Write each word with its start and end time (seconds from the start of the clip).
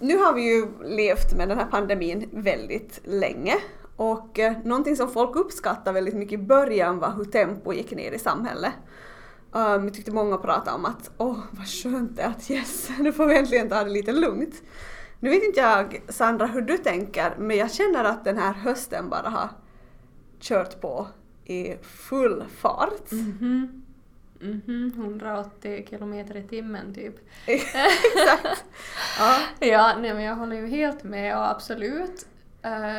nu 0.00 0.16
har 0.16 0.34
vi 0.34 0.42
ju 0.42 0.66
levt 0.84 1.34
med 1.36 1.48
den 1.48 1.58
här 1.58 1.66
pandemin 1.66 2.28
väldigt 2.32 3.00
länge 3.04 3.54
och 3.96 4.38
eh, 4.38 4.52
någonting 4.64 4.96
som 4.96 5.10
folk 5.10 5.36
uppskattade 5.36 5.92
väldigt 5.92 6.14
mycket 6.14 6.40
i 6.40 6.42
början 6.42 6.98
var 6.98 7.12
hur 7.16 7.24
tempo 7.24 7.72
gick 7.72 7.90
ner 7.90 8.12
i 8.12 8.18
samhället. 8.18 8.72
Um, 9.52 9.84
jag 9.84 9.94
tyckte 9.94 10.10
många 10.10 10.36
pratade 10.36 10.76
om 10.76 10.84
att 10.84 11.10
åh 11.16 11.30
oh, 11.30 11.38
vad 11.50 11.66
skönt 11.66 12.16
det 12.16 12.22
är 12.22 12.28
att 12.28 12.50
yes, 12.50 12.90
nu 12.98 13.12
får 13.12 13.26
vi 13.26 13.36
äntligen 13.36 13.68
ta 13.68 13.84
det 13.84 13.90
lite 13.90 14.12
lugnt. 14.12 14.62
Nu 15.20 15.30
vet 15.30 15.44
inte 15.44 15.60
jag 15.60 16.02
Sandra 16.08 16.46
hur 16.46 16.62
du 16.62 16.78
tänker 16.78 17.34
men 17.38 17.56
jag 17.56 17.72
känner 17.72 18.04
att 18.04 18.24
den 18.24 18.38
här 18.38 18.52
hösten 18.52 19.08
bara 19.08 19.28
har 19.28 19.48
kört 20.40 20.80
på 20.80 21.06
i 21.44 21.76
full 21.82 22.44
fart. 22.58 23.12
Mm 23.12 23.38
-hmm. 23.40 23.82
Mm 24.40 24.60
-hmm, 24.66 24.96
180 24.96 25.86
kilometer 25.90 26.36
i 26.36 26.42
timmen 26.42 26.94
typ. 26.94 27.14
Exakt. 27.46 28.64
ja, 29.18 29.36
ja 29.60 29.94
nej, 30.00 30.14
men 30.14 30.22
jag 30.22 30.36
håller 30.36 30.56
ju 30.56 30.66
helt 30.66 31.04
med 31.04 31.36
och 31.36 31.50
absolut. 31.50 32.26
Uh, 32.66 32.98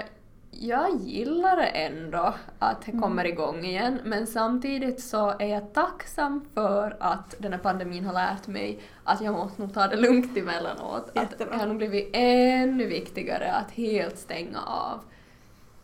jag 0.51 0.95
gillar 0.95 1.57
ändå 1.73 2.33
att 2.59 2.85
det 2.85 2.91
kommer 2.91 3.25
mm. 3.25 3.33
igång 3.33 3.65
igen 3.65 3.99
men 4.03 4.27
samtidigt 4.27 5.01
så 5.01 5.29
är 5.39 5.47
jag 5.47 5.73
tacksam 5.73 6.45
för 6.53 6.97
att 6.99 7.35
den 7.39 7.53
här 7.53 7.59
pandemin 7.59 8.05
har 8.05 8.13
lärt 8.13 8.47
mig 8.47 8.79
att 9.03 9.21
jag 9.21 9.33
måste 9.33 9.61
nog 9.61 9.73
ta 9.73 9.87
det 9.87 9.95
lugnt 9.95 10.37
emellanåt. 10.37 11.11
Att 11.17 11.37
det 11.37 11.53
har 11.55 11.67
nog 11.67 11.77
blivit 11.77 12.09
ännu 12.13 12.85
viktigare 12.85 13.51
att 13.51 13.71
helt 13.71 14.17
stänga 14.17 14.61
av 14.61 14.99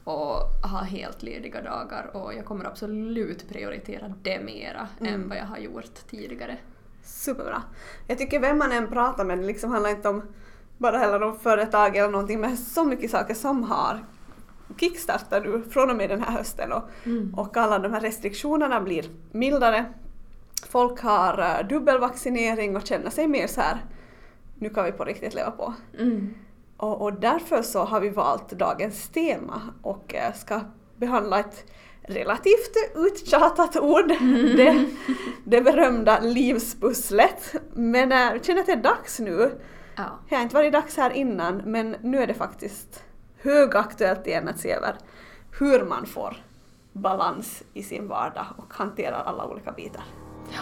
och 0.04 0.70
ha 0.70 0.82
helt 0.82 1.24
lediga 1.24 1.62
dagar 1.62 2.10
och 2.14 2.34
jag 2.34 2.46
kommer 2.46 2.66
absolut 2.66 3.50
prioritera 3.50 4.14
det 4.22 4.40
mera 4.44 4.88
mm. 5.00 5.14
än 5.14 5.30
vad 5.30 5.38
jag 5.38 5.46
har 5.46 5.58
gjort 5.58 6.08
tidigare. 6.10 6.58
Superbra. 7.04 7.64
Jag 8.08 8.18
tycker 8.18 8.40
vem 8.40 8.58
man 8.58 8.72
än 8.72 8.88
pratar 8.88 9.26
med, 9.26 9.38
det 9.38 9.46
liksom 9.46 9.72
handlar 9.72 9.90
inte 9.90 10.10
om 10.10 10.22
bara 10.78 10.98
heller 10.98 11.24
om 11.24 11.40
företag 11.40 11.96
eller 11.96 12.10
någonting 12.10 12.40
men 12.40 12.58
så 12.58 12.84
mycket 12.84 13.12
saker 13.12 13.34
som 13.34 13.64
har 13.64 14.06
kickstartar 14.80 15.42
nu 15.42 15.64
från 15.70 15.90
och 15.90 15.96
med 15.96 16.10
den 16.10 16.22
här 16.24 16.38
hösten 16.38 16.72
och, 16.72 16.84
mm. 17.06 17.34
och 17.34 17.58
alla 17.58 17.80
de 17.80 17.94
här 17.94 18.02
restriktionerna 18.02 18.82
blir 18.82 19.06
mildare. 19.32 19.86
Folk 20.70 21.02
har 21.02 21.40
uh, 21.40 21.68
dubbelvaccinering 21.68 22.76
och 22.76 22.88
känner 22.88 23.10
sig 23.10 23.28
mer 23.28 23.48
så 23.48 23.62
här 23.62 23.78
nu 24.56 24.70
kan 24.70 24.86
vi 24.86 24.92
på 24.92 25.04
riktigt 25.04 25.34
leva 25.34 25.52
på. 25.52 25.74
Mm. 26.00 26.34
Och, 26.78 27.02
och, 27.02 27.14
därför 27.14 27.62
så 27.62 27.84
har 27.84 28.00
vi 28.00 28.10
valt 28.10 28.50
dagens 28.50 29.10
tema 29.10 29.62
och 29.82 30.16
uh, 30.16 30.36
ska 30.36 30.62
behandla 30.98 31.40
ett 31.40 31.66
relativt 32.02 32.76
uttjatat 32.96 33.78
ord, 33.78 34.12
mm. 34.12 34.58
det, 34.58 34.86
det 35.44 35.62
berömda 35.62 36.20
livspusslet. 36.20 37.56
Men 37.74 38.12
uh, 38.12 38.18
jag 38.18 38.46
känner 38.46 38.60
att 38.60 38.66
det 38.66 38.74
är 38.74 38.78
dags 38.78 39.20
nu. 39.20 39.52
Ja. 39.96 40.04
Det 40.30 40.36
har 40.36 40.44
inte 40.44 40.56
varit 40.56 40.74
dags 40.74 40.98
här 40.98 41.10
innan 41.10 41.62
men 41.66 41.96
nu 42.02 42.24
är 42.24 42.28
det 42.28 42.34
faktiskt 42.34 43.04
högaktuellt 43.42 44.28
igen 44.28 44.48
att 44.48 44.60
se 44.60 44.72
över 44.72 44.96
hur 45.60 45.86
man 45.86 46.06
får 46.06 46.38
balans 46.94 47.64
i 47.74 47.84
sin 47.84 48.08
vardag 48.08 48.46
och 48.58 48.74
hanterar 48.74 49.24
alla 49.24 49.48
olika 49.48 49.72
bitar. 49.72 50.04
Ja. 50.52 50.62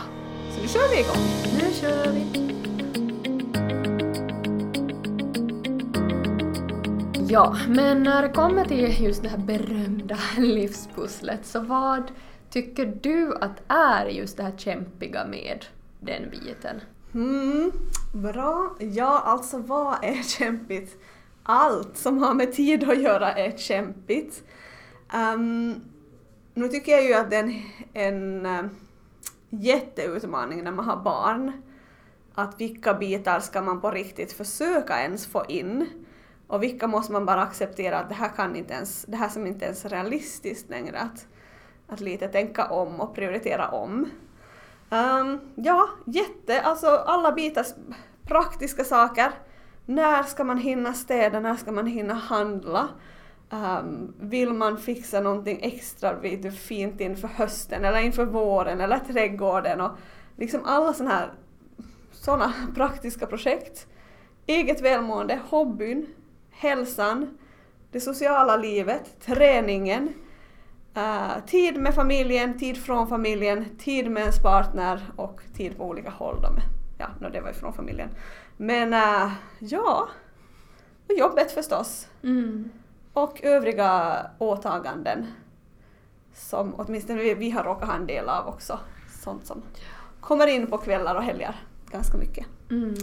Så 0.56 0.62
nu 0.62 0.68
kör 0.68 0.90
vi 0.90 1.00
igång! 1.00 1.60
Nu 1.60 1.74
kör 1.74 2.12
vi! 2.12 2.61
Ja, 7.32 7.58
men 7.68 8.04
när 8.04 8.22
det 8.22 8.30
kommer 8.30 8.66
till 8.66 9.04
just 9.04 9.24
det 9.24 9.30
här 9.30 9.38
berömda 9.38 10.18
livspusslet, 10.38 11.46
så 11.46 11.60
vad 11.60 12.12
tycker 12.50 12.86
du 13.02 13.36
att 13.36 13.62
är 13.68 14.06
just 14.06 14.38
det 14.38 14.44
här 14.44 14.58
kämpiga 14.58 15.26
med 15.26 15.66
den 16.00 16.30
biten? 16.30 16.82
Mm, 17.14 17.72
bra. 18.14 18.76
Ja, 18.80 19.22
alltså 19.26 19.58
vad 19.58 20.04
är 20.04 20.24
kämpigt? 20.38 20.98
allt 21.44 21.98
som 21.98 22.18
har 22.18 22.34
med 22.34 22.54
tid 22.54 22.90
att 22.90 23.02
göra 23.02 23.34
är 23.34 23.58
kämpigt. 23.58 24.44
Um, 25.34 25.82
nu 26.54 26.68
tycker 26.68 26.92
jag 26.92 27.06
ju 27.06 27.14
att 27.14 27.30
det 27.30 27.36
är 27.36 27.44
en, 27.44 27.62
en 27.94 28.46
uh, 28.46 28.72
jätteutmaning 29.50 30.64
när 30.64 30.72
man 30.72 30.86
har 30.86 30.98
barn. 30.98 31.52
Att 32.34 32.62
vilka 32.62 32.94
bitar 32.94 33.40
ska 33.40 33.62
man 33.62 33.82
på 33.82 33.92
riktigt 33.92 34.34
försöka 34.34 35.02
ens 35.02 35.28
få 35.28 35.46
in? 35.48 35.88
Och 36.52 36.64
vilka 36.64 36.88
måste 36.88 37.14
man 37.14 37.26
bara 37.26 37.42
acceptera 37.42 38.00
att 38.00 38.10
det 38.10 38.16
här 38.16 38.30
kan 38.30 38.56
inte 38.56 38.74
ens, 38.74 39.06
det 39.08 39.18
här 39.18 39.30
som 39.30 39.48
inte 39.48 39.66
ens 39.66 39.86
är 39.86 39.90
realistiskt 39.90 40.70
längre. 40.70 41.00
Att, 41.00 41.28
att 41.88 42.00
lite 42.00 42.28
tänka 42.28 42.66
om 42.66 43.02
och 43.02 43.16
prioritera 43.16 43.68
om. 43.68 44.10
Um, 44.90 45.40
ja, 45.56 45.90
jätte, 46.06 46.62
alltså 46.62 46.88
alla 46.88 47.32
bitar, 47.32 47.66
praktiska 48.28 48.84
saker 48.84 49.32
när 49.86 50.24
ska 50.24 50.44
man 50.44 50.58
hinna 50.58 50.94
städa, 50.94 51.40
när 51.40 51.56
ska 51.56 51.72
man 51.72 51.88
hinna 51.88 52.14
handla? 52.14 52.90
Um, 53.50 54.14
vill 54.20 54.54
man 54.54 54.78
fixa 54.78 55.22
någonting 55.22 55.60
extra 55.62 56.14
vet 56.14 56.44
du, 56.44 56.52
fint 56.52 57.02
inför 57.02 57.28
hösten 57.28 57.86
eller 57.86 58.00
inför 58.00 58.26
våren 58.26 58.82
eller 58.82 59.00
trädgården 59.00 59.82
och 59.82 59.92
liksom 60.38 60.62
alla 60.66 60.94
sådana 60.94 61.16
här 61.16 61.32
såna 62.12 62.54
praktiska 62.76 63.28
projekt. 63.28 63.88
Eget 64.48 64.82
välmående, 64.82 65.40
hobbyn, 65.50 66.08
hälsan, 66.52 67.38
det 67.92 68.00
sociala 68.00 68.58
livet, 68.58 69.20
träningen, 69.26 70.14
uh, 70.98 71.46
tid 71.46 71.78
med 71.78 71.96
familjen, 71.96 72.60
tid 72.60 72.78
från 72.78 73.08
familjen, 73.08 73.78
tid 73.78 74.12
med 74.12 74.22
ens 74.22 74.44
partner 74.44 75.12
och 75.16 75.42
tid 75.54 75.78
på 75.78 75.86
olika 75.86 76.10
håll. 76.10 76.42
Då 76.42 76.50
ja, 76.98 77.08
no, 77.20 77.30
det 77.30 77.42
var 77.42 77.48
ju 77.48 77.54
från 77.54 77.74
familjen. 77.74 78.10
Men 78.58 78.94
äh, 78.94 79.32
ja, 79.60 80.10
och 81.08 81.14
jobbet 81.18 81.52
förstås. 81.52 82.08
Mm. 82.24 82.70
Och 83.14 83.44
övriga 83.44 84.18
åtaganden 84.38 85.28
som 86.34 86.74
åtminstone 86.78 87.22
vi, 87.22 87.34
vi 87.34 87.52
har 87.52 87.64
råkat 87.64 87.90
ha 87.90 87.96
en 87.96 88.08
del 88.08 88.30
av 88.30 88.48
också. 88.48 88.80
Sånt 89.24 89.46
som 89.46 89.62
kommer 90.20 90.48
in 90.48 90.68
på 90.68 90.78
kvällar 90.78 91.16
och 91.16 91.24
helger 91.24 91.56
ganska 91.92 92.18
mycket. 92.18 92.46
Mm. 92.70 92.96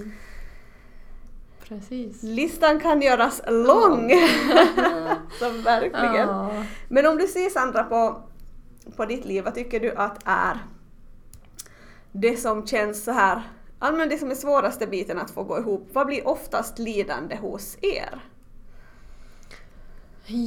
Precis. 1.69 2.23
Listan 2.23 2.81
kan 2.81 3.03
göras 3.03 3.43
lång! 3.47 4.11
så 5.39 5.51
verkligen. 5.51 6.29
Ja. 6.29 6.65
Men 6.89 7.07
om 7.07 7.19
du 7.19 7.27
ser 7.27 7.51
Sandra 7.51 7.85
på, 7.85 8.23
på 8.97 9.05
ditt 9.05 9.25
liv, 9.25 9.45
vad 9.45 9.55
tycker 9.55 9.81
du 9.81 9.93
att 9.93 10.23
är 10.25 10.59
det 12.13 12.37
som 12.37 12.67
känns 12.67 13.05
så 13.05 13.13
här 13.13 13.43
men 13.81 14.09
det 14.09 14.19
som 14.19 14.31
är 14.31 14.35
svåraste 14.35 14.87
biten 14.87 15.19
att 15.19 15.31
få 15.31 15.43
gå 15.43 15.59
ihop, 15.59 15.89
vad 15.93 16.07
blir 16.07 16.29
oftast 16.29 16.79
lidande 16.79 17.37
hos 17.37 17.79
er? 17.83 18.21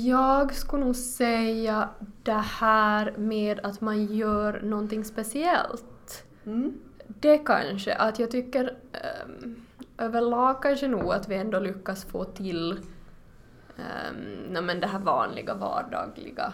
Jag 0.05 0.55
skulle 0.55 0.85
nog 0.85 0.95
säga 0.95 1.89
det 2.23 2.43
här 2.59 3.13
med 3.17 3.59
att 3.59 3.81
man 3.81 4.05
gör 4.05 4.61
någonting 4.61 5.05
speciellt. 5.05 6.23
Mm. 6.45 6.73
Det 7.07 7.37
kanske, 7.37 7.93
att 7.93 8.19
jag 8.19 8.31
tycker 8.31 8.77
um, 9.43 9.65
överlag 10.01 10.61
kanske 10.61 10.87
nog 10.87 11.13
att 11.13 11.29
vi 11.29 11.35
ändå 11.35 11.59
lyckas 11.59 12.05
få 12.05 12.23
till 12.23 12.79
um, 13.77 14.65
men 14.65 14.79
det 14.79 14.87
här 14.87 14.99
vanliga 14.99 15.53
vardagliga 15.53 16.53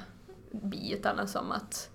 bitarna 0.52 1.28
som 1.28 1.52
att 1.52 1.90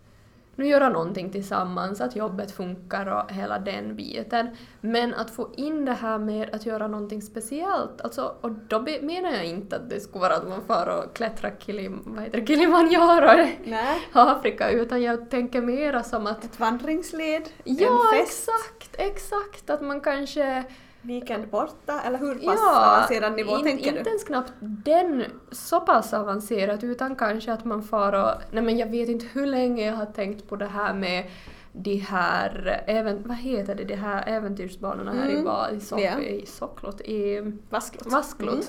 nu 0.57 0.67
göra 0.67 0.89
någonting 0.89 1.31
tillsammans, 1.31 2.01
att 2.01 2.17
jobbet 2.17 2.53
funkar 2.53 3.07
och 3.07 3.33
hela 3.33 3.59
den 3.59 3.97
biten. 3.97 4.49
Men 4.81 5.15
att 5.15 5.31
få 5.31 5.51
in 5.57 5.85
det 5.85 5.93
här 5.93 6.19
med 6.19 6.55
att 6.55 6.67
göra 6.67 6.89
någonting 6.89 7.23
speciellt, 7.23 8.01
alltså, 8.01 8.35
och 8.41 8.51
då 8.51 8.81
menar 8.81 9.31
jag 9.31 9.45
inte 9.45 9.77
att 9.77 9.91
det 9.91 10.01
skulle 10.01 10.21
vara 10.21 10.37
att 10.37 10.49
man 10.49 10.61
far 10.67 10.87
och 10.87 11.17
klättrar 11.17 11.55
Kilim, 11.59 12.03
vad 12.05 12.25
heter 12.25 12.47
Kilimanjaro 12.47 13.41
i 13.41 13.77
Afrika, 14.13 14.71
utan 14.71 15.03
jag 15.03 15.31
tänker 15.31 15.61
mera 15.61 16.03
som 16.03 16.27
att... 16.27 16.45
Ett 16.45 16.61
vandringsled, 16.61 17.49
ja, 17.65 18.13
en 18.13 18.19
fest. 18.19 18.49
exakt, 18.49 18.97
exakt, 18.99 19.71
att 19.71 19.83
man 19.83 20.01
kanske 20.01 20.65
weekend 21.03 21.49
borta 21.49 22.01
eller 22.01 22.19
hur 22.19 22.35
pass 22.35 22.59
ja, 22.61 22.97
avancerad 22.97 23.37
nivå 23.37 23.59
in, 23.59 23.65
tänker 23.65 23.93
du? 23.93 23.99
Inte 23.99 24.11
ens 24.11 24.25
knappt 24.25 24.53
den 24.61 25.25
så 25.53 25.81
pass 25.81 26.15
avancerad 26.15 26.85
utan 26.85 27.17
kanske 27.17 27.53
att 27.53 27.65
man 27.65 27.83
far 27.83 28.13
och... 28.13 28.43
Nej 28.51 28.63
men 28.63 28.79
jag 28.79 28.87
vet 28.87 29.09
inte 29.09 29.27
hur 29.33 29.47
länge 29.47 29.87
jag 29.87 29.95
har 29.95 30.07
tänkt 30.07 30.49
på 30.49 30.57
det 30.57 30.67
här 30.67 30.95
med 30.95 31.31
de 31.73 31.97
här, 31.97 32.83
även, 32.87 33.23
vad 33.23 33.37
heter 33.37 33.75
det, 33.75 33.85
de 33.85 33.95
här 33.95 34.25
äventyrsbanorna 34.27 35.13
här 35.13 35.29
mm. 35.29 35.47
i, 35.73 35.77
i, 35.77 35.81
Sock, 35.81 36.01
yeah. 36.01 36.21
i 36.21 36.47
Socklot, 36.47 37.01
i 37.01 37.53
Vasklot. 37.71 38.13
Vasklot. 38.13 38.55
Mm. 38.55 38.65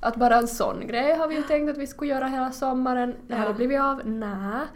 Att 0.00 0.16
bara 0.16 0.36
en 0.36 0.48
sån 0.48 0.86
grej 0.86 1.14
har 1.14 1.28
vi 1.28 1.34
ju 1.34 1.42
tänkt 1.42 1.70
att 1.70 1.78
vi 1.78 1.86
skulle 1.86 2.10
göra 2.10 2.26
hela 2.26 2.52
sommaren. 2.52 3.14
Det 3.26 3.34
har 3.34 3.48
det 3.48 3.54
blivit 3.54 3.80
av? 3.80 4.06
Nä. 4.06 4.66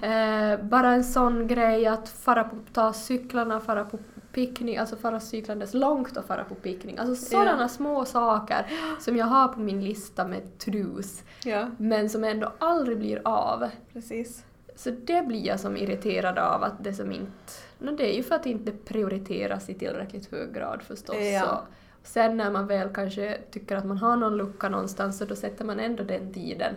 Nej. 0.00 0.52
Eh, 0.52 0.64
bara 0.64 0.92
en 0.92 1.04
sån 1.04 1.46
grej 1.46 1.86
att 1.86 2.08
fara 2.08 2.44
på, 2.44 2.56
ta 2.72 2.92
cyklarna, 2.92 3.60
fara 3.60 3.84
på 3.84 3.98
picknick, 4.32 4.78
alltså 4.78 4.96
fara 4.96 5.20
cyklandes 5.20 5.74
långt 5.74 6.16
och 6.16 6.24
fara 6.24 6.44
på 6.44 6.54
picknick. 6.54 6.98
Alltså 6.98 7.14
sådana 7.14 7.62
ja. 7.62 7.68
små 7.68 8.04
saker 8.04 8.66
som 9.00 9.16
jag 9.16 9.26
har 9.26 9.48
på 9.48 9.60
min 9.60 9.84
lista 9.84 10.26
med 10.26 10.42
to-dos. 10.58 11.22
Ja. 11.44 11.70
Men 11.78 12.10
som 12.10 12.24
ändå 12.24 12.52
aldrig 12.58 12.98
blir 12.98 13.20
av. 13.24 13.68
Precis. 13.92 14.44
Så 14.74 14.90
det 14.90 15.26
blir 15.26 15.46
jag 15.46 15.60
som 15.60 15.76
irriterad 15.76 16.38
av 16.38 16.62
att 16.62 16.84
det 16.84 16.94
som 16.94 17.12
inte... 17.12 17.52
No, 17.78 17.90
det 17.90 18.12
är 18.12 18.16
ju 18.16 18.22
för 18.22 18.34
att 18.34 18.42
det 18.42 18.50
inte 18.50 18.72
prioriteras 18.72 19.68
i 19.68 19.74
tillräckligt 19.74 20.32
hög 20.32 20.54
grad 20.54 20.82
förstås. 20.82 21.16
Ja. 21.16 21.62
Sen 22.02 22.36
när 22.36 22.50
man 22.50 22.66
väl 22.66 22.88
kanske 22.94 23.38
tycker 23.50 23.76
att 23.76 23.86
man 23.86 23.98
har 23.98 24.16
någon 24.16 24.36
lucka 24.36 24.68
någonstans 24.68 25.18
så 25.18 25.24
då 25.24 25.36
sätter 25.36 25.64
man 25.64 25.80
ändå 25.80 26.04
den 26.04 26.32
tiden 26.32 26.74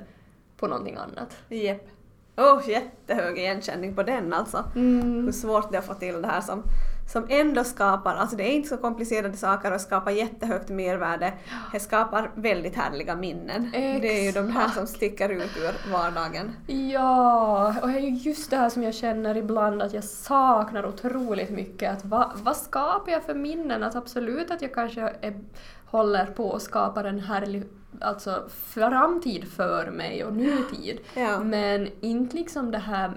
på 0.58 0.68
någonting 0.68 0.96
annat. 0.96 1.38
Jepp. 1.50 1.88
Oh, 2.38 2.70
jättehög 2.70 3.38
igenkänning 3.38 3.96
på 3.96 4.04
den 4.04 4.34
alltså. 4.34 4.64
Hur 4.74 5.32
svårt 5.32 5.72
det 5.72 5.78
är 5.78 5.80
att 5.80 5.86
få 5.86 5.94
till 5.94 6.22
det 6.22 6.28
här 6.28 6.42
som, 6.42 6.64
som 7.08 7.26
ändå 7.30 7.64
skapar, 7.64 8.16
alltså 8.16 8.36
det 8.36 8.44
är 8.44 8.52
inte 8.52 8.70
så 8.70 8.78
komplicerade 8.78 9.38
saker 9.38 9.74
och 9.74 9.82
skapar 9.82 10.12
jättehögt 10.12 10.70
mervärde. 10.70 11.34
Det 11.72 11.80
skapar 11.80 12.32
väldigt 12.36 12.76
härliga 12.76 13.16
minnen. 13.16 13.70
Det 13.72 14.20
är 14.20 14.26
ju 14.26 14.32
de 14.32 14.50
här 14.50 14.70
som 14.70 14.84
Exakt. 14.84 14.98
sticker 14.98 15.30
ut 15.30 15.58
ur 15.58 15.92
vardagen. 15.92 16.56
Ja, 16.68 17.76
och 17.82 17.88
det 17.88 17.98
är 17.98 18.00
ju 18.00 18.10
just 18.10 18.50
det 18.50 18.58
här 18.58 18.70
som 18.70 18.84
jag 18.84 18.94
känner 18.96 19.38
ibland 19.38 19.82
att 19.82 19.94
jag 19.94 20.04
saknar 20.04 20.86
otroligt 20.86 21.50
mycket. 21.50 21.92
Att 21.92 22.06
va, 22.06 22.32
vad 22.36 22.58
skapar 22.58 23.12
jag 23.12 23.24
för 23.24 23.36
minnen? 23.36 23.84
Att 23.84 23.96
absolut 23.96 24.52
att 24.52 24.62
jag 24.62 24.74
kanske 24.74 25.02
är, 25.02 25.40
håller 25.86 26.26
på 26.26 26.48
och 26.48 26.62
skapar 26.62 27.04
en 27.04 27.20
härlig 27.20 27.64
alltså, 28.02 28.44
framtid 28.50 29.48
för 29.48 29.92
mig 29.92 30.26
och 30.26 30.34
nutid. 30.34 31.00
Ja. 31.16 31.40
Men 31.40 31.88
inte 32.02 32.38
liksom 32.38 32.72
det 32.72 32.78
här 32.78 33.12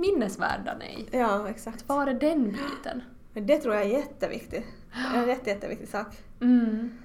minnesvärda, 0.00 0.76
nej. 0.78 1.08
Ja, 1.10 1.48
exakt. 1.48 1.88
Var 1.88 2.06
är 2.06 2.14
den 2.14 2.44
biten? 2.44 3.02
Men 3.32 3.46
det 3.46 3.58
tror 3.58 3.74
jag 3.74 3.84
är 3.84 3.88
jätteviktigt. 3.88 4.64
Det 5.12 5.16
är 5.18 5.22
en 5.22 5.28
jätte, 5.28 5.50
jätteviktig 5.50 5.88
sak. 5.88 6.06
Mm. 6.40 6.98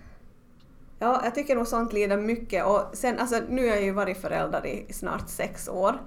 Ja, 0.99 1.21
jag 1.23 1.35
tycker 1.35 1.55
nog 1.55 1.67
sånt 1.67 1.93
lider 1.93 2.17
mycket 2.17 2.65
och 2.65 2.81
sen, 2.93 3.19
alltså 3.19 3.41
nu 3.49 3.61
har 3.61 3.75
jag 3.75 3.83
ju 3.83 3.91
varit 3.91 4.21
förälder 4.21 4.65
i, 4.65 4.85
i 4.87 4.93
snart 4.93 5.29
sex 5.29 5.67
år 5.67 6.01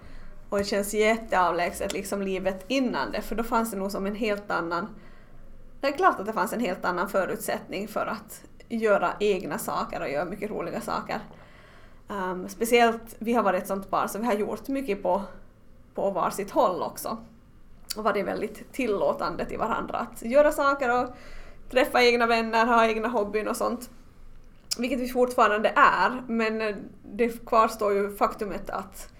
och 0.48 0.58
det 0.58 0.64
känns 0.64 0.94
jätteavlägset 0.94 1.92
liksom 1.92 2.22
livet 2.22 2.64
innan 2.68 3.12
det 3.12 3.22
för 3.22 3.36
då 3.36 3.42
fanns 3.42 3.70
det 3.70 3.76
nog 3.76 3.90
som 3.90 4.06
en 4.06 4.14
helt 4.14 4.50
annan 4.50 4.88
det 5.80 5.88
är 5.88 5.92
klart 5.92 6.20
att 6.20 6.26
det 6.26 6.32
fanns 6.32 6.52
en 6.52 6.60
helt 6.60 6.84
annan 6.84 7.08
förutsättning 7.08 7.88
för 7.88 8.06
att 8.06 8.42
göra 8.68 9.12
egna 9.20 9.58
saker 9.58 10.00
och 10.00 10.10
göra 10.10 10.24
mycket 10.24 10.50
roliga 10.50 10.80
saker. 10.80 11.20
Um, 12.08 12.48
speciellt, 12.48 13.16
vi 13.18 13.32
har 13.32 13.42
varit 13.42 13.62
ett 13.62 13.68
sånt 13.68 13.90
par 13.90 14.06
så 14.06 14.18
vi 14.18 14.24
har 14.24 14.34
gjort 14.34 14.68
mycket 14.68 15.02
på, 15.02 15.22
på 15.94 16.10
varsitt 16.10 16.50
håll 16.50 16.82
också. 16.82 17.18
Och 17.96 18.04
varit 18.04 18.26
väldigt 18.26 18.72
tillåtande 18.72 19.44
till 19.44 19.58
varandra 19.58 19.98
att 19.98 20.22
göra 20.22 20.52
saker 20.52 21.02
och 21.02 21.08
träffa 21.70 22.02
egna 22.02 22.26
vänner, 22.26 22.66
ha 22.66 22.86
egna 22.86 23.08
hobbyn 23.08 23.48
och 23.48 23.56
sånt. 23.56 23.90
Vilket 24.78 25.00
vi 25.00 25.08
fortfarande 25.08 25.72
är, 25.76 26.22
men 26.26 26.74
det 27.02 27.46
kvarstår 27.46 27.92
ju 27.92 28.16
faktumet 28.16 28.70
att 28.70 29.12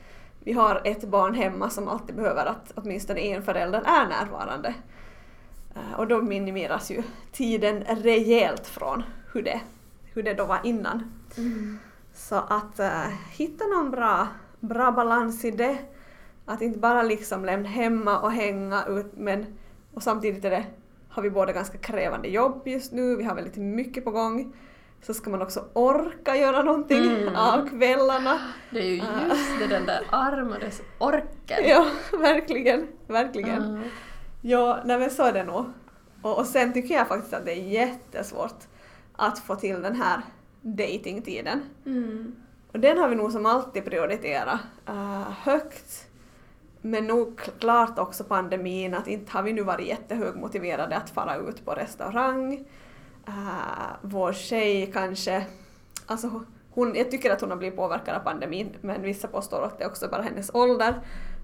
vi 0.45 0.53
har 0.53 0.83
ett 0.85 1.05
barn 1.05 1.35
hemma 1.35 1.71
som 1.71 1.89
alltid 1.89 2.17
behöver 2.17 2.47
att 2.47 2.73
åtminstone 2.75 3.21
en 3.21 3.43
förälder 3.43 3.83
är 3.87 4.09
närvarande. 4.09 4.75
Eh, 5.75 6.01
Och 6.01 6.07
då 6.07 6.23
minimeras 6.23 6.91
ju 6.91 7.03
tiden 7.33 7.85
rejält 7.85 8.67
från 8.67 9.03
hur 9.33 9.43
det, 9.43 9.61
hur 10.15 10.23
det 10.23 10.35
då 10.35 10.45
var 10.45 10.61
innan. 10.65 11.13
Så 12.15 12.35
att 12.35 12.81
uh, 12.81 13.07
hitta 13.31 13.65
någon 13.65 13.91
bra, 13.91 14.29
bra 14.61 14.93
balans 14.93 15.45
i 15.45 15.51
det. 15.51 15.79
Att 16.51 16.63
inte 16.63 16.79
bara 16.79 17.03
liksom 17.03 17.45
lämna 17.45 17.69
hemma 17.69 18.19
och 18.19 18.33
hänga 18.33 18.85
ut 18.89 19.13
men 19.17 19.47
och 19.95 20.03
samtidigt 20.03 20.45
är 20.45 20.51
det, 20.51 20.65
har 21.09 21.23
vi 21.23 21.31
båda 21.31 21.53
ganska 21.53 21.79
krävande 21.79 22.29
jobb 22.29 22.63
just 22.65 22.93
nu, 22.93 23.17
vi 23.17 23.25
har 23.25 23.35
väldigt 23.35 23.57
mycket 23.57 24.05
på 24.05 24.11
gång. 24.11 24.53
Så 25.03 25.15
ska 25.15 25.31
man 25.31 25.43
också 25.43 25.65
orka 25.73 26.37
göra 26.37 26.63
någonting 26.63 27.11
Mm. 27.11 27.37
av 27.37 27.69
kvällarna. 27.69 28.39
Det 28.71 28.79
är 28.79 28.85
ju 28.85 28.95
just 28.97 29.59
det, 29.59 29.67
den 29.67 29.87
där 29.87 30.07
armades 30.11 30.83
orken. 30.99 31.69
Ja, 31.69 31.87
verkligen, 32.13 32.87
verkligen. 33.07 33.65
Mm. 33.65 33.83
Ja, 34.43 34.81
nej 34.85 34.99
men 34.99 35.11
så 35.11 35.23
är 35.23 35.33
det 35.33 35.45
nog. 35.45 35.65
Och, 36.23 36.39
och 36.39 36.47
sen 36.47 36.73
tycker 36.73 36.95
jag 36.95 37.09
faktiskt 37.09 37.35
att 37.35 37.45
det 37.45 37.53
är 37.53 37.63
jättesvårt 37.63 38.59
att 39.17 39.39
få 39.39 39.57
till 39.57 39.83
den 39.83 39.97
här 39.97 40.21
datingtiden. 40.63 41.63
Mm. 41.87 42.35
Och 42.73 42.81
den 42.81 42.99
har 42.99 43.09
vi 43.09 43.17
nog 43.17 43.33
som 43.33 43.47
alltid 43.47 43.85
prioriterat 43.85 44.61
uh, 44.89 45.31
högt. 45.31 46.07
Men 46.83 47.07
nog 47.07 47.41
klart 47.59 47.99
också 47.99 48.25
pandemin 48.25 48.95
att 48.95 49.07
inte 49.07 49.33
har 49.33 49.43
vi 49.43 49.53
nu 49.53 49.63
varit 49.63 49.87
jättehögmotiverade 49.87 50.97
att 50.97 51.11
fara 51.11 51.37
ut 51.37 51.65
på 51.65 51.73
restaurang. 51.73 52.65
Uh, 53.29 53.93
vår 54.03 54.33
tjej 54.33 54.91
kanske, 54.93 55.47
alltså 56.07 56.45
hon, 56.71 56.95
jag 56.95 57.11
tycker 57.11 57.31
att 57.31 57.41
hon 57.41 57.51
har 57.51 57.57
blivit 57.57 57.77
påverkad 57.77 58.17
av 58.17 58.21
pandemin 58.21 58.77
men 58.81 59.03
vissa 59.03 59.29
påstår 59.29 59.65
att 59.65 59.79
det 59.79 59.87
också 59.87 60.09
bara 60.09 60.23
hennes 60.23 60.51
ålder. 60.55 60.95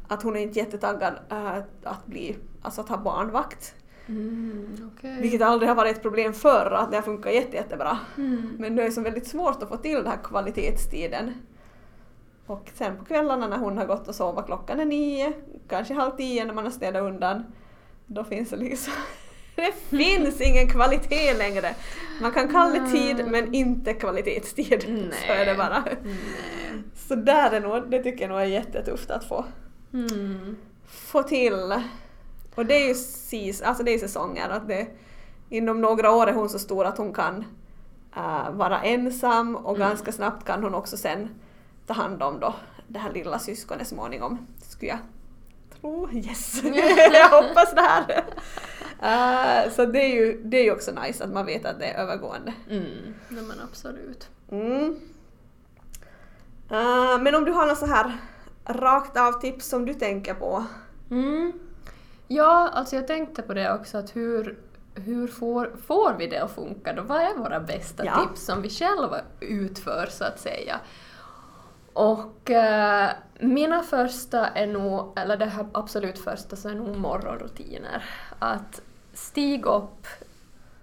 Att 0.08 0.22
hon 0.22 0.36
är 0.36 0.40
inte 0.40 0.58
jättetaggad 0.58 1.14
uh, 1.32 1.58
att 1.82 2.06
bli, 2.06 2.36
alltså 2.62 2.80
att 2.80 2.88
ha 2.88 2.96
barnvakt. 2.96 3.74
Mm, 4.08 4.92
okej. 4.96 5.18
Vilket 5.20 5.42
aldrig 5.42 5.68
har 5.68 5.76
varit 5.76 5.96
ett 5.96 6.02
problem 6.02 6.32
förr, 6.32 6.70
att 6.70 6.90
det 6.90 6.96
har 6.96 7.02
funkat 7.02 7.34
jätte, 7.34 7.56
jättebra. 7.56 7.98
Mm. 8.16 8.56
Men 8.58 8.76
det 8.76 8.82
är 8.82 8.90
så 8.90 9.00
väldigt 9.00 9.26
svårt 9.26 9.62
att 9.62 9.68
få 9.68 9.76
till 9.76 9.94
den 9.94 10.06
här 10.06 10.18
kvalitetstiden. 10.24 11.32
Och 12.46 12.70
sen 12.74 12.96
på 12.96 13.04
kvällarna 13.04 13.48
när 13.48 13.58
hon 13.58 13.78
har 13.78 13.86
gått 13.86 14.08
och 14.08 14.14
sovit 14.14 14.46
klockan 14.46 14.80
är 14.80 14.84
nio, 14.84 15.32
kanske 15.68 15.94
halv 15.94 16.10
tio 16.16 16.44
när 16.44 16.54
man 16.54 16.64
har 16.64 16.70
städat 16.70 17.02
undan, 17.02 17.44
då 18.06 18.24
finns 18.24 18.50
det 18.50 18.56
liksom 18.56 18.92
det 19.56 19.72
finns 19.96 20.40
ingen 20.40 20.68
kvalitet 20.68 21.34
längre. 21.38 21.74
Man 22.20 22.32
kan 22.32 22.48
kalla 22.48 22.78
det 22.80 22.90
tid 22.90 23.26
men 23.26 23.54
inte 23.54 23.92
kvalitetstid. 23.94 25.12
Så 25.26 25.32
är 25.32 25.46
det 25.46 25.54
bara. 25.54 25.84
Nej. 26.04 26.82
Så 27.08 27.14
där 27.14 27.50
är 27.50 27.60
nog, 27.60 27.90
det 27.90 28.02
tycker 28.02 28.20
jag 28.22 28.28
nog 28.28 28.40
är 28.40 28.44
jättetufft 28.44 29.10
att 29.10 29.24
få, 29.24 29.44
Mm. 29.92 30.56
få 30.86 31.22
till. 31.22 31.74
Och 32.54 32.66
det 32.66 32.74
är 32.74 32.88
ju 32.88 32.94
sis, 32.94 33.62
alltså 33.62 33.82
det 33.82 33.94
är 33.94 33.98
säsonger. 33.98 34.48
Att 34.48 34.68
det, 34.68 34.86
inom 35.48 35.80
några 35.80 36.10
år 36.10 36.26
är 36.26 36.32
hon 36.32 36.48
så 36.48 36.58
stor 36.58 36.84
att 36.84 36.98
hon 36.98 37.12
kan 37.14 37.44
äh, 38.16 38.50
vara 38.50 38.82
ensam 38.82 39.56
och 39.56 39.76
Mm. 39.76 39.88
ganska 39.88 40.12
snabbt 40.12 40.44
kan 40.46 40.62
hon 40.62 40.74
också 40.74 40.96
sen 40.96 41.28
ta 41.86 41.94
hand 41.94 42.22
om 42.22 42.40
då 42.40 42.54
det 42.88 42.98
här 42.98 43.12
lilla 43.12 43.38
syskonet 43.38 43.86
småningom. 43.88 44.46
Skulle 44.62 44.90
jag 44.90 44.98
tro. 45.80 46.10
Yes! 46.12 46.62
jag 47.12 47.42
hoppas 47.42 47.74
det 47.74 47.80
här. 47.80 48.24
Äh, 49.02 49.72
så 49.72 49.84
det 49.86 49.98
är, 50.00 50.14
ju, 50.14 50.40
det 50.44 50.56
är 50.56 50.64
ju 50.64 50.72
också 50.72 50.92
nice 50.92 51.24
att 51.24 51.32
man 51.32 51.46
vet 51.46 51.66
att 51.66 51.78
det 51.78 51.86
är 51.86 52.02
övergående. 52.02 52.52
Mm. 52.70 53.14
Nej 53.28 53.42
men 53.42 53.60
absolut. 53.70 54.28
Mm. 54.50 55.00
Äh, 56.70 57.22
men 57.22 57.34
om 57.34 57.44
du 57.44 57.52
har 57.52 57.66
något 57.66 57.78
så 57.78 57.86
här 57.86 58.16
rakt 58.64 59.16
av 59.16 59.32
tips 59.32 59.68
som 59.68 59.84
du 59.86 59.94
tänker 59.94 60.34
på? 60.34 60.64
Mm. 61.10 61.52
Ja, 62.28 62.68
alltså 62.72 62.96
jag 62.96 63.06
tänkte 63.06 63.42
på 63.42 63.54
det 63.54 63.72
också 63.74 63.98
att 63.98 64.16
hur, 64.16 64.58
hur 64.94 65.26
får, 65.28 65.76
får 65.86 66.14
vi 66.18 66.26
det 66.26 66.38
att 66.38 66.54
funka 66.54 66.92
då? 66.92 67.02
Vad 67.02 67.20
är 67.20 67.34
våra 67.34 67.60
bästa 67.60 68.04
Ja. 68.04 68.20
tips 68.28 68.44
som 68.44 68.62
vi 68.62 68.70
själva 68.70 69.20
utför 69.40 70.06
så 70.10 70.24
att 70.24 70.40
säga? 70.40 70.80
Och 71.96 72.50
eh, 72.50 73.10
mina 73.40 73.82
första 73.82 74.46
är 74.46 74.66
nog, 74.66 75.18
eller 75.18 75.36
det 75.36 75.44
här 75.44 75.66
absolut 75.72 76.18
första 76.18 76.56
så 76.56 76.68
är 76.68 76.74
nog 76.74 76.96
morgonrutiner. 76.96 78.04
Att 78.38 78.80
stiga 79.12 79.70
upp 79.70 80.06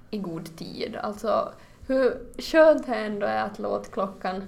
i 0.10 0.18
god 0.18 0.58
tid. 0.58 0.96
Alltså 0.96 1.54
hur 1.88 2.20
skönt 2.42 2.86
det 2.86 2.96
ändå 2.96 3.26
är 3.26 3.44
att 3.44 3.60
låta 3.60 3.90
klockan 3.92 4.48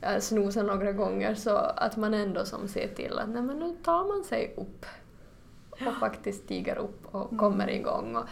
eh, 0.00 0.18
snosa 0.18 0.62
några 0.62 0.92
gånger 0.92 1.34
så 1.34 1.56
att 1.56 1.96
man 1.96 2.14
ändå 2.14 2.44
som 2.44 2.68
ser 2.68 2.88
till 2.88 3.18
att 3.18 3.28
nej 3.28 3.42
men 3.42 3.58
nu 3.58 3.76
tar 3.84 4.04
man 4.04 4.24
sig 4.24 4.54
upp 4.56 4.86
och 5.70 5.94
faktiskt 6.00 6.44
stiger 6.44 6.76
upp 6.76 7.14
och 7.14 7.38
kommer 7.38 7.70
igång. 7.70 8.16
Och 8.16 8.24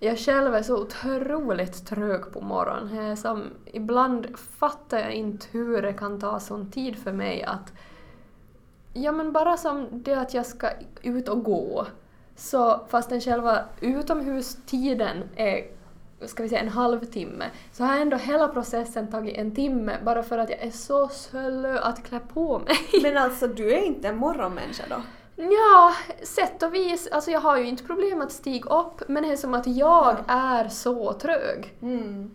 jag 0.00 0.18
själv 0.18 0.54
är 0.54 0.62
så 0.62 0.82
otroligt 0.82 1.86
trög 1.86 2.32
på 2.32 2.40
morgonen. 2.40 3.16
Som, 3.16 3.44
ibland 3.66 4.38
fattar 4.38 4.98
jag 4.98 5.12
inte 5.12 5.46
hur 5.50 5.82
det 5.82 5.92
kan 5.92 6.20
ta 6.20 6.40
sån 6.40 6.70
tid 6.70 6.98
för 6.98 7.12
mig 7.12 7.42
att 7.42 7.72
Ja 8.92 9.12
men 9.12 9.32
bara 9.32 9.56
som 9.56 9.86
det 9.90 10.14
att 10.14 10.34
jag 10.34 10.46
ska 10.46 10.70
ut 11.02 11.28
och 11.28 11.44
gå. 11.44 11.86
Så 12.36 12.80
fastän 12.88 13.20
själva 13.20 13.64
utomhustiden 13.80 15.22
är 15.36 15.64
ska 16.26 16.42
vi 16.42 16.48
säga 16.48 16.60
en 16.60 16.68
halvtimme 16.68 17.44
så 17.72 17.84
har 17.84 17.96
ändå 17.96 18.16
hela 18.16 18.48
processen 18.48 19.10
tagit 19.10 19.36
en 19.36 19.54
timme 19.54 19.96
bara 20.04 20.22
för 20.22 20.38
att 20.38 20.50
jag 20.50 20.58
är 20.58 20.70
så 20.70 21.08
slö 21.08 21.78
att 21.78 22.04
klä 22.04 22.20
på 22.20 22.58
mig. 22.58 23.02
Men 23.02 23.16
alltså 23.16 23.46
du 23.46 23.72
är 23.72 23.86
inte 23.86 24.08
en 24.08 24.16
morgonmänniska 24.16 24.84
då? 24.88 25.02
Ja, 25.50 25.92
sätt 26.22 26.62
och 26.62 26.74
vis. 26.74 27.08
Alltså 27.12 27.30
jag 27.30 27.40
har 27.40 27.56
ju 27.58 27.66
inte 27.66 27.84
problem 27.84 28.20
att 28.20 28.32
stiga 28.32 28.70
upp 28.70 29.02
men 29.08 29.22
det 29.22 29.32
är 29.32 29.36
som 29.36 29.54
att 29.54 29.66
jag 29.66 30.16
Ja. 30.28 30.34
är 30.34 30.68
så 30.68 31.12
trög. 31.12 31.74
Mm. 31.82 32.30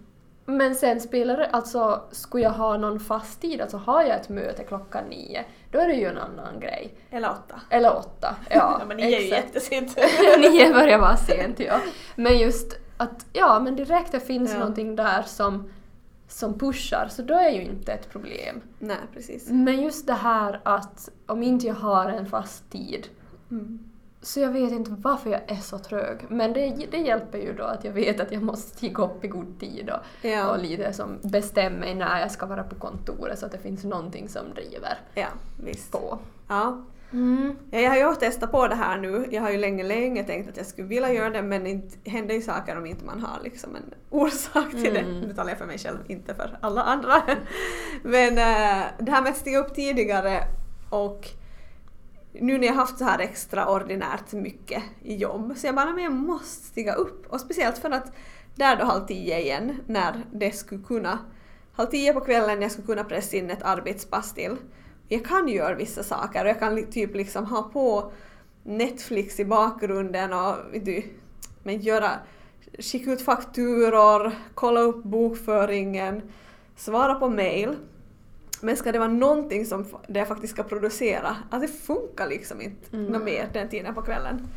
Men 0.48 0.76
sen 0.76 1.02
spelar 1.02 1.38
det, 1.38 1.46
alltså 1.50 2.02
skulle 2.12 2.44
jag 2.44 2.52
ha 2.52 2.78
någon 2.78 3.00
fast 3.00 3.42
tid, 3.42 3.62
alltså 3.62 3.78
har 3.78 4.02
jag 4.02 4.16
ett 4.16 4.30
möte 4.30 4.64
klockan 4.64 5.04
nio, 5.10 5.46
då 5.72 5.80
är 5.80 5.88
det 5.88 5.94
ju 5.94 6.06
en 6.06 6.18
annan 6.18 6.60
grej. 6.60 6.94
Eller 7.12 7.30
åtta? 7.32 7.62
Eller 7.70 7.98
åtta. 7.98 8.36
Ja, 8.50 8.56
Ja, 8.80 8.86
men 8.88 8.98
ni 8.98 9.14
är 9.14 9.20
ju 9.20 9.28
jättesent. 9.28 9.98
Nio 10.40 10.74
börjar 10.74 10.98
vara 11.00 11.18
sent, 11.18 11.60
ja. 11.60 11.80
Men 12.16 12.38
just 12.38 12.78
att, 12.98 13.26
ja 13.34 13.60
men 13.60 13.76
direkt 13.76 14.12
det 14.12 14.20
finns 14.20 14.52
Ja. 14.54 14.60
någonting 14.60 14.96
där 14.96 15.22
som, 15.22 15.70
som 16.28 16.60
pushar, 16.60 17.08
så 17.12 17.22
då 17.22 17.34
är 17.34 17.50
ju 17.50 17.62
inte 17.62 17.94
ett 17.94 18.10
problem. 18.10 18.62
Nej, 18.80 18.98
precis. 19.14 19.50
Men 19.50 19.82
just 19.82 20.08
det 20.08 20.14
här 20.14 20.62
att 20.64 21.10
om 21.26 21.44
inte 21.44 21.68
jag 21.68 21.76
har 21.76 22.06
en 22.10 22.26
fast 22.26 22.70
tid 22.72 23.08
Mm. 23.52 23.80
Så 24.22 24.40
jag 24.40 24.52
vet 24.52 24.72
inte 24.72 24.92
varför 24.92 25.30
jag 25.30 25.42
är 25.52 25.56
så 25.56 25.80
trög. 25.80 26.18
Men 26.30 26.54
det, 26.54 26.88
det 26.92 26.98
hjälper 26.98 27.38
ju 27.38 27.54
då 27.54 27.64
att 27.64 27.84
jag 27.84 27.92
vet 27.92 28.20
att 28.20 28.32
jag 28.32 28.44
måste 28.44 28.78
stiga 28.78 29.04
upp 29.04 29.26
i 29.26 29.28
god 29.28 29.60
tid 29.60 29.90
och, 29.90 30.26
Ja. 30.28 30.50
och 30.52 30.60
lite 30.64 30.94
som 30.94 31.18
bestämmer 31.24 31.80
mig 31.80 31.96
när 31.96 32.20
jag 32.20 32.32
ska 32.32 32.46
vara 32.46 32.64
på 32.64 32.76
kontoret 32.76 33.40
så 33.40 33.46
att 33.46 33.52
det 33.52 33.58
finns 33.58 33.84
någonting 33.84 34.30
som 34.30 34.42
driver 34.54 34.98
Ja, 35.14 35.28
visst. 35.64 35.92
på. 35.92 36.20
Ja. 36.48 36.84
Mm. 37.14 37.56
Ja, 37.72 37.80
jag 37.80 37.90
har 37.90 37.98
ju 37.98 38.16
testat 38.16 38.52
på 38.52 38.68
det 38.68 38.76
här 38.76 38.98
nu. 38.98 39.28
Jag 39.32 39.42
har 39.42 39.52
ju 39.52 39.58
länge, 39.58 39.84
länge 39.84 40.24
tänkt 40.24 40.50
att 40.50 40.58
jag 40.58 40.66
skulle 40.66 40.88
vilja 40.88 41.14
göra 41.14 41.30
det 41.30 41.42
men 41.42 41.68
inte 41.68 42.10
händer 42.10 42.36
ju 42.36 42.42
saker 42.42 42.78
om 42.78 42.86
inte 42.86 43.06
man 43.06 43.20
har 43.20 43.40
liksom 43.44 43.76
en 43.76 43.94
orsak 44.10 44.72
till 44.72 44.94
det. 44.94 45.00
Mm. 45.00 45.22
Nu 45.22 45.34
talar 45.34 45.50
jag 45.50 45.58
för 45.58 45.66
mig 45.66 45.78
själv, 45.78 45.98
inte 46.08 46.36
för 46.36 46.58
alla 46.62 46.84
andra. 46.84 47.22
men 48.04 48.30
äh, 48.30 48.84
det 49.00 49.12
här 49.12 49.22
med 49.22 49.32
att 49.32 49.38
stiga 49.38 49.60
upp 49.60 49.76
tidigare 49.76 50.44
och 50.90 51.30
nu 52.34 52.58
när 52.58 52.68
jag 52.68 52.74
haft 52.74 52.98
så 52.98 53.04
här 53.04 53.20
extraordinärt 53.20 54.34
mycket 54.34 54.84
i 55.04 55.16
jobb 55.16 55.54
så 55.58 55.68
jag 55.68 55.76
bara, 55.76 55.92
men 55.92 56.04
jag 56.04 56.14
måste 56.14 56.66
stiga 56.66 56.94
upp. 56.94 57.26
Och 57.28 57.42
speciellt 57.42 57.78
för 57.78 57.92
att 57.92 58.12
där 58.56 58.76
då 58.76 58.86
halv 58.86 59.06
tio 59.06 59.40
igen, 59.40 59.78
när 59.88 60.24
det 60.32 60.52
skulle 60.52 60.84
kunna, 60.84 61.20
halv 61.74 61.88
tio 61.88 62.14
på 62.14 62.20
kvällen 62.20 62.62
jag 62.62 62.72
skulle 62.72 62.88
kunna 62.88 63.04
pressa 63.04 63.38
in 63.38 63.50
ett 63.50 63.64
arbetspass 63.64 64.34
till. 64.34 64.58
Jag 65.08 65.26
kan 65.26 65.48
göra 65.48 65.76
vissa 65.76 66.04
saker 66.04 66.44
och 66.44 66.50
jag 66.50 66.60
kan 66.60 66.86
typ 66.92 67.16
liksom 67.16 67.46
ha 67.46 67.64
på 67.64 68.12
Netflix 68.64 69.40
i 69.40 69.46
bakgrunden 69.46 70.34
och 70.34 70.56
du, 70.84 71.04
men 71.64 71.80
göra, 71.80 72.10
skicka 72.80 73.12
ut 73.12 73.22
fakturor, 73.22 74.32
kolla 74.54 74.80
upp 74.80 75.04
bokföringen, 75.04 76.22
svara 76.76 77.16
på 77.16 77.30
mail. 77.30 77.76
Men 78.62 78.78
ska 78.78 78.92
det 78.92 79.00
vara 79.00 79.10
någonting 79.10 79.66
som 79.66 79.86
det 80.08 80.20
jag 80.20 80.28
faktiskt 80.28 80.54
ska 80.54 80.64
producera, 80.64 81.36
alltså 81.50 81.72
det 81.72 81.80
funkar 81.84 82.28
liksom 82.28 82.62
inte 82.62 82.98
Mm. 82.98 83.12
något 83.12 83.24
mer 83.24 83.50
den 83.54 83.70
tiden 83.70 83.96
på 83.96 84.02
kvällen. 84.02 84.48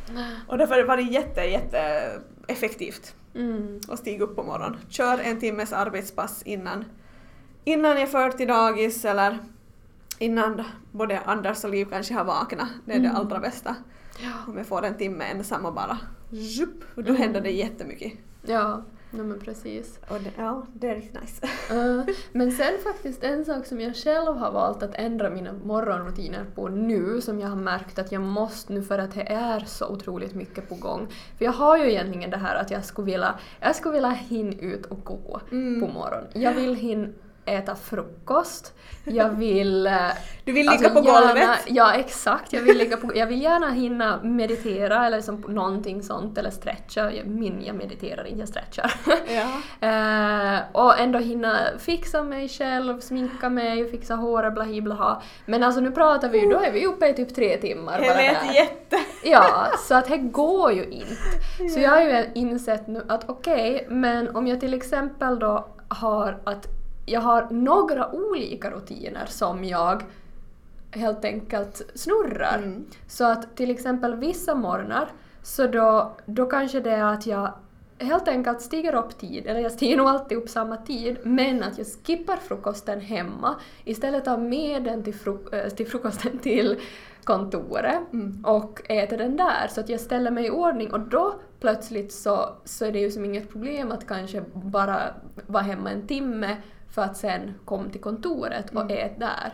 Och 0.47 0.57
därför 0.57 0.87
har 0.87 0.97
det 0.97 1.03
jätte, 1.03 1.41
jätte 1.41 2.11
effektivt 2.47 3.15
Mm. 3.35 3.79
att 3.89 3.99
stiga 3.99 4.23
upp 4.23 4.35
på 4.35 4.43
morgonen. 4.43 4.77
Kör 4.89 5.19
en 5.19 5.39
timmes 5.39 5.73
arbetspass 5.73 6.41
innan, 6.45 6.85
innan 7.63 7.99
jag 7.99 8.09
för 8.11 8.29
till 8.31 8.47
dagis 8.47 9.05
eller 9.05 9.37
innan 10.19 10.63
både 10.91 11.19
Anders 11.19 11.63
och 11.63 11.69
Liv 11.69 11.85
kanske 11.91 12.13
har 12.13 12.23
vaknat. 12.23 12.67
Det 12.85 12.91
är 12.93 12.99
det 12.99 13.05
Mm. 13.07 13.15
allra 13.21 13.39
bästa. 13.39 13.75
Ja. 14.23 14.31
Om 14.47 14.57
jag 14.57 14.65
får 14.65 14.85
en 14.85 14.97
timme 14.97 15.23
ensam 15.25 15.65
och 15.65 15.73
bara 15.73 15.97
zhup, 16.31 16.83
och 16.95 17.03
då 17.03 17.09
Mm. 17.09 17.21
händer 17.21 17.41
det 17.41 17.51
jättemycket. 17.51 18.13
Ja, 18.45 18.83
no, 19.11 19.23
men 19.23 19.39
precis. 19.39 19.99
Och 20.09 20.19
det, 20.21 20.31
ja, 20.37 20.65
det 20.73 20.89
är 20.89 20.95
riktigt 20.95 21.21
nice. 21.21 21.47
Uh, 21.75 22.03
men 22.31 22.51
sen 22.51 22.73
faktiskt 22.83 23.23
en 23.23 23.45
sak 23.45 23.65
som 23.65 23.81
jag 23.81 23.95
själv 23.95 24.35
har 24.37 24.51
valt 24.51 24.83
att 24.83 24.95
ändra 24.95 25.29
mina 25.29 25.53
morgonrutiner 25.53 26.45
på 26.55 26.67
nu, 26.67 27.21
som 27.21 27.39
jag 27.39 27.47
har 27.47 27.55
märkt 27.55 27.99
att 27.99 28.11
jag 28.11 28.21
måste 28.21 28.73
nu 28.73 28.83
för 28.83 28.99
att 28.99 29.13
det 29.13 29.21
är 29.31 29.59
så 29.59 29.87
otroligt 29.87 30.35
mycket 30.35 30.69
på 30.69 30.75
gång. 30.75 31.07
För 31.37 31.45
jag 31.45 31.51
har 31.51 31.77
ju 31.77 31.89
egentligen 31.91 32.29
det 32.29 32.37
här 32.37 32.55
att 32.55 32.71
jag 32.71 32.85
skulle 32.85 33.05
vilja, 33.05 33.35
jag 33.59 33.75
skulle 33.75 33.93
vilja 33.93 34.09
hinna 34.09 34.53
ut 34.61 34.85
och 34.85 35.03
gå 35.03 35.41
Mm. 35.51 35.81
på 35.81 35.87
morgonen. 35.93 36.27
Jag 36.33 36.53
vill 36.53 36.75
hinna 36.75 37.07
äta 37.49 37.75
frukost, 37.75 38.73
jag 39.03 39.29
vill... 39.29 39.87
eh, 39.87 39.93
Du 40.45 40.51
vill 40.51 40.69
alltså 40.69 40.83
ligga 40.89 41.01
på 41.01 41.07
gärna, 41.07 41.27
golvet. 41.27 41.49
Ja, 41.67 41.93
exakt. 41.93 42.53
Jag 42.53 42.61
vill, 42.61 42.77
ligga 42.77 42.97
på, 42.97 43.11
jag 43.15 43.27
vill 43.27 43.41
gärna 43.41 43.69
hinna 43.71 44.19
meditera 44.23 45.05
eller 45.05 45.21
som 45.21 45.35
någonting 45.35 46.03
sånt, 46.03 46.37
eller 46.37 46.49
stretcha. 46.49 47.11
Jag, 47.11 47.25
min, 47.27 47.63
jag 47.65 47.75
mediterar 47.75 48.27
inte, 48.27 48.39
jag 48.39 48.49
stretchar. 48.49 48.93
Ja. 49.35 49.47
Eh, 49.89 50.59
och 50.71 50.99
ändå 50.99 51.19
hinna 51.19 51.57
fixa 51.79 52.23
mig 52.23 52.49
själv, 52.49 52.99
sminka 52.99 53.49
mig, 53.49 53.91
fixa 53.91 54.15
håret, 54.15 54.53
blahi 54.53 54.81
blaha. 54.81 55.21
Men 55.45 55.63
alltså 55.63 55.81
nu 55.81 55.91
pratar 55.91 56.29
vi 56.29 56.39
ju, 56.39 56.49
då 56.49 56.59
är 56.59 56.71
vi 56.71 56.85
uppe 56.85 57.07
i 57.07 57.13
typ 57.13 57.35
tre 57.35 57.57
timmar 57.57 57.99
bara 57.99 58.13
vet 58.17 58.41
där. 58.47 58.53
jätte... 58.53 58.97
Ja, 59.23 59.67
så 59.87 59.95
att 59.95 60.05
det 60.07 60.17
går 60.17 60.71
ju 60.71 60.85
inte. 60.85 61.69
Så 61.73 61.79
jag 61.79 61.89
har 61.89 62.01
ju 62.01 62.25
insett 62.35 62.87
nu 62.87 63.05
att 63.09 63.29
okej, 63.29 63.85
men 63.89 64.35
om 64.35 64.47
jag 64.47 64.59
till 64.59 64.73
exempel 64.73 65.39
då 65.39 65.67
har 65.87 66.37
att 66.43 66.67
jag 67.11 67.21
har 67.21 67.47
några 67.49 68.11
olika 68.11 68.71
rutiner 68.71 69.25
som 69.25 69.63
jag 69.63 70.03
helt 70.91 71.25
enkelt 71.25 71.81
snurrar. 71.95 72.57
Mm. 72.57 72.85
Så 73.07 73.25
att 73.25 73.55
till 73.57 73.71
exempel 73.71 74.15
vissa 74.15 74.55
morgnar 74.55 75.09
så 75.43 75.67
då, 75.67 76.11
då 76.25 76.45
kanske 76.45 76.79
det 76.79 76.91
är 76.91 77.03
att 77.03 77.25
jag 77.27 77.53
helt 77.97 78.27
enkelt 78.27 78.61
stiger 78.61 78.95
upp 78.95 79.17
tid, 79.17 79.47
eller 79.47 79.59
jag 79.59 79.71
stiger 79.71 79.97
nog 79.97 80.07
alltid 80.07 80.37
upp 80.37 80.49
samma 80.49 80.77
tid, 80.77 81.17
men 81.23 81.63
att 81.63 81.77
jag 81.77 81.87
skippar 82.05 82.35
frukosten 82.35 82.99
hemma. 83.01 83.55
Istället 83.83 84.25
tar 84.25 84.37
med 84.37 84.83
den 84.83 85.03
till, 85.03 85.13
fru- 85.13 85.63
äh, 85.65 85.69
till 85.69 85.87
frukosten 85.87 86.37
till 86.41 86.77
kontoret 87.23 88.13
Mm. 88.13 88.45
och 88.45 88.81
äter 88.91 89.17
den 89.17 89.37
där. 89.37 89.67
Så 89.69 89.81
att 89.81 89.89
jag 89.89 89.99
ställer 89.99 90.31
mig 90.31 90.45
i 90.45 90.49
ordning 90.49 90.93
och 90.93 90.99
då 90.99 91.35
plötsligt 91.59 92.11
så, 92.13 92.49
så 92.65 92.85
är 92.85 92.91
det 92.91 92.99
ju 92.99 93.11
som 93.11 93.25
inget 93.25 93.51
problem 93.51 93.91
att 93.91 94.07
kanske 94.07 94.43
bara 94.53 94.99
vara 95.47 95.63
hemma 95.63 95.91
en 95.91 96.07
timme 96.07 96.57
för 96.99 97.05
att 97.05 97.17
sen 97.17 97.53
komma 97.65 97.89
till 97.89 98.01
kontoret 98.01 98.69
och 98.75 98.81
Mm. 98.81 98.97
äta 98.97 99.19
där. 99.19 99.53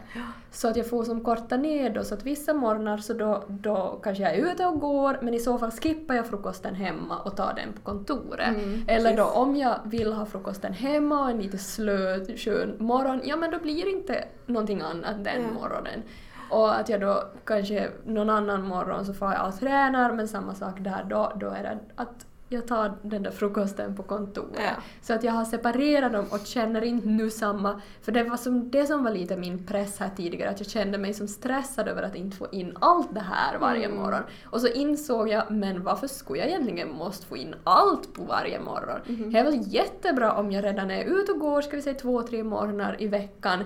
Så 0.51 0.67
att 0.67 0.75
jag 0.75 0.89
får 0.89 1.03
som 1.03 1.23
korta 1.23 1.57
ner 1.57 1.89
då, 1.89 2.03
så 2.03 2.13
att 2.13 2.23
vissa 2.23 2.53
morgnar 2.53 2.97
så 2.97 3.13
då, 3.13 3.43
då 3.47 3.99
kanske 4.03 4.23
jag 4.23 4.33
är 4.35 4.51
ute 4.51 4.65
och 4.65 4.79
går 4.79 5.17
men 5.21 5.33
i 5.33 5.39
så 5.39 5.57
fall 5.57 5.71
skippar 5.71 6.15
jag 6.15 6.25
frukosten 6.27 6.75
hemma 6.75 7.17
och 7.19 7.35
tar 7.37 7.53
den 7.55 7.73
på 7.73 7.81
kontoret. 7.81 8.47
Mm, 8.57 8.83
Eller 8.87 9.17
då 9.17 9.23
om 9.25 9.55
jag 9.55 9.75
vill 9.85 10.13
ha 10.13 10.25
frukosten 10.25 10.73
hemma 10.73 11.23
och 11.23 11.29
en 11.29 11.37
lite 11.41 11.57
slö, 11.57 12.25
skön 12.37 12.75
morgon, 12.79 13.21
ja 13.23 13.35
men 13.35 13.51
då 13.51 13.59
blir 13.59 13.85
det 13.85 13.91
inte 13.91 14.23
någonting 14.45 14.81
annat 14.81 15.23
den 15.23 15.41
Ja. 15.41 15.47
morgonen. 15.61 16.01
Och 16.49 16.75
att 16.79 16.89
jag 16.89 17.01
då 17.01 17.23
kanske 17.45 17.89
någon 18.05 18.29
annan 18.29 18.61
morgon 18.67 19.05
så 19.05 19.13
får 19.13 19.33
jag 19.33 19.47
och 19.47 19.59
tränar 19.59 20.11
men 20.11 20.27
samma 20.27 20.53
sak 20.55 20.75
där 20.79 21.05
då, 21.09 21.31
då 21.35 21.47
är 21.49 21.63
det 21.63 21.77
att 21.95 22.25
jag 22.49 22.67
tar 22.67 22.93
den 23.01 23.23
där 23.23 23.31
frukosten 23.31 23.95
på 23.95 24.03
kontoret. 24.03 24.59
Ja. 24.63 24.71
Så 25.01 25.13
att 25.13 25.23
jag 25.23 25.31
har 25.33 25.45
separerat 25.45 26.13
dem 26.13 26.25
och 26.31 26.45
känner 26.45 26.81
inte 26.83 27.07
nu 27.07 27.29
samma... 27.29 27.81
För 28.01 28.11
det 28.11 28.23
var 28.23 28.37
som, 28.37 28.69
det 28.71 28.85
som 28.85 29.03
var 29.03 29.11
lite 29.11 29.37
min 29.37 29.65
press 29.65 29.99
här 29.99 30.09
tidigare, 30.15 30.49
att 30.49 30.59
jag 30.59 30.69
kände 30.69 30.97
mig 30.97 31.13
som 31.13 31.27
stressad 31.27 31.87
över 31.87 32.03
att 32.03 32.15
inte 32.15 32.37
få 32.37 32.47
in 32.51 32.77
allt 32.81 33.13
det 33.13 33.19
här 33.19 33.57
varje 33.59 33.85
Mm. 33.85 33.97
morgon. 33.97 34.21
Och 34.45 34.61
så 34.61 34.67
insåg 34.67 35.29
jag, 35.29 35.51
men 35.51 35.83
varför 35.83 36.07
skulle 36.07 36.39
jag 36.39 36.47
egentligen 36.49 36.91
måste 36.91 37.25
få 37.25 37.37
in 37.37 37.55
allt 37.63 38.13
på 38.13 38.23
varje 38.23 38.59
morgon? 38.59 38.99
Mhm. 39.05 39.31
Det 39.31 39.39
är 39.39 39.43
väl 39.43 39.59
jättebra 39.67 40.33
om 40.33 40.51
jag 40.51 40.63
redan 40.63 40.91
är 40.91 41.03
ute 41.05 41.31
och 41.31 41.39
går, 41.39 41.61
ska 41.61 41.75
vi 41.75 41.81
säga 41.81 41.99
två, 41.99 42.21
tre 42.21 42.43
morgnar 42.43 42.95
i 42.99 43.07
veckan. 43.07 43.59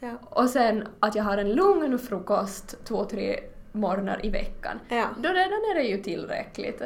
Ja. 0.00 0.10
Och 0.24 0.50
sen 0.50 0.84
att 1.00 1.14
jag 1.14 1.24
har 1.24 1.38
en 1.38 1.52
lugn 1.52 1.98
frukost 1.98 2.84
två, 2.84 3.04
tre 3.04 3.40
morgnar 3.72 4.26
i 4.26 4.30
veckan. 4.30 4.78
Ja. 4.88 5.06
Då 5.18 5.28
redan 5.28 5.52
är 5.70 5.74
det 5.74 5.82
ju 5.82 6.02
tillräckligt. 6.02 6.82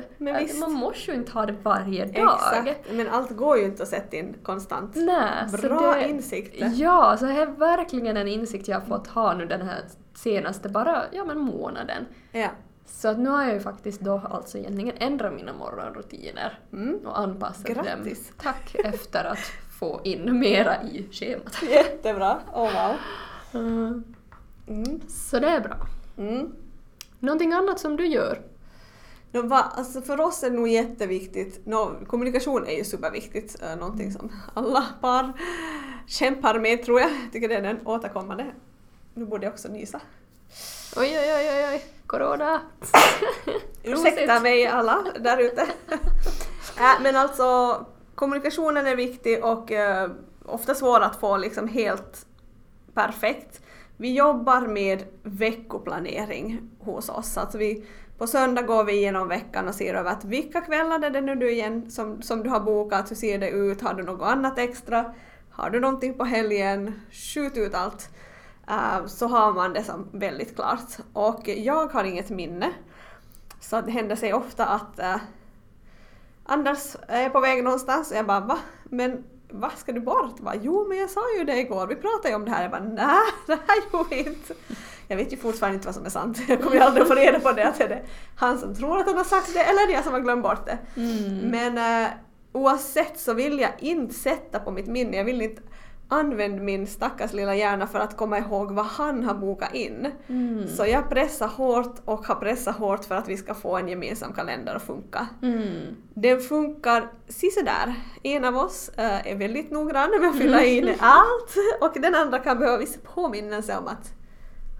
Man 0.60 0.72
måste 0.72 1.10
ju 1.10 1.16
inte 1.16 1.32
ha 1.32 1.46
det 1.46 1.54
varje 1.62 2.04
dag. 2.04 2.34
Exakt, 2.34 2.80
men 2.92 3.08
allt 3.08 3.30
går 3.30 3.58
ju 3.58 3.64
inte 3.64 3.82
att 3.82 3.88
sätta 3.88 4.16
in 4.16 4.34
konstant. 4.42 4.92
Nej, 4.94 5.46
Bra 5.62 5.94
det, 5.94 6.08
insikt. 6.08 6.54
Ja, 6.74 7.16
så 7.18 7.24
det 7.24 7.32
är 7.32 7.46
verkligen 7.46 8.16
en 8.16 8.28
insikt 8.28 8.68
jag 8.68 8.80
har 8.80 8.86
fått 8.86 9.06
ha 9.06 9.34
nu 9.34 9.46
den 9.46 9.62
här 9.62 9.80
senaste 10.14 10.68
bara, 10.68 11.02
ja 11.12 11.24
men 11.24 11.38
månaden. 11.38 12.06
Ja. 12.32 12.48
Så 12.86 13.08
att 13.08 13.18
nu 13.18 13.28
har 13.30 13.42
jag 13.42 13.52
ju 13.52 13.60
faktiskt 13.60 14.00
då 14.00 14.22
alltså 14.30 14.58
egentligen 14.58 14.94
ändrat 14.98 15.32
mina 15.34 15.52
morgonrutiner 15.52 16.58
Mm. 16.72 16.98
och 17.06 17.18
anpassat 17.18 17.66
Grattis. 17.66 18.28
dem. 18.28 18.36
Tack 18.42 18.74
efter 18.84 19.24
att 19.24 19.38
få 19.80 20.00
in 20.04 20.38
mera 20.38 20.82
i 20.82 21.08
schemat. 21.12 21.62
Jättebra. 21.70 22.38
Oh 22.52 22.70
wow. 22.72 22.96
Mm. 23.62 25.00
Så 25.08 25.38
det 25.38 25.48
är 25.48 25.60
bra. 25.60 25.76
Mm. 26.18 26.52
Någonting 27.24 27.52
annat 27.52 27.80
som 27.80 27.96
du 27.96 28.06
gör? 28.06 28.40
Nå, 29.32 29.42
va, 29.42 29.72
alltså 29.76 30.02
för 30.02 30.20
oss 30.20 30.42
är 30.42 30.50
det 30.50 30.56
nog 30.56 30.68
jätteviktigt, 30.68 31.66
nå, 31.66 31.92
kommunikation 32.06 32.66
är 32.66 32.76
ju 32.76 32.84
superviktigt, 32.84 33.62
äh, 33.62 33.76
någonting 33.76 34.12
som 34.12 34.32
alla 34.54 34.84
par 35.00 35.32
kämpar 36.06 36.58
med 36.58 36.84
tror 36.84 37.00
jag. 37.00 37.10
Jag 37.10 37.32
tycker 37.32 37.48
det 37.48 37.54
är 37.54 37.62
den 37.62 37.86
återkommande. 37.86 38.46
Nu 39.14 39.24
borde 39.24 39.46
jag 39.46 39.52
också 39.52 39.68
nysa. 39.68 40.00
Oj, 40.96 41.18
oj, 41.18 41.34
oj, 41.34 41.50
oj, 41.52 41.66
oj. 41.72 41.84
corona! 42.06 42.60
Ursäkta 43.82 44.40
mig 44.40 44.66
alla 44.66 45.04
där 45.20 45.38
ute. 45.38 45.62
äh, 46.78 47.02
men 47.02 47.16
alltså 47.16 47.78
kommunikationen 48.14 48.86
är 48.86 48.96
viktig 48.96 49.44
och 49.44 49.72
äh, 49.72 50.10
ofta 50.44 50.74
svår 50.74 51.00
att 51.00 51.20
få 51.20 51.36
liksom 51.36 51.68
helt 51.68 52.26
perfekt. 52.94 53.63
Vi 53.96 54.14
jobbar 54.14 54.60
med 54.60 55.04
veckoplanering 55.22 56.70
hos 56.80 57.08
oss. 57.08 57.38
Alltså 57.38 57.58
vi, 57.58 57.84
på 58.18 58.26
söndag 58.26 58.62
går 58.62 58.84
vi 58.84 58.92
igenom 58.92 59.28
veckan 59.28 59.68
och 59.68 59.74
ser 59.74 59.94
över 59.94 60.10
att 60.10 60.24
vilka 60.24 60.60
kvällar 60.60 61.04
är 61.04 61.10
det 61.10 61.20
nu 61.20 61.34
du 61.34 61.50
igen 61.50 61.90
som, 61.90 62.22
som 62.22 62.42
du 62.42 62.50
har 62.50 62.60
bokat, 62.60 63.10
hur 63.10 63.16
ser 63.16 63.38
det 63.38 63.50
ut, 63.50 63.80
har 63.80 63.94
du 63.94 64.02
något 64.02 64.28
annat 64.28 64.58
extra, 64.58 65.14
har 65.50 65.70
du 65.70 65.80
någonting 65.80 66.14
på 66.14 66.24
helgen, 66.24 67.00
skjut 67.10 67.56
ut 67.56 67.74
allt. 67.74 68.10
Uh, 68.70 69.06
så 69.06 69.26
har 69.26 69.52
man 69.52 69.72
det 69.72 69.84
som 69.84 70.08
väldigt 70.12 70.54
klart. 70.54 70.96
Och 71.12 71.48
jag 71.48 71.86
har 71.86 72.04
inget 72.04 72.30
minne. 72.30 72.72
Så 73.60 73.80
det 73.80 73.90
händer 73.90 74.16
sig 74.16 74.34
ofta 74.34 74.66
att 74.66 74.98
uh, 74.98 75.16
Anders 76.44 76.96
är 77.08 77.30
på 77.30 77.40
väg 77.40 77.64
någonstans 77.64 78.10
och 78.10 78.16
jag 78.16 78.26
bara 78.26 78.40
va? 78.40 78.58
Men 78.84 79.24
vad 79.50 79.72
ska 79.72 79.92
du 79.92 80.00
bort? 80.00 80.40
Bara, 80.40 80.54
jo 80.62 80.86
men 80.88 80.98
jag 80.98 81.10
sa 81.10 81.20
ju 81.38 81.44
det 81.44 81.56
igår, 81.56 81.86
vi 81.86 81.96
pratade 81.96 82.28
ju 82.28 82.34
om 82.34 82.44
det 82.44 82.50
här. 82.50 82.62
Jag 82.62 82.70
bara 82.70 82.84
nej, 82.84 83.20
det 83.46 83.58
här 83.66 83.92
gjorde 83.92 84.08
vi 84.10 84.18
inte. 84.18 84.54
Jag 85.08 85.16
vet 85.16 85.32
ju 85.32 85.36
fortfarande 85.36 85.74
inte 85.74 85.86
vad 85.88 85.94
som 85.94 86.06
är 86.06 86.10
sant. 86.10 86.38
Jag 86.48 86.62
kommer 86.62 86.76
ju 86.76 86.82
aldrig 86.82 87.02
att 87.02 87.08
få 87.08 87.14
reda 87.14 87.40
på 87.40 87.52
det, 87.52 87.68
att 87.68 87.80
är 87.80 87.88
det 87.88 88.02
han 88.36 88.58
som 88.58 88.74
tror 88.74 88.98
att 88.98 89.06
han 89.06 89.16
har 89.16 89.24
sagt 89.24 89.54
det 89.54 89.60
eller 89.60 89.86
det 89.86 89.92
jag 89.92 90.04
som 90.04 90.12
har 90.12 90.20
glömt 90.20 90.42
bort 90.42 90.66
det. 90.66 90.78
Mm. 90.96 91.38
Men 91.38 92.04
eh, 92.04 92.10
oavsett 92.52 93.20
så 93.20 93.34
vill 93.34 93.60
jag 93.60 93.70
inte 93.78 94.14
sätta 94.14 94.58
på 94.58 94.70
mitt 94.70 94.86
minne, 94.86 95.16
jag 95.16 95.24
vill 95.24 95.42
inte 95.42 95.62
använda 96.14 96.62
min 96.62 96.86
stackars 96.86 97.32
lilla 97.32 97.54
hjärna 97.54 97.86
för 97.86 97.98
att 97.98 98.16
komma 98.16 98.38
ihåg 98.38 98.72
vad 98.72 98.86
han 98.86 99.24
har 99.24 99.34
bokat 99.34 99.74
in. 99.74 100.10
Mm. 100.28 100.68
Så 100.68 100.86
jag 100.86 101.10
pressar 101.10 101.48
hårt 101.48 101.96
och 102.04 102.26
har 102.26 102.34
pressat 102.34 102.76
hårt 102.76 103.04
för 103.04 103.14
att 103.14 103.28
vi 103.28 103.36
ska 103.36 103.54
få 103.54 103.76
en 103.76 103.88
gemensam 103.88 104.32
kalender 104.32 104.74
att 104.74 104.82
funka. 104.82 105.28
Mm. 105.42 105.96
Den 106.14 106.40
funkar 106.40 107.08
sisådär. 107.28 107.94
En 108.22 108.44
av 108.44 108.56
oss 108.56 108.88
eh, 108.96 109.32
är 109.32 109.36
väldigt 109.36 109.70
noggrann 109.70 110.10
med 110.20 110.30
att 110.30 110.38
fylla 110.38 110.64
in 110.64 110.94
allt 110.98 111.54
och 111.80 112.00
den 112.00 112.14
andra 112.14 112.38
kan 112.38 112.58
behöva 112.58 112.78
vissa 112.78 113.00
påminnelser 113.14 113.78
om 113.78 113.86
att 113.86 114.12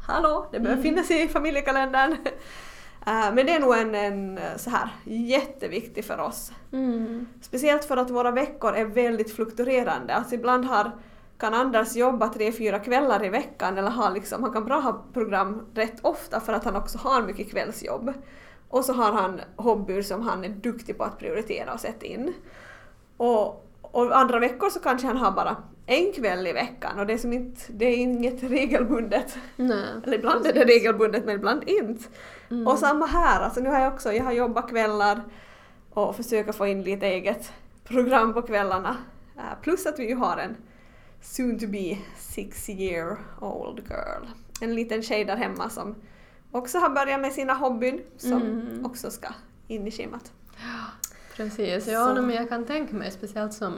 hallå, 0.07 0.49
det 0.53 0.61
behöver 0.61 0.83
finnas 0.83 1.11
i 1.11 1.29
familjekalendern. 1.29 2.17
Eh, 3.07 3.35
men 3.35 3.47
det 3.47 3.53
är 3.53 3.61
nog 3.61 3.77
en, 3.77 3.95
en 3.95 4.39
eh, 4.39 4.57
så 4.57 4.71
här 4.71 4.89
jätteviktig 5.05 6.05
för 6.05 6.21
oss. 6.21 6.53
Mm. 6.73 7.27
Speciellt 7.41 7.85
för 7.85 7.97
att 7.97 8.11
våra 8.11 8.31
veckor 8.31 8.75
är 8.75 8.85
väldigt 8.85 9.37
fluktuerande. 9.37 10.15
Alltså 10.15 10.35
ibland 10.35 10.65
har, 10.65 10.91
kan 11.39 11.55
Anders 11.55 11.97
jobba 11.97 12.29
tre, 12.29 12.53
fyra 12.53 12.79
kvällar 12.79 13.25
i 13.25 13.29
veckan 13.29 13.79
eller 13.79 13.91
ha 13.91 14.11
liksom, 14.11 14.43
han 14.43 14.53
kan 14.53 14.65
bra 14.65 14.81
ha 14.81 15.05
program 15.13 15.67
rätt 15.75 15.97
ofta 16.03 16.41
för 16.41 16.53
att 16.53 16.65
han 16.65 16.77
också 16.77 16.99
har 16.99 17.23
mycket 17.23 17.51
kvällsjobb. 17.51 18.13
Och 18.69 18.85
så 18.85 18.93
har 18.93 19.13
han 19.13 19.41
hobbyer 19.57 20.03
som 20.03 20.23
han 20.23 20.45
är 20.45 20.49
duktig 20.49 20.99
på 20.99 21.05
att 21.05 21.19
prioritera 21.19 21.73
och 21.73 21.81
sätta 21.81 22.07
in. 22.07 22.33
Och, 23.17 23.67
och 23.81 24.19
andra 24.19 24.39
veckor 24.39 24.71
så 24.71 24.81
kanske 24.81 25.07
han 25.07 25.17
har 25.17 25.31
bara 25.33 25.57
en 25.87 26.13
kväll 26.13 26.47
i 26.47 26.53
veckan 26.53 26.99
och 26.99 27.07
det 27.07 27.13
är, 27.13 27.19
som 27.19 27.33
inte, 27.33 27.61
det 27.69 27.85
är 27.85 27.97
inget 27.97 28.43
regelbundet. 28.43 29.37
Nej. 29.57 29.85
Eller 30.05 30.19
ibland 30.19 30.47
är 30.47 30.53
det 30.53 30.65
regelbundet 30.65 31.25
men 31.25 31.35
ibland 31.35 31.63
inte. 31.67 32.05
Mm. 32.51 32.67
Och 32.67 32.79
samma 32.79 33.07
här, 33.07 33.41
alltså 33.41 33.61
nu 33.61 33.69
har 33.69 33.81
jag 33.81 33.93
också, 33.93 34.13
jag 34.13 34.25
har 34.25 34.33
jobbat 34.33 34.69
kvällar 34.69 35.21
och 35.91 36.17
försöker 36.17 36.53
få 36.53 36.67
in 36.67 36.83
lite 36.83 37.07
eget 37.07 37.53
program 37.85 38.35
på 38.35 38.43
kvällarna. 38.43 38.97
Eh, 39.37 39.43
Plus 39.63 39.87
att 39.87 39.99
vi 39.99 40.09
ju 40.09 40.15
har 40.15 40.37
en 40.37 40.57
soon 41.25 41.59
to 41.59 41.67
be 41.67 41.99
six 42.19 42.69
year 42.69 43.17
old 43.41 43.79
girl. 43.89 44.27
En 44.61 44.75
liten 44.75 45.03
tjej 45.03 45.25
där 45.25 45.37
hemma 45.37 45.71
som 45.71 45.95
också 46.51 46.79
har 46.79 46.89
börjat 46.91 47.21
med 47.21 47.33
sina 47.33 47.55
hobbyn 47.55 48.01
som 48.17 48.43
Mm. 48.43 48.87
också 48.87 49.11
ska 49.11 49.29
in 49.69 49.87
i 49.87 49.91
schemat. 49.91 50.33
Precis, 51.37 51.87
ja 51.87 52.15
Så- 52.17 52.23
men 52.23 52.31
jag 52.37 52.49
kan 52.49 52.65
tänka 52.65 52.97
mig 52.97 53.11
speciellt 53.11 53.53
som 53.55 53.75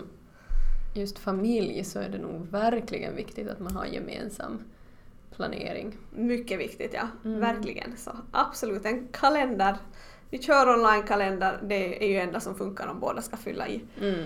just 0.95 1.19
familj 1.19 1.85
så 1.85 1.99
är 1.99 2.09
det 2.09 2.19
nog 2.19 2.47
verkligen 2.51 3.17
viktigt 3.17 3.49
att 3.49 3.61
man 3.61 3.77
har 3.77 3.85
gemensam 3.87 4.59
planering. 5.37 5.97
Mycket 6.15 6.59
viktigt 6.61 6.95
ja, 6.95 7.09
Mm. 7.25 7.41
verkligen. 7.41 7.97
Så 7.97 8.11
absolut, 8.33 8.85
en 8.85 9.09
kalender. 9.09 9.77
Vi 10.31 10.39
kör 10.43 10.69
online-kalender, 10.79 11.61
det 11.63 12.05
är 12.05 12.09
ju 12.09 12.17
enda 12.17 12.41
som 12.41 12.55
funkar 12.55 12.87
om 12.87 13.01
båda 13.01 13.23
ska 13.23 13.37
fylla 13.37 13.69
i. 13.69 13.81
Mm. 14.01 14.25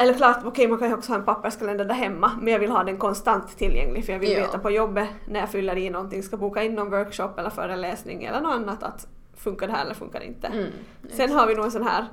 Eller 0.00 0.14
klart, 0.14 0.38
okej 0.44 0.68
man 0.68 0.78
kan 0.78 0.88
ju 0.88 0.94
också 0.94 1.12
ha 1.12 1.18
en 1.18 1.24
papperskalender 1.24 1.84
där 1.84 1.94
hemma 1.94 2.30
men 2.40 2.52
jag 2.52 2.60
vill 2.60 2.70
ha 2.70 2.84
den 2.84 2.98
konstant 2.98 3.58
tillgänglig 3.58 4.04
för 4.06 4.12
jag 4.12 4.20
vill 4.20 4.32
Ja. 4.32 4.40
veta 4.40 4.58
på 4.58 4.70
jobbet 4.70 5.08
när 5.28 5.40
jag 5.40 5.50
fyller 5.50 5.76
i 5.78 5.90
någonting, 5.90 6.22
ska 6.22 6.36
boka 6.36 6.62
in 6.62 6.74
någon 6.74 6.90
workshop 6.90 7.30
eller 7.38 7.50
föreläsning 7.50 8.24
eller 8.24 8.40
något 8.40 8.54
annat 8.54 8.82
att 8.82 9.06
funkar 9.36 9.66
det 9.66 9.72
här 9.72 9.84
eller 9.84 9.94
funkar 9.94 10.20
det 10.20 10.26
inte. 10.26 10.46
Mm. 10.46 10.70
Sen 11.10 11.30
har 11.32 11.46
vi 11.46 11.54
nog 11.54 11.64
en 11.64 11.70
sån 11.70 11.86
här, 11.86 12.06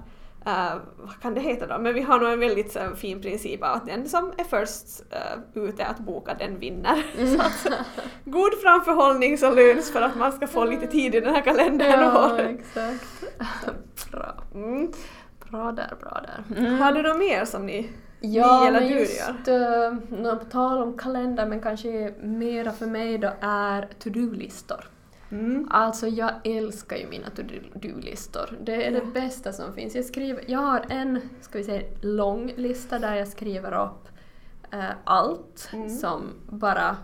eh, 0.46 0.78
vad 0.98 1.22
kan 1.22 1.34
det 1.34 1.42
heta 1.42 1.68
då, 1.68 1.78
men 1.78 1.94
vi 1.94 2.02
har 2.02 2.20
nog 2.20 2.30
en 2.30 2.40
väldigt 2.40 2.76
eh, 2.76 2.94
fin 2.94 3.22
princip 3.22 3.64
av 3.64 3.74
att 3.76 3.86
den 3.86 4.10
som 4.10 4.32
är 4.38 4.44
först 4.44 5.04
uh, 5.56 5.64
ute 5.64 5.86
att 5.86 6.00
boka 6.00 6.34
den 6.34 6.60
vinner. 6.60 7.04
Så 7.36 7.42
att, 7.42 7.68
god 8.26 8.54
framförhållning 8.62 9.38
så 9.38 9.52
löns 9.52 9.92
för 9.92 10.02
att 10.02 10.16
man 10.16 10.32
ska 10.32 10.48
få 10.48 10.66
lite 10.66 10.88
tid 10.88 11.16
i 11.16 11.20
den 11.20 11.36
här 11.36 11.42
kalendern. 11.42 12.02
Ja, 12.02 12.38
exakt. 12.40 13.24
bra. 14.12 14.34
Mm. 14.54 14.92
Bra 15.52 15.72
där, 15.72 15.94
bra 16.02 16.22
där. 16.24 16.58
Mm. 16.60 16.80
Har 16.80 16.92
du 16.92 17.02
något 17.02 17.18
mer 17.20 17.46
som 17.46 17.66
ni, 17.66 17.90
Ja, 18.20 18.62
ni 18.62 18.68
eller 18.68 18.80
men 18.80 18.90
du 18.90 19.00
just 19.00 19.48
gör? 19.48 19.94
uh, 20.32 20.36
på 20.40 20.46
tal 20.46 20.82
om 20.82 20.98
kalender, 20.98 21.46
men 21.46 21.60
kanske 21.62 22.14
mera 22.22 22.72
för 22.72 22.86
mig 22.88 23.18
då 23.18 23.30
är 23.42 23.88
to-do-listor. 24.00 24.88
Mm. 25.32 25.68
Alltså 25.72 26.08
jag 26.08 26.32
älskar 26.44 26.96
ju 26.98 27.08
mina 27.08 27.30
to-do-listor. 27.30 28.58
Det 28.62 28.88
är 28.88 28.92
det 28.92 29.06
bästa 29.14 29.54
som 29.54 29.74
finns. 29.74 29.96
Jag, 29.96 30.06
skriver, 30.06 30.44
jag 30.48 30.60
har 30.60 30.86
en, 30.90 31.22
ska 31.42 31.58
vi 31.58 31.64
säga, 31.64 31.82
lång 32.02 32.54
lista 32.56 33.00
där 33.00 33.16
jag 33.16 33.28
skriver 33.28 33.84
upp 33.86 34.08
eh, 34.72 34.86
allt 35.04 35.70
Mm. 35.74 35.90
som 35.90 36.22
bara 36.50 36.96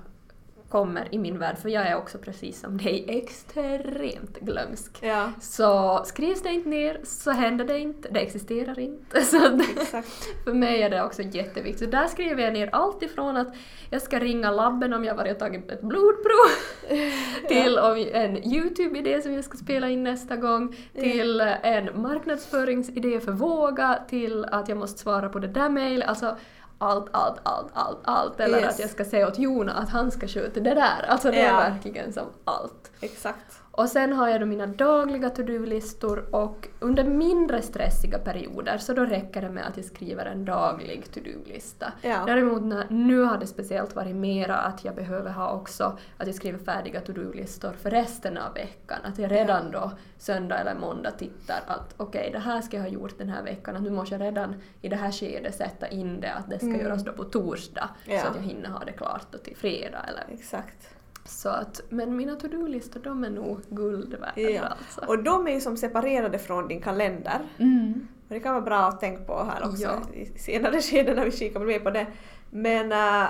kommer 0.71 1.07
i 1.11 1.17
min 1.17 1.39
värld, 1.39 1.57
för 1.57 1.69
jag 1.69 1.87
är 1.87 1.97
också 1.97 2.17
precis 2.17 2.59
som 2.59 2.77
dig 2.77 3.05
extremt 3.07 4.39
glömsk. 4.39 4.97
Ja, 5.01 5.31
Så 5.41 6.01
skrivs 6.05 6.41
det 6.41 6.49
inte 6.49 6.69
ner 6.69 6.99
så 7.03 7.31
händer 7.31 7.65
det 7.65 7.79
inte, 7.79 8.09
det 8.11 8.19
existerar 8.19 8.79
inte. 8.79 9.21
Så 9.25 9.59
exakt. 9.77 10.43
för 10.43 10.53
mig 10.53 10.81
är 10.81 10.89
det 10.89 11.03
också 11.03 11.21
jätteviktigt. 11.21 11.79
Så 11.79 11.85
där 11.85 12.07
skriver 12.07 12.43
jag 12.43 12.53
ner 12.53 12.69
allt 12.71 13.03
ifrån 13.03 13.37
att 13.37 13.55
jag 13.89 14.01
ska 14.01 14.19
ringa 14.19 14.51
labben 14.51 14.93
om 14.93 15.05
jag 15.05 15.15
varit 15.15 15.33
och 15.33 15.39
tagit 15.39 15.71
ett 15.71 15.81
blodprov, 15.81 16.51
till 17.47 17.77
om 17.77 18.07
en 18.13 18.53
YouTube-idé 18.53 19.21
som 19.21 19.33
jag 19.33 19.43
ska 19.43 19.57
spela 19.57 19.89
in 19.89 20.03
nästa 20.03 20.35
gång, 20.35 20.75
till 20.93 21.41
en 21.41 22.01
marknadsföringsidé 22.01 23.19
för 23.19 23.31
Våga, 23.31 23.99
till 24.09 24.45
att 24.45 24.69
jag 24.69 24.77
måste 24.77 24.99
svara 24.99 25.29
på 25.29 25.39
det 25.39 25.47
där 25.47 25.69
mejlet. 25.69 26.09
Alltså 26.09 26.37
allt, 26.81 27.07
allt, 27.11 27.39
allt, 27.43 27.69
allt, 27.73 27.99
allt. 28.03 28.39
Eller 28.39 28.59
Yes. 28.59 28.73
att 28.73 28.79
jag 28.79 28.89
ska 28.89 29.05
säga 29.05 29.27
åt 29.27 29.39
Jona 29.39 29.73
att 29.73 29.89
han 29.89 30.11
ska 30.11 30.27
sköta 30.27 30.59
det 30.59 30.73
där. 30.73 31.05
Alltså 31.07 31.31
det 31.31 31.41
är 31.41 31.53
verkligen 31.71 32.13
som 32.13 32.25
allt. 32.43 32.91
Exakt. 33.01 33.60
Och 33.73 33.89
sen 33.89 34.13
har 34.13 34.29
jag 34.29 34.39
då 34.41 34.45
mina 34.45 34.67
dagliga 34.67 35.29
to-do-listor 35.29 36.35
och 36.35 36.67
under 36.79 37.03
mindre 37.03 37.61
stressiga 37.61 38.19
perioder 38.19 38.77
så 38.77 38.93
då 38.93 39.05
räcker 39.05 39.41
det 39.41 39.49
med 39.49 39.67
att 39.67 39.77
jag 39.77 39.85
skriver 39.85 40.25
en 40.25 40.45
daglig 40.45 41.11
to-do-lista. 41.13 41.93
Ja. 42.01 42.23
Däremot 42.25 42.63
när, 42.63 42.85
nu 42.89 43.19
har 43.23 43.37
det 43.37 43.47
speciellt 43.47 43.95
varit 43.95 44.15
mera 44.15 44.55
att 44.57 44.85
jag 44.85 44.95
behöver 44.95 45.31
ha 45.31 45.51
också 45.53 45.97
att 46.17 46.27
jag 46.27 46.35
skriver 46.35 46.59
färdiga 46.59 47.01
to-do-listor 47.01 47.71
för 47.81 47.89
resten 47.89 48.37
av 48.37 48.53
veckan. 48.53 48.99
Att 49.03 49.19
jag 49.19 49.31
redan 49.31 49.71
då 49.71 49.91
söndag 50.17 50.57
eller 50.59 50.75
måndag 50.75 51.11
tittar 51.11 51.59
att 51.67 51.93
okej, 51.97 52.29
det 52.33 52.39
här 52.39 52.61
ska 52.61 52.77
jag 52.77 52.83
ha 52.83 52.89
gjort 52.89 53.17
den 53.17 53.29
här 53.29 53.43
veckan. 53.43 53.75
Att 53.75 53.81
nu 53.83 53.89
måste 53.89 54.15
jag 54.15 54.21
redan 54.21 54.55
i 54.81 54.89
det 54.89 54.95
här 54.95 55.11
skedet 55.11 55.55
sätta 55.55 55.87
in 55.87 56.19
det 56.21 56.33
att 56.33 56.49
det 56.49 56.57
ska 56.57 56.67
Mm. 56.67 56.79
göras 56.81 57.03
då 57.05 57.11
på 57.11 57.23
torsdag 57.23 57.89
Ja. 58.05 58.19
så 58.21 58.27
att 58.27 58.35
jag 58.35 58.43
hinner 58.43 58.69
ha 58.69 58.79
det 58.85 58.91
klart 58.91 59.27
då 59.31 59.37
till 59.37 59.55
fredag 59.57 60.05
eller 60.07 60.33
Exakt. 60.33 60.89
Så 61.31 61.49
att, 61.49 61.81
men 61.89 62.15
mina 62.15 62.35
to-do-listor 62.35 62.99
de 63.03 63.23
är 63.23 63.29
nog 63.29 63.59
guld 63.69 64.13
värda 64.13 64.49
Ja. 64.51 64.61
alltså. 64.63 65.01
Och 65.07 65.23
de 65.23 65.47
är 65.47 65.51
ju 65.51 65.61
som 65.61 65.77
separerade 65.77 66.39
från 66.39 66.67
din 66.67 66.81
kalender. 66.81 67.39
Mm. 67.57 68.07
Och 68.27 68.33
det 68.33 68.39
kan 68.39 68.53
vara 68.53 68.65
bra 68.65 68.79
att 68.79 68.99
tänka 68.99 69.23
på 69.23 69.43
här 69.43 69.67
också 69.67 69.83
Ja. 69.83 70.13
i 70.13 70.39
senare 70.39 70.81
skeden 70.81 71.15
när 71.15 71.25
vi 71.25 71.31
kikar 71.31 71.59
mer 71.59 71.79
på 71.79 71.89
det. 71.89 72.07
Men 72.49 72.91
äh, 72.91 73.29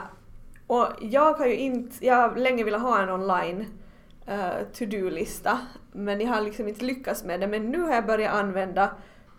och 0.67 0.87
jag 1.01 1.33
har 1.33 1.45
ju 1.45 1.55
inte, 1.55 2.05
jag 2.05 2.15
har 2.15 2.35
länge 2.35 2.63
velat 2.63 2.81
ha 2.81 3.01
en 3.01 3.09
online 3.09 3.65
äh, 4.25 4.49
to-do-lista 4.73 5.59
men 5.91 6.21
jag 6.21 6.27
har 6.29 6.41
liksom 6.41 6.67
inte 6.67 6.85
lyckats 6.85 7.23
med 7.23 7.39
det. 7.39 7.47
Men 7.47 7.71
nu 7.71 7.81
har 7.81 7.93
jag 7.93 8.05
börjat 8.05 8.33
använda 8.33 8.89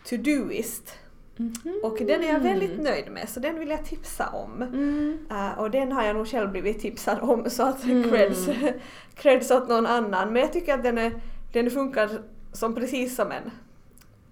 Todoist 0.09 0.93
Mhm. 1.37 1.79
och 1.83 1.97
den 1.97 2.23
är 2.23 2.33
jag 2.33 2.39
väldigt 2.39 2.79
nöjd 2.81 3.11
med 3.11 3.29
så 3.29 3.39
den 3.39 3.59
vill 3.59 3.69
jag 3.69 3.85
tipsa 3.85 4.29
om. 4.29 4.61
Mm. 4.61 5.17
Uh, 5.31 5.59
och 5.59 5.71
den 5.71 5.91
har 5.91 6.03
jag 6.03 6.15
nog 6.15 6.27
själv 6.27 6.51
blivit 6.51 6.79
tipsad 6.79 7.17
om 7.21 7.49
så 7.49 7.63
att 7.63 7.83
Mm. 7.83 8.09
creds, 8.09 8.47
creds 9.15 9.51
åt 9.51 9.69
någon 9.69 9.85
annan. 9.85 10.33
Men 10.33 10.41
jag 10.41 10.53
tycker 10.53 10.73
att 10.73 10.83
den, 10.83 10.97
är, 10.97 11.11
den 11.53 11.71
funkar 11.71 12.09
som 12.53 12.75
precis 12.75 13.15
som 13.15 13.31
en 13.31 13.51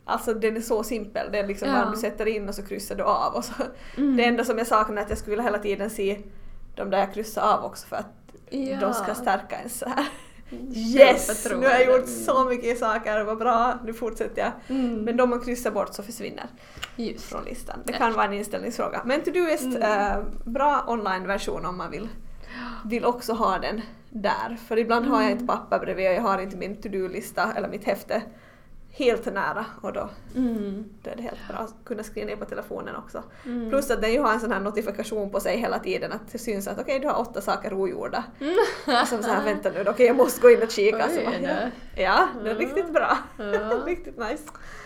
Alltså 0.05 0.33
den 0.33 0.57
är 0.57 0.61
så 0.61 0.83
simpel, 0.83 1.29
det 1.31 1.39
är 1.39 1.47
liksom 1.47 1.67
Ja. 1.69 1.75
bara 1.75 1.91
du 1.91 1.97
sätter 1.97 2.27
in 2.27 2.49
och 2.49 2.55
så 2.55 2.63
kryssar 2.63 2.95
du 2.95 3.03
av. 3.03 3.33
Och 3.33 3.45
så. 3.45 3.53
Mm. 3.97 4.17
Det 4.17 4.23
enda 4.25 4.43
som 4.43 4.57
jag 4.57 4.67
saknar 4.67 4.97
är 4.97 5.01
att 5.01 5.09
jag 5.09 5.17
skulle 5.17 5.31
vilja 5.31 5.43
hela 5.43 5.59
tiden 5.59 5.89
se 5.89 6.21
de 6.75 6.89
där 6.89 6.97
jag 6.97 7.13
kryssar 7.13 7.41
av 7.53 7.65
också 7.65 7.87
för 7.87 7.95
att 7.95 8.33
ja. 8.49 8.79
de 8.79 8.93
ska 8.93 9.15
stärka 9.15 9.57
en 9.57 9.69
så 9.69 9.85
här. 9.89 10.05
Mm. 10.51 10.67
Yes! 10.73 11.47
Nu 11.49 11.55
har 11.55 11.63
jag 11.73 11.85
gjort 11.85 12.07
så 12.25 12.45
mycket 12.45 12.79
saker, 12.79 13.23
vad 13.23 13.37
bra, 13.37 13.73
nu 13.85 13.93
fortsätter 13.93 14.41
jag. 14.41 14.51
Mm. 14.77 14.95
Men 14.95 15.17
de 15.17 15.29
man 15.29 15.39
kryssar 15.41 15.71
bort 15.71 15.93
så 15.93 16.03
försvinner 16.03 16.45
Just. 16.95 17.25
från 17.25 17.43
listan. 17.43 17.79
Det 17.85 17.93
kan 17.93 18.13
vara 18.13 18.25
en 18.25 18.33
inställningsfråga. 18.33 19.01
Men 19.05 19.21
Todoist, 19.21 19.63
Mm. 19.65 19.81
eh, 19.81 20.17
bra 20.45 20.85
online-version 20.87 21.65
om 21.65 21.77
man 21.77 21.91
vill, 21.91 22.09
vill 22.85 23.05
också 23.05 23.33
ha 23.33 23.57
den 23.57 23.81
där. 24.09 24.57
För 24.67 24.77
ibland 24.79 25.05
har 25.05 25.15
jag 25.21 25.31
Mm. 25.31 25.41
inte 25.41 25.53
papper 25.53 25.79
bredvid 25.79 26.07
och 26.07 26.13
jag 26.13 26.21
har 26.21 26.41
inte 26.41 26.57
min 26.57 26.81
to-do-lista 26.81 27.53
eller 27.55 27.69
mitt 27.69 27.83
häfte 27.83 28.21
helt 28.93 29.25
nära 29.33 29.65
och 29.81 29.93
då, 29.93 30.09
Mm. 30.35 30.85
då 31.03 31.09
är 31.09 31.15
det 31.15 31.21
helt 31.21 31.47
bra 31.47 31.57
att 31.57 31.73
kunna 31.85 32.03
skriva 32.03 32.27
ner 32.27 32.35
på 32.35 32.45
telefonen 32.45 32.95
också. 32.95 33.23
Mm. 33.45 33.69
Plus 33.69 33.91
att 33.91 34.01
den 34.01 34.11
ju 34.13 34.19
har 34.19 34.33
en 34.33 34.39
sån 34.39 34.51
här 34.51 34.59
notifikation 34.59 35.29
på 35.31 35.39
sig 35.39 35.57
hela 35.57 35.79
tiden 35.79 36.11
att 36.11 36.31
det 36.31 36.37
syns 36.37 36.67
att 36.67 36.79
okej 36.79 36.99
du 36.99 37.07
har 37.07 37.19
åtta 37.19 37.41
saker 37.41 37.73
ogjorda. 37.73 38.23
Som 39.07 39.23
så 39.23 39.29
här 39.29 39.43
vänta 39.43 39.69
nu 39.69 39.83
okej 39.87 40.05
jag 40.05 40.15
måste 40.15 40.41
gå 40.41 40.49
in 40.49 40.63
och 40.63 40.71
kika. 40.71 41.07
Så 41.09 41.17
Oj, 41.19 41.25
bara, 41.25 41.39
ja. 41.41 41.57
ja, 41.95 42.27
det 42.43 42.49
är 42.51 42.55
riktigt 42.55 42.93
bra. 42.93 43.17
Ja. 43.37 43.43
riktigt 43.85 44.17
nice. 44.17 44.43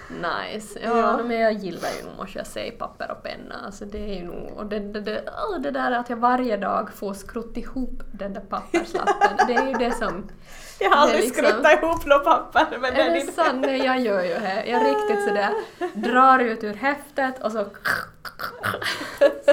Nice. 0.09 0.79
Ja, 0.83 0.97
Ja. 0.97 1.23
men 1.23 1.39
jag 1.39 1.53
gillar 1.53 1.89
ju 1.89 2.17
måste 2.17 2.37
jag 2.37 2.47
säga 2.47 2.71
papper 2.77 3.11
och 3.11 3.23
penna. 3.23 3.55
Alltså 3.65 3.85
det 3.85 3.97
är 3.99 4.13
ju 4.19 4.25
nog... 4.25 4.51
Och 4.57 4.65
det, 4.65 4.79
det, 4.79 5.01
det, 5.01 5.23
det 5.59 5.71
där 5.71 5.91
att 5.91 6.09
jag 6.09 6.17
varje 6.17 6.57
dag 6.57 6.89
får 6.93 7.13
skrutt 7.13 7.57
ihop 7.57 8.03
den 8.13 8.33
där 8.33 8.41
papperslappen. 8.41 9.47
det 9.47 9.53
är 9.53 9.67
ju 9.67 9.73
det 9.73 9.91
som... 9.91 10.29
Jag 10.79 10.89
har 10.89 10.95
Det 10.95 11.01
aldrig 11.01 11.23
liksom- 11.23 11.45
skruttat 11.45 11.83
ihop 11.83 12.05
något 12.05 12.23
papper 12.23 12.77
men 12.81 12.93
det 12.93 13.01
Är 13.01 13.09
det 13.09 13.19
din... 13.19 13.31
sant? 13.31 13.61
Nej, 13.65 13.85
jag 13.85 13.99
gör 13.99 14.23
ju 14.23 14.29
det. 14.33 14.63
Jag 14.67 14.81
riktigt 14.85 15.23
sådär 15.27 15.49
drar 15.93 16.39
ut 16.39 16.63
ur 16.63 16.73
häftet 16.73 17.43
och 17.43 17.51
så 17.51 17.65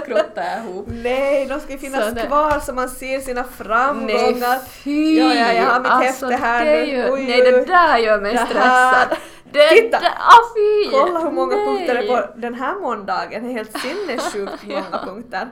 skruttar 0.03 0.43
jag 0.45 0.65
ihop. 0.65 0.87
Nej, 1.03 1.47
de 1.47 1.61
ska 1.61 1.73
ju 1.73 1.79
finnas 1.79 2.09
Så 2.09 2.15
det- 2.15 2.27
kvar 2.27 2.61
så 2.61 2.73
man 2.73 2.89
ser 2.89 3.21
sina 3.21 3.45
framgångar. 3.45 4.41
Nej 4.41 4.61
fy! 4.71 5.19
Ja, 5.21 5.35
ja, 5.35 5.53
jag 5.53 5.65
har 5.67 5.81
mitt 5.81 5.93
häfte 5.93 6.35
här 6.35 6.65
det 6.65 6.71
nu. 6.81 6.87
ju, 6.87 7.17
Nej, 7.17 7.41
det 7.41 7.65
där 7.65 7.99
gör 7.99 8.21
mig 8.21 8.33
Det 8.33 8.39
stressad. 8.39 9.17
Det 9.53 9.69
Titta! 9.69 10.01
där, 10.01 10.09
ah, 10.09 10.43
fy! 10.57 10.91
Kolla 10.91 11.21
hur 11.21 11.31
många 11.31 11.57
Nej. 11.57 11.67
punkter 11.67 11.95
det 11.95 12.01
är 12.09 12.17
på 12.23 12.33
den 12.41 12.55
här 12.55 12.75
måndagen. 12.75 13.43
Det 13.45 13.49
är 13.49 13.53
helt 13.53 13.79
sinnessjukt 13.81 14.63
många 14.67 14.83
Ja. 14.93 14.99
punkter. 15.05 15.49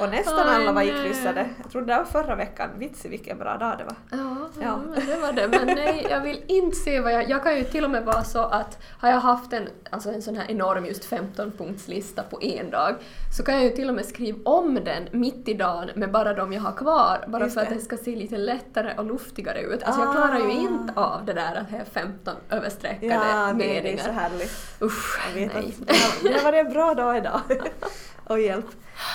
Och 0.00 0.08
nästan 0.10 0.48
Oj, 0.48 0.54
alla 0.54 0.72
var 0.72 0.82
ikryssade. 0.82 1.48
Jag 1.62 1.70
tror 1.72 1.82
det 1.82 1.96
var 1.96 2.04
förra 2.04 2.34
veckan. 2.34 2.70
Vitsi 2.78 3.08
vilken 3.08 3.38
bra 3.38 3.56
dag 3.56 3.78
det 3.78 3.84
var. 3.84 3.94
Ja, 4.10 4.48
Ja. 4.60 4.80
ja. 4.96 5.00
Det 5.06 5.16
var 5.16 5.32
det. 5.32 5.48
Men 5.48 5.66
nej, 5.66 6.06
jag 6.10 6.20
vill 6.20 6.42
inte 6.46 6.76
se 6.76 7.00
vad 7.00 7.12
jag... 7.12 7.30
Jag 7.30 7.42
kan 7.42 7.56
ju 7.56 7.64
till 7.64 7.84
och 7.84 7.90
med 7.90 8.04
vara 8.04 8.24
så 8.24 8.38
att 8.42 8.78
har 9.00 9.08
jag 9.10 9.20
haft 9.20 9.52
en, 9.52 9.68
alltså 9.90 10.10
en 10.10 10.22
sån 10.22 10.36
här 10.36 10.50
enorm 10.50 10.86
just 10.86 11.10
15-punktslista 11.12 12.22
på 12.30 12.38
en 12.42 12.70
dag 12.70 12.94
så 13.36 13.42
kan 13.42 13.54
jag 13.54 13.64
ju 13.64 13.70
till 13.70 13.88
och 13.88 13.94
med 13.94 14.04
skriva 14.06 14.38
om 14.50 14.74
den 14.84 15.08
mitt 15.10 15.48
i 15.48 15.54
dagen 15.54 15.90
med 15.94 16.12
bara 16.12 16.34
de 16.34 16.52
jag 16.52 16.60
har 16.62 16.72
kvar. 16.72 17.24
Bara 17.28 17.42
Just 17.44 17.54
för 17.54 17.60
att 17.62 17.68
det. 17.68 17.74
det 17.74 17.80
ska 17.80 17.96
se 17.96 18.16
lite 18.16 18.36
lättare 18.36 18.94
och 18.98 19.04
luftigare 19.04 19.60
ut. 19.60 19.82
Alltså 19.82 20.00
jag 20.00 20.10
Ah. 20.10 20.12
klarar 20.12 20.38
ju 20.38 20.50
inte 20.52 20.92
av 20.96 21.24
det 21.24 21.32
där 21.32 21.54
att 21.56 21.72
är 21.80 21.84
15 21.92 22.34
överstreckade 22.50 23.06
Ja, 23.06 23.20
det, 23.20 23.64
det 23.64 23.78
är 23.78 23.82
meningar. 23.82 24.04
så 24.04 24.10
härligt. 24.10 24.52
Usch, 24.82 25.20
Jag 25.28 25.40
vet 25.40 25.54
nej. 25.54 25.74
att 25.88 26.22
det 26.22 26.32
har 26.32 26.44
varit 26.44 26.66
en 26.66 26.72
bra 26.72 26.94
dag 26.94 27.16
idag. 27.16 27.40
och 28.26 28.40
hjälp. 28.40 28.66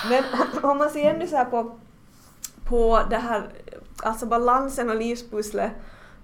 Men 0.08 0.24
om 0.62 0.78
man 0.78 0.90
ser 0.90 1.10
ännu 1.14 1.26
så 1.26 1.36
här 1.36 1.44
på, 1.44 1.78
på 2.64 3.00
det 3.10 3.16
här, 3.16 3.48
alltså 4.02 4.26
balansen 4.26 4.90
och 4.90 4.96
livspusslet, 4.96 5.72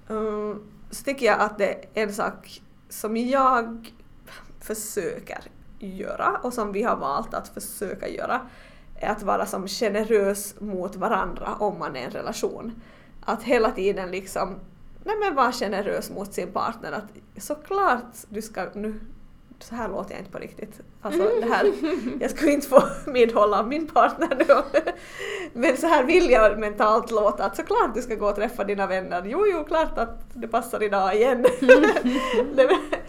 um, 0.09 0.63
så 0.91 1.05
tycker 1.05 1.27
jag 1.27 1.41
att 1.41 1.59
det 1.59 1.73
är 1.73 1.85
en 1.95 2.15
sak 2.15 2.63
som 2.89 3.17
jag 3.17 3.93
försöker 4.61 5.39
göra 5.79 6.41
och 6.43 6.53
som 6.53 6.73
vi 6.73 6.83
har 6.83 6.97
valt 6.97 7.35
att 7.35 7.49
försöka 7.49 8.09
göra 8.09 8.41
är 9.01 9.11
att 9.11 9.23
vara 9.23 9.47
som 9.47 9.69
generös 9.69 10.61
mot 10.61 10.97
varandra 10.97 11.55
om 11.55 11.79
man 11.79 11.97
är 11.97 12.01
i 12.01 12.05
en 12.05 12.11
relation. 12.11 12.83
Att 13.25 13.43
hela 13.43 13.71
tiden 13.71 14.11
liksom 14.11 14.55
nej 15.05 15.17
men 15.21 15.35
vara 15.35 15.53
generös 15.53 16.11
mot 16.11 16.35
sin 16.35 16.53
partner. 16.53 16.93
Att 16.93 17.43
såklart 17.43 18.15
du 18.29 18.43
ska 18.43 18.71
nu 18.75 19.01
så 19.61 19.75
här 19.75 19.89
låter 19.89 20.11
jag 20.11 20.21
inte 20.21 20.33
på 20.33 20.39
riktigt. 20.39 20.81
Alltså 21.03 21.31
det 21.41 21.47
här, 21.47 21.73
jag 22.21 22.31
skulle 22.31 22.53
inte 22.53 22.69
få 22.69 22.83
medhåll 23.07 23.55
av 23.55 23.69
min 23.69 23.87
partner 23.87 24.45
nu. 24.49 24.81
Men 25.53 25.77
så 25.77 25.87
här 25.87 26.05
vill 26.05 26.31
jag 26.31 26.59
mentalt 26.59 27.11
låta 27.11 27.45
att 27.45 27.57
såklart 27.57 27.95
du 27.95 28.03
ska 28.03 28.15
gå 28.15 28.27
och 28.29 28.37
träffa 28.37 28.65
dina 28.65 28.87
vänner. 28.87 29.23
Jo, 29.27 29.45
jo, 29.47 29.65
klart 29.65 29.99
att 29.99 30.21
det 30.35 30.49
passar 30.49 30.83
idag 30.83 31.15
igen. 31.15 31.47
nej, 32.55 32.67
men, 32.67 33.01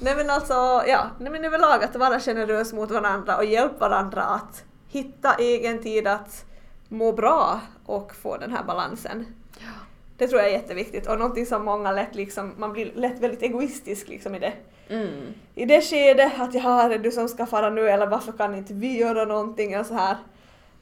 nej 0.00 0.16
men 0.16 0.30
alltså, 0.30 0.54
ja, 0.86 1.06
nej 1.18 1.32
men 1.32 1.44
överlag 1.44 1.84
att 1.84 1.96
vara 1.96 2.20
generös 2.20 2.72
mot 2.72 2.90
varandra 2.90 3.36
och 3.36 3.44
hjälpa 3.44 3.88
varandra 3.88 4.22
att 4.22 4.64
hitta 4.88 5.34
egen 5.34 5.82
tid 5.82 6.06
att 6.06 6.44
må 6.88 7.12
bra 7.12 7.60
och 7.86 8.14
få 8.14 8.36
den 8.36 8.52
här 8.52 8.64
balansen. 8.64 9.26
Ja. 9.58 9.70
Det 10.16 10.28
tror 10.28 10.40
jag 10.40 10.50
är 10.50 10.54
jätteviktigt 10.54 11.06
och 11.06 11.18
någonting 11.18 11.46
som 11.46 11.64
många 11.64 11.92
lätt 11.92 12.14
liksom, 12.14 12.52
man 12.56 12.72
blir 12.72 12.92
lätt 12.94 13.20
väldigt 13.20 13.42
egoistisk 13.42 14.08
liksom 14.08 14.34
i 14.34 14.38
det. 14.38 14.52
Mm. 14.88 15.34
I 15.54 15.64
det 15.64 15.80
skedet 15.80 16.32
att 16.40 16.54
jag 16.54 16.92
är 16.92 16.98
du 16.98 17.10
som 17.10 17.28
ska 17.28 17.46
fara 17.46 17.70
nu 17.70 17.88
eller 17.88 18.06
varför 18.06 18.32
kan 18.32 18.54
inte 18.54 18.74
vi 18.74 18.98
göra 18.98 19.24
någonting 19.24 19.72
eller 19.72 19.84
så 19.84 19.94
här. 19.94 20.16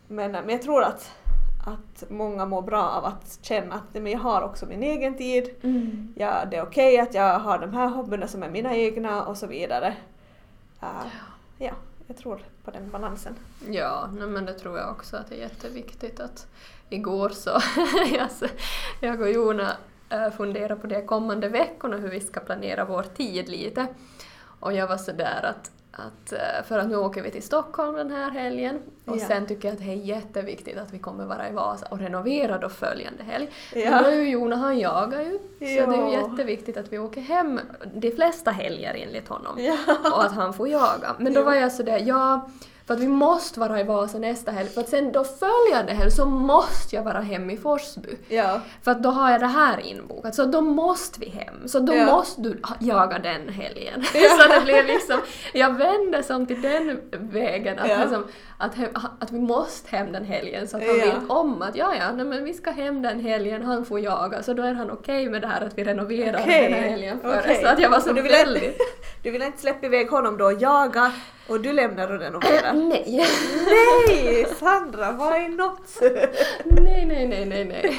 Men, 0.09 0.33
men 0.33 0.49
jag 0.49 0.63
tror 0.63 0.83
att, 0.83 1.11
att 1.67 2.11
många 2.11 2.47
mår 2.47 2.63
bra 2.63 2.89
av 2.89 3.05
att 3.05 3.39
känna 3.43 3.75
att 3.75 4.03
men 4.03 4.13
jag 4.13 4.19
har 4.19 4.43
också 4.43 4.67
min 4.67 4.83
egen 4.83 5.17
tid. 5.17 5.51
Mm. 5.63 6.15
Ja, 6.17 6.45
det 6.51 6.57
är 6.57 6.63
okej 6.63 6.99
att 6.99 7.15
jag 7.15 7.39
har 7.39 7.59
de 7.59 7.73
här 7.73 7.89
hobbyerna 7.89 8.29
som 8.29 8.43
är 8.43 8.51
mina 8.51 8.77
egna 8.77 9.25
och 9.25 9.37
så 9.37 9.47
vidare. 9.47 9.97
Uh, 10.83 11.07
ja, 11.59 11.73
jag 12.07 12.17
tror 12.17 12.41
på 12.65 12.71
den 12.71 12.91
balansen. 12.91 13.35
Ja, 13.69 14.09
nej, 14.13 14.29
men 14.29 14.47
det 14.47 14.55
tror 14.55 14.79
jag 14.79 14.91
också 14.91 15.17
att 15.17 15.29
det 15.29 15.35
är 15.35 15.41
jätteviktigt 15.41 16.21
att 16.21 16.47
igår 16.89 17.29
så 17.29 17.51
jag, 18.15 18.29
jag 19.01 19.21
och 19.21 19.31
Jona 19.31 19.77
äh, 20.13 20.31
funderade 20.31 20.77
på 20.81 20.87
de 20.87 21.03
kommande 21.03 21.49
veckorna 21.49 21.97
hur 21.97 22.09
vi 22.09 22.21
ska 22.21 22.41
planera 22.41 22.85
vår 22.85 23.03
tid 23.03 23.49
lite. 23.49 23.87
Och 24.61 24.73
jag 24.73 24.87
var 24.87 24.97
sådär 24.97 25.43
att, 25.45 25.71
att 25.93 26.33
äh, 26.33 26.65
för 26.69 26.79
att 26.79 26.89
nu 26.89 26.97
åker 26.97 27.23
vi 27.23 27.31
till 27.31 27.43
Stockholm 27.43 27.95
den 27.97 28.11
här 28.11 28.31
helgen 28.31 28.79
och 29.05 29.17
Ja. 29.17 29.27
sen 29.27 29.47
tycker 29.47 29.69
jag 29.69 29.75
att 29.77 29.83
det 29.85 29.91
är 29.91 29.97
jätteviktigt 29.97 30.79
att 30.79 30.93
vi 30.93 30.99
kommer 30.99 31.25
vara 31.27 31.49
i 31.49 31.53
Vasa 31.53 31.87
och 31.91 31.99
renovera 31.99 32.59
då 32.59 32.69
följande 32.69 33.23
helg. 33.23 33.49
Ja. 33.75 34.03
Men 34.03 34.15
ju 34.15 34.29
Jona, 34.31 34.57
han 34.57 34.79
jagar 34.79 35.21
ju, 35.21 35.39
så 35.39 35.45
det 35.59 35.67
är 35.79 35.87
ju 35.87 36.13
Ja. 36.13 36.13
jätteviktigt 36.13 36.77
att 36.77 36.93
vi 36.93 36.99
åker 36.99 37.21
hem 37.21 37.61
de 37.95 38.11
flesta 38.11 38.51
helger 38.51 38.95
enligt 38.95 39.29
honom 39.29 39.55
Ja. 39.59 39.77
och 40.13 40.25
att 40.25 40.33
han 40.35 40.55
får 40.55 40.69
jaga. 40.69 41.17
Men 41.19 41.35
då 41.35 41.43
var 41.43 41.55
jag 41.55 41.73
sådär, 41.73 42.03
ja, 42.07 42.51
för 42.93 42.97
att 42.97 43.03
vi 43.03 43.09
måste 43.09 43.61
vara 43.61 43.81
i 43.81 43.83
Vasa 43.85 44.19
nästa 44.19 44.51
helg, 44.51 44.69
för 44.69 44.81
att 44.81 44.89
sen 44.89 45.13
då 45.13 45.25
följande 45.25 45.93
helg 45.93 46.11
så 46.11 46.25
måste 46.27 46.97
jag 46.97 47.03
vara 47.03 47.21
hemma 47.21 47.53
i 47.53 47.57
Forsby. 47.57 48.09
Ja. 48.29 48.61
För 48.83 48.91
att 48.91 49.03
då 49.03 49.11
har 49.11 49.31
jag 49.31 49.41
det 49.41 49.47
här 49.47 49.81
inbokat, 49.81 50.35
så 50.35 50.45
då 50.45 50.61
måste 50.61 51.21
vi 51.21 51.29
hem. 51.29 51.69
Så 51.69 51.79
då 51.81 51.95
Ja. 51.95 52.07
måste 52.07 52.41
du 52.41 52.61
jaga 52.81 53.19
den 53.19 53.49
helgen. 53.49 54.03
så 54.13 54.49
det 54.59 54.61
blev 54.65 54.87
liksom, 54.87 55.21
jag 55.53 55.79
vände 55.79 56.23
som 56.23 56.47
till 56.47 56.63
den 56.63 57.01
vägen, 57.11 57.79
att, 57.79 57.89
Ja. 57.89 57.99
liksom, 57.99 58.27
att, 58.63 58.75
he- 58.77 59.09
att 59.21 59.33
vi 59.33 59.39
måste 59.41 59.97
hem 59.97 60.13
den 60.13 60.25
helgen 60.25 60.69
så 60.69 60.77
att 60.77 60.83
han 60.87 60.99
Ja. 60.99 61.05
vet 61.05 61.31
om 61.31 61.63
att 61.63 61.77
ja, 61.77 61.95
ja, 61.99 62.13
nej, 62.13 62.27
men 62.27 62.45
vi 62.45 62.53
ska 62.55 62.71
hem 62.71 63.03
den 63.03 63.21
helgen, 63.21 63.63
han 63.63 63.85
får 63.85 64.01
jaga, 64.01 64.43
så 64.43 64.53
då 64.55 64.63
är 64.63 64.73
han 64.75 64.91
okej 64.91 65.29
med 65.31 65.41
det 65.43 65.47
här 65.47 65.61
att 65.67 65.79
vi 65.79 65.85
renoverar 65.85 66.41
Okej, 66.41 66.63
den 66.63 66.73
här 66.73 66.89
helgen 66.91 67.21
före. 67.21 67.39
okej. 67.41 67.61
Så 67.63 67.69
att 67.69 67.79
jag 67.79 67.91
var 67.91 68.01
så 68.01 68.13
du 68.13 68.23
vill 68.23 68.33
väldigt... 68.33 68.63
inte- 68.63 68.79
Du 69.23 69.31
vill 69.31 69.43
inte 69.43 69.59
släppa 69.61 69.87
iväg 69.87 70.09
honom 70.11 70.37
då 70.37 70.45
och 70.45 70.63
jaga 70.63 71.13
och 71.49 71.61
du 71.61 71.73
lämnar 71.73 72.13
och 72.13 72.21
renoverar? 72.21 72.73
Nej. 72.73 73.05
Nej, 74.09 74.47
Sandra, 74.59 75.13
why 75.13 75.49
not? 75.49 75.81
nej, 76.65 77.07
nej, 77.07 77.27
nej, 77.27 77.45
nej, 77.47 77.65
nej. 77.65 77.99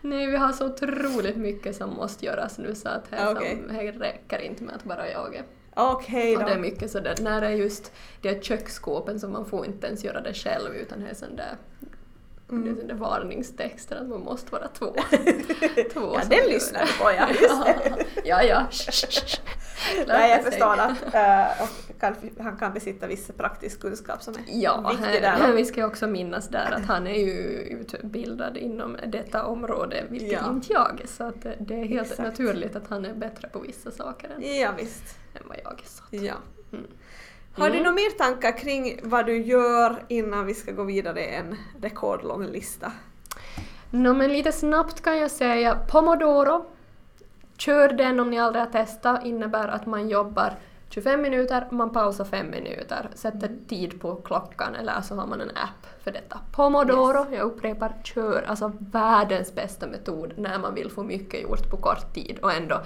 nej, 0.00 0.26
vi 0.26 0.36
har 0.36 0.52
så 0.52 0.66
otroligt 0.66 1.36
mycket 1.36 1.76
som 1.76 1.90
måste 1.94 2.24
göras 2.26 2.58
nu 2.58 2.74
så 2.74 2.88
att 2.88 3.10
det, 3.10 3.16
som, 3.18 3.34
det 3.68 3.90
räcker 3.92 4.38
inte 4.38 4.62
med 4.64 4.74
att 4.74 4.84
bara 4.84 5.10
jaga. 5.10 5.40
Okej 5.74 6.36
Och 6.36 6.44
det 6.44 6.50
är 6.50 6.54
då. 6.54 6.60
mycket 6.60 6.90
sådär, 6.90 7.14
när 7.20 7.40
det 7.40 7.46
är 7.46 7.50
just 7.50 7.92
de 8.20 8.28
här 8.28 8.40
köksskåpen 8.40 9.20
så 9.20 9.28
man 9.28 9.46
får 9.46 9.66
inte 9.66 9.86
ens 9.86 10.04
göra 10.04 10.20
det 10.20 10.34
själv 10.34 10.74
utan 10.74 11.00
det 11.00 11.10
är 11.10 11.14
sån 11.14 11.36
där 11.36 11.56
Mm. 12.50 12.74
det 12.76 12.82
är 12.82 12.86
där 12.88 12.94
varningstexter 12.94 13.96
att 13.96 14.08
man 14.08 14.20
måste 14.20 14.52
vara 14.52 14.68
två. 14.68 14.86
två 15.92 16.14
Ja, 16.14 16.20
den 16.30 16.46
lyssnar 16.48 16.80
du 16.80 17.04
på, 17.04 17.12
ja. 17.12 17.28
Ja, 18.24 18.42
ja. 18.42 18.66
Nej, 20.06 20.30
jag 20.30 20.44
förstår 20.44 20.76
att 20.78 21.12
kan, 22.00 22.14
han 22.40 22.56
kan 22.56 22.72
besitta 22.74 23.06
viss 23.06 23.30
praktisk 23.36 23.80
kunskap 23.80 24.22
som 24.22 24.34
är 24.34 24.40
Ja, 24.46 24.88
viktig 24.90 25.22
där. 25.22 25.52
vi 25.52 25.64
ska 25.64 25.86
också 25.86 26.06
minnas 26.06 26.48
där 26.48 26.72
att 26.72 26.86
han 26.86 27.06
är 27.06 27.18
ju 27.18 27.32
utbildad 27.80 28.56
inom 28.56 28.96
detta 29.06 29.44
område, 29.46 30.04
vilket 30.08 30.32
Ja. 30.32 30.50
inte 30.50 30.72
jag 30.72 31.02
så 31.06 31.24
att 31.24 31.42
det- 31.58 31.74
är 31.74 31.84
helt 31.84 32.10
Exakt. 32.10 32.28
naturligt 32.38 32.76
att 32.76 32.88
han 32.88 33.04
är 33.04 33.14
bättre 33.14 33.48
på 33.48 33.58
vissa 33.58 33.90
saker 33.90 34.28
än, 34.30 34.56
Ja, 34.60 34.72
visst. 34.78 35.16
än 35.34 35.42
vad 35.48 35.56
jag 35.64 35.72
är. 35.72 35.84
Så. 35.86 36.02
Ja. 36.10 36.34
Mm. 36.72 36.84
Har 37.56 37.64
du 37.70 37.72
Mm. 37.72 37.82
några 37.82 37.94
mer 37.94 38.10
tankar 38.10 38.58
kring 38.58 38.98
vad 39.02 39.26
du 39.26 39.42
gör 39.42 40.04
innan 40.08 40.46
vi 40.46 40.54
ska 40.54 40.72
gå 40.72 40.84
vidare 40.84 41.20
i 41.20 41.34
en 41.34 41.56
rekordlång 41.82 42.46
lista? 42.46 42.92
Nå 43.90 44.14
men 44.14 44.32
lite 44.32 44.52
snabbt 44.52 45.00
kan 45.02 45.18
jag 45.18 45.30
säga 45.30 45.78
Pomodoro. 45.90 46.66
Kör 47.56 47.88
den 47.88 48.20
om 48.20 48.30
ni 48.30 48.38
aldrig 48.38 48.64
har 48.64 48.70
testat. 48.70 49.24
Innebär 49.24 49.68
att 49.68 49.86
man 49.86 50.08
jobbar 50.08 50.54
25 50.90 51.22
minuter, 51.22 51.66
man 51.70 51.90
pausar 51.90 52.24
5 52.24 52.50
minuter, 52.50 53.08
sätter 53.14 53.50
tid 53.68 54.00
på 54.00 54.14
klockan 54.16 54.74
eller 54.74 55.00
så 55.00 55.14
har 55.14 55.26
man 55.26 55.40
en 55.40 55.50
app 55.50 56.02
för 56.04 56.10
detta. 56.10 56.38
Pomodoro, 56.52 57.26
jag 57.34 57.40
upprepar, 57.42 57.94
kör. 58.04 58.44
Alltså 58.46 58.72
världens 58.78 59.54
bästa 59.54 59.86
metod 59.86 60.32
när 60.36 60.58
man 60.58 60.74
vill 60.74 60.90
få 60.90 61.02
mycket 61.02 61.42
gjort 61.42 61.70
på 61.70 61.76
kort 61.76 62.14
tid 62.14 62.38
och 62.42 62.52
ändå 62.52 62.80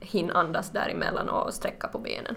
hinna 0.00 0.34
andas 0.34 0.70
däremellan 0.70 1.28
och 1.28 1.54
sträcka 1.54 1.88
på 1.88 1.98
benen. 1.98 2.36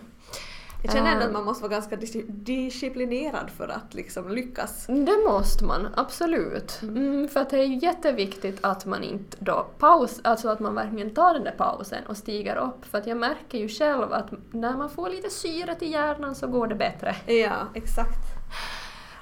Jag 0.83 0.93
känner 0.93 1.11
ändå 1.11 1.25
att 1.25 1.31
man 1.31 1.45
måste 1.45 1.63
vara 1.63 1.73
ganska 1.73 1.95
dis- 1.95 2.25
disciplinerad 2.27 3.49
för 3.49 3.67
att 3.67 3.93
liksom 3.93 4.29
lyckas. 4.29 4.85
Det 4.87 5.17
måste 5.29 5.65
man, 5.65 5.87
absolut. 5.95 6.79
Mm, 6.81 7.27
för 7.27 7.39
att 7.39 7.49
det 7.49 7.59
är 7.59 7.63
ju 7.63 7.77
jätteviktigt 7.77 8.57
att 8.61 8.85
man 8.85 9.03
inte 9.03 9.37
då 9.39 9.67
paus, 9.79 10.19
alltså 10.23 10.49
att 10.49 10.59
man 10.59 10.75
verkligen 10.75 11.13
tar 11.13 11.33
den 11.33 11.43
där 11.43 11.55
pausen 11.57 12.05
och 12.07 12.17
stiger 12.17 12.55
upp. 12.55 12.85
För 12.85 12.97
att 12.97 13.07
jag 13.07 13.17
märker 13.17 13.57
ju 13.57 13.69
själv 13.69 14.13
att 14.13 14.31
när 14.51 14.77
man 14.77 14.89
får 14.89 15.09
lite 15.09 15.29
syre 15.29 15.75
till 15.75 15.91
hjärnan 15.91 16.35
så 16.35 16.47
går 16.47 16.67
det 16.67 16.75
bättre. 16.75 17.15
Ja, 17.25 17.53
exakt. 17.73 18.19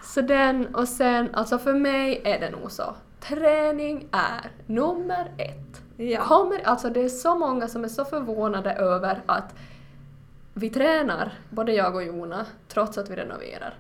Så 0.04 0.22
den, 0.22 0.76
och 0.76 0.88
sen, 0.88 1.36
alltså 1.36 1.58
för 1.58 1.74
mig 1.74 2.22
är 2.26 2.40
det 2.40 2.50
nog 2.50 2.72
så. 2.72 2.96
Träning 3.20 4.08
är 4.12 4.52
nummer 4.66 5.32
ett. 5.38 5.82
Ja. 5.98 6.22
Kommer, 6.22 6.68
alltså 6.68 6.90
det 6.90 7.04
är 7.04 7.10
så 7.10 7.36
många 7.36 7.68
som 7.68 7.84
är 7.84 7.88
så 7.88 8.06
förvånade 8.06 8.74
över 8.74 9.22
att 9.26 9.56
vi 10.54 10.70
tränar, 10.70 11.32
både 11.50 11.74
jag 11.74 11.96
och 11.96 12.04
Jona, 12.04 12.46
trots 12.68 12.98
att 12.98 13.10
vi 13.10 13.16
renoverar. 13.16 13.74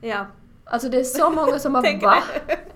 Ja. 0.00 0.26
Alltså 0.64 0.88
det 0.88 0.98
är 0.98 1.04
så 1.04 1.30
många 1.30 1.58
som 1.58 1.74
har 1.74 2.00
va? 2.02 2.22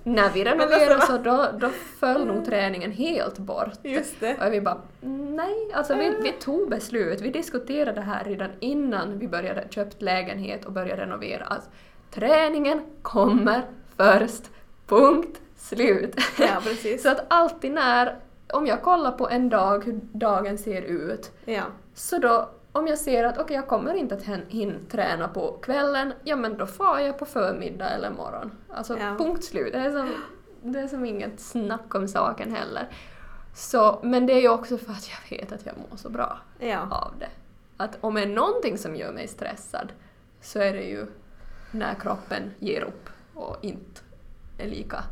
När 0.03 0.29
vi 0.29 0.43
renoverade 0.45 0.95
alltså, 0.95 1.11
så 1.11 1.17
då, 1.17 1.47
då 1.59 1.69
föll 1.99 2.25
nog 2.27 2.45
träningen 2.45 2.91
helt 2.91 3.37
bort. 3.37 3.73
Just 3.83 4.19
det. 4.19 4.37
Och 4.47 4.53
vi 4.53 4.61
bara 4.61 4.81
nej, 5.01 5.71
alltså 5.73 5.95
vi, 5.95 6.15
vi 6.23 6.31
tog 6.31 6.69
beslut. 6.69 7.21
Vi 7.21 7.29
diskuterade 7.29 7.91
det 7.91 8.01
här 8.01 8.23
redan 8.23 8.49
innan 8.59 9.19
vi 9.19 9.27
började 9.27 9.67
köpt 9.69 10.01
lägenhet 10.01 10.65
och 10.65 10.71
började 10.71 11.01
renovera. 11.01 11.45
Att 11.45 11.69
träningen 12.11 12.81
kommer 13.01 13.61
först. 13.97 14.43
Punkt. 14.87 15.41
Slut. 15.57 16.15
Ja, 16.39 16.61
precis. 16.63 17.01
så 17.03 17.09
att 17.09 17.25
alltid 17.27 17.71
när, 17.71 18.15
om 18.53 18.67
jag 18.67 18.81
kollar 18.81 19.11
på 19.11 19.29
en 19.29 19.49
dag 19.49 19.85
hur 19.85 19.99
dagen 20.11 20.57
ser 20.57 20.81
ut, 20.81 21.31
Ja. 21.45 21.63
så 21.93 22.17
då 22.17 22.49
om 22.79 22.87
jag 22.87 22.97
ser 22.97 23.23
att 23.23 23.37
okej, 23.37 23.55
jag 23.55 23.67
kommer 23.67 23.93
inte 23.93 24.15
att 24.15 24.23
hin- 24.23 24.49
hinna 24.49 24.79
träna 24.91 25.27
på 25.27 25.57
kvällen, 25.61 26.13
ja 26.23 26.35
men 26.35 26.57
då 26.57 26.65
far 26.65 26.99
jag 26.99 27.19
på 27.19 27.25
förmiddag 27.25 27.89
eller 27.89 28.09
morgon. 28.11 28.51
Alltså 28.73 28.97
Ja. 28.97 29.15
punkt 29.17 29.43
slut. 29.43 29.73
Det 29.73 29.79
är, 29.79 29.91
som, 29.91 30.09
det 30.61 30.79
är 30.79 30.87
som 30.87 31.05
inget 31.05 31.39
snack 31.39 31.95
om 31.95 32.07
saken 32.07 32.55
heller. 32.55 32.87
Så, 33.55 33.99
men 34.03 34.25
det 34.25 34.33
är 34.33 34.41
ju 34.41 34.49
också 34.49 34.77
för 34.77 34.91
att 34.91 35.09
jag 35.09 35.37
vet 35.37 35.51
att 35.51 35.65
jag 35.65 35.75
mår 35.89 35.97
så 35.97 36.09
bra 36.09 36.37
Ja. 36.59 36.79
av 36.91 37.13
det. 37.19 37.29
Att 37.77 37.97
om 38.01 38.13
det 38.15 38.21
är 38.21 38.27
någonting 38.27 38.77
som 38.77 38.95
gör 38.95 39.11
mig 39.13 39.27
stressad 39.27 39.91
så 40.41 40.59
är 40.59 40.73
det 40.73 40.83
ju 40.83 41.07
när 41.71 41.93
kroppen 41.95 42.51
ger 42.59 42.81
upp 42.83 43.09
och 43.33 43.57
inte 43.61 44.01
är 44.57 44.67
lika 44.67 45.03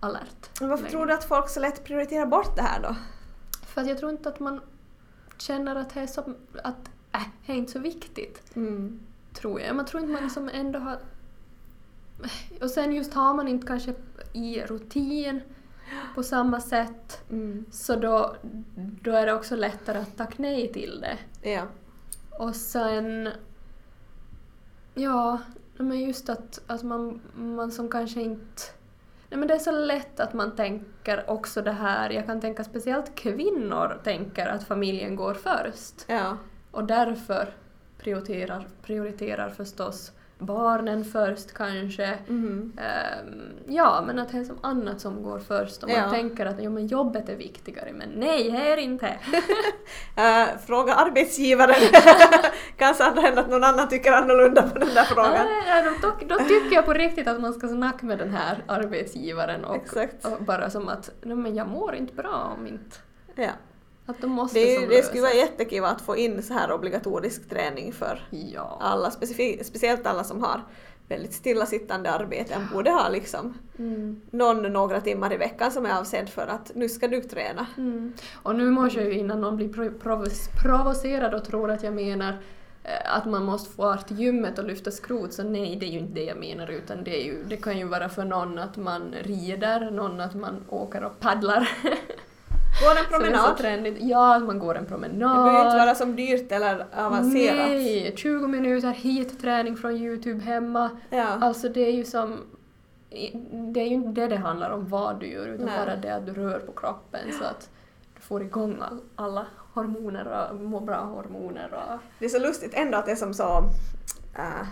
alert. 0.00 0.50
Men 0.60 0.68
varför 0.68 0.82
längre. 0.84 0.92
tror 0.96 1.06
du 1.06 1.12
att 1.14 1.24
folk 1.24 1.48
så 1.48 1.60
lätt 1.60 1.84
prioriterar 1.84 2.26
bort 2.26 2.56
det 2.56 2.62
här 2.62 2.80
då? 2.82 2.94
För 3.66 3.80
att 3.80 3.86
jag 3.88 3.98
tror 3.98 4.10
inte 4.10 4.28
att 4.28 4.40
man 4.40 4.60
känner 5.38 5.76
att 5.76 5.94
det 5.94 6.00
är, 6.00 6.06
så, 6.06 6.20
att, 6.64 6.76
äh, 7.16 7.22
det 7.46 7.52
är 7.52 7.56
inte 7.56 7.72
så 7.72 7.78
viktigt. 7.78 8.56
Mm. 8.56 9.00
tror 9.32 9.60
jag. 9.60 9.76
Man 9.76 9.86
tror 9.86 10.02
inte 10.02 10.20
man 10.20 10.30
som 10.30 10.48
ändå 10.48 10.78
har... 10.78 10.98
Och 12.60 12.70
sen 12.70 12.92
just 12.92 13.14
har 13.14 13.34
man 13.34 13.48
inte 13.48 13.66
kanske 13.66 13.94
i 14.32 14.62
rutin 14.62 15.40
på 16.14 16.22
samma 16.22 16.60
sätt 16.60 17.22
Mm. 17.30 17.64
så 17.70 17.96
då, 17.96 18.36
då 19.02 19.10
är 19.12 19.26
det 19.26 19.32
också 19.32 19.56
lättare 19.56 19.98
att 19.98 20.16
tacka 20.16 20.34
nej 20.38 20.72
till 20.72 21.00
det. 21.00 21.50
Ja. 21.50 21.62
Och 22.38 22.56
sen... 22.56 23.28
Ja, 24.94 25.38
men 25.76 26.00
just 26.00 26.28
att, 26.28 26.60
att 26.66 26.82
man, 26.82 27.20
man 27.34 27.72
som 27.72 27.88
kanske 27.88 28.20
inte... 28.20 28.62
Nej 29.30 29.38
men 29.38 29.48
det 29.48 29.54
är 29.54 29.58
så 29.58 29.70
lätt 29.70 30.20
att 30.20 30.34
man 30.34 30.56
tänker 30.56 31.30
också 31.30 31.62
det 31.62 31.72
här, 31.72 32.10
jag 32.10 32.26
kan 32.26 32.40
tänka 32.40 32.64
speciellt 32.64 33.14
kvinnor 33.14 34.00
tänker 34.04 34.46
att 34.46 34.64
familjen 34.64 35.16
går 35.16 35.34
först. 35.34 36.04
Ja. 36.06 36.36
Och 36.76 36.84
därför 36.84 37.48
prioriterar, 37.98 38.66
prioriterar 38.82 39.50
förstås 39.50 40.12
barnen 40.38 41.04
först 41.04 41.54
kanske. 41.54 42.18
Mhm. 42.28 42.72
Ehm, 42.78 43.42
ja, 43.66 44.02
men 44.06 44.18
att 44.18 44.32
det 44.32 44.38
är 44.38 44.44
som 44.44 44.58
annat 44.62 45.00
som 45.00 45.22
går 45.22 45.38
först 45.38 45.82
och 45.82 45.88
man 45.88 45.98
Ja. 45.98 46.10
tänker 46.10 46.46
att 46.46 46.62
ja, 46.62 46.70
men 46.70 46.86
jobbet 46.86 47.28
är 47.28 47.36
viktigare. 47.36 47.92
Men 47.92 48.08
nej, 48.08 48.50
det 48.50 48.72
är 48.72 48.76
inte. 48.76 49.06
Äh, 50.16 50.58
fråga 50.66 50.94
arbetsgivaren. 50.94 51.74
Kanske 52.76 53.04
hända 53.04 53.40
att 53.40 53.50
någon 53.50 53.64
annan 53.64 53.88
tycker 53.88 54.12
annorlunda 54.12 54.62
på 54.62 54.78
den 54.78 54.94
där 54.94 55.04
frågan. 55.04 55.32
Nej, 55.32 55.82
då, 56.02 56.08
då, 56.08 56.16
då 56.26 56.44
tycker 56.44 56.74
jag 56.74 56.84
på 56.84 56.92
riktigt 56.92 57.28
att 57.28 57.40
man 57.40 57.52
ska 57.54 57.68
snacka 57.68 58.06
med 58.06 58.18
den 58.18 58.30
här 58.30 58.64
arbetsgivaren 58.66 59.64
och, 59.64 59.86
och 60.22 60.44
bara 60.44 60.70
som 60.70 60.88
att 60.88 61.10
nej, 61.22 61.36
men 61.36 61.54
jag 61.54 61.68
mår 61.68 61.94
inte 61.94 62.14
bra 62.14 62.54
om 62.58 62.66
inte... 62.66 62.96
Ja. 63.34 63.50
Att 64.06 64.20
då 64.20 64.26
måste 64.28 64.58
Det, 64.58 64.86
det 64.86 65.02
skulle 65.02 65.22
vara 65.22 65.34
jättekul 65.34 65.84
att 65.84 66.00
få 66.00 66.16
in 66.16 66.42
så 66.42 66.54
här 66.54 66.72
obligatorisk 66.72 67.48
träning 67.48 67.92
för 67.92 68.28
Ja. 68.30 68.78
alla, 68.80 69.10
speciellt 69.62 70.06
alla 70.06 70.24
som 70.24 70.42
har 70.42 70.60
väldigt 71.08 71.32
stillasittande 71.34 72.10
arbeten 72.10 72.62
borde 72.72 72.90
ha 72.90 73.08
liksom 73.08 73.58
Mm. 73.78 74.20
någon 74.30 74.62
några 74.62 75.00
timmar 75.00 75.32
i 75.32 75.36
veckan 75.36 75.70
som 75.72 75.86
är 75.86 75.98
avsedd 75.98 76.28
för 76.28 76.46
att 76.46 76.72
nu 76.74 76.88
ska 76.88 77.08
du 77.08 77.20
träna. 77.20 77.66
Mm. 77.76 78.12
Och 78.42 78.54
nu 78.56 78.70
måste 78.70 79.00
jag 79.00 79.08
ju 79.12 79.18
innan 79.18 79.40
någon 79.40 79.56
blir 79.56 79.68
pro- 79.68 79.98
provo- 80.02 80.62
provocerad 80.62 81.34
och 81.34 81.44
tror 81.44 81.70
att 81.70 81.82
jag 81.82 81.94
menar 81.94 82.38
eh, 82.84 83.16
att 83.16 83.24
man 83.26 83.44
måste 83.44 83.70
få 83.70 83.82
vara 83.82 83.96
till 83.98 84.18
gymmet 84.20 84.58
och 84.58 84.64
lyfta 84.64 84.90
skrot, 84.90 85.32
så 85.32 85.42
nej, 85.42 85.76
det 85.80 85.86
är 85.86 85.90
ju 85.90 85.98
inte 85.98 86.12
det 86.14 86.24
jag 86.24 86.36
menar 86.38 86.68
utan 86.70 87.04
det, 87.04 87.20
är 87.20 87.24
ju, 87.24 87.44
det 87.44 87.56
kan 87.56 87.78
ju 87.78 87.84
vara 87.84 88.08
för 88.08 88.24
någon 88.24 88.58
att 88.58 88.76
man 88.76 89.14
rider, 89.22 89.90
någon 89.90 90.20
att 90.20 90.34
man 90.34 90.64
åker 90.68 91.04
och 91.04 91.20
paddlar. 91.20 91.68
Gå 92.82 92.90
en 92.90 93.06
promenad. 93.10 93.96
Ja, 94.00 94.38
man 94.38 94.58
går 94.58 94.74
en 94.74 94.82
Det 94.84 94.88
promenad. 94.90 95.44
behöver 95.44 95.64
inte 95.66 95.76
vara 95.78 95.94
som 95.94 96.16
dyrt 96.16 96.52
eller 96.52 96.86
avancerat. 96.96 97.56
Nej, 97.56 98.12
20 98.16 98.46
minuter 98.48 98.88
hit 98.90 99.40
träning 99.40 99.76
från 99.76 99.96
Youtube 99.96 100.40
hemma. 100.44 100.90
Ja. 101.10 101.24
Alltså 101.40 101.68
det 101.68 101.80
är 101.80 101.92
ju 101.92 102.04
som... 102.04 102.36
Det 103.72 103.80
är 103.80 103.84
ju 103.86 103.94
inte 103.94 104.20
det 104.20 104.26
det 104.26 104.36
handlar 104.36 104.70
om 104.70 104.88
vad 104.88 105.20
du 105.20 105.26
gör 105.26 105.46
utan 105.46 105.66
Nej. 105.66 105.86
bara 105.86 105.96
det 105.96 106.14
att 106.14 106.26
du 106.26 106.32
rör 106.32 106.58
på 106.58 106.72
kroppen 106.72 107.20
så 107.38 107.44
att 107.44 107.70
du 108.14 108.20
får 108.20 108.42
igång 108.42 108.76
all, 108.82 109.00
alla 109.16 109.46
hormoner 109.74 110.48
och 110.50 110.56
mår 110.60 110.80
bra 110.80 110.96
hormoner 110.96 111.68
och... 111.74 111.98
Det 112.18 112.24
är 112.24 112.28
så 112.28 112.38
lustigt 112.38 112.70
ändå 112.74 112.98
att 112.98 113.06
det 113.06 113.12
är 113.12 113.16
som 113.16 113.34
så... 113.34 113.58
äh, 114.38 114.66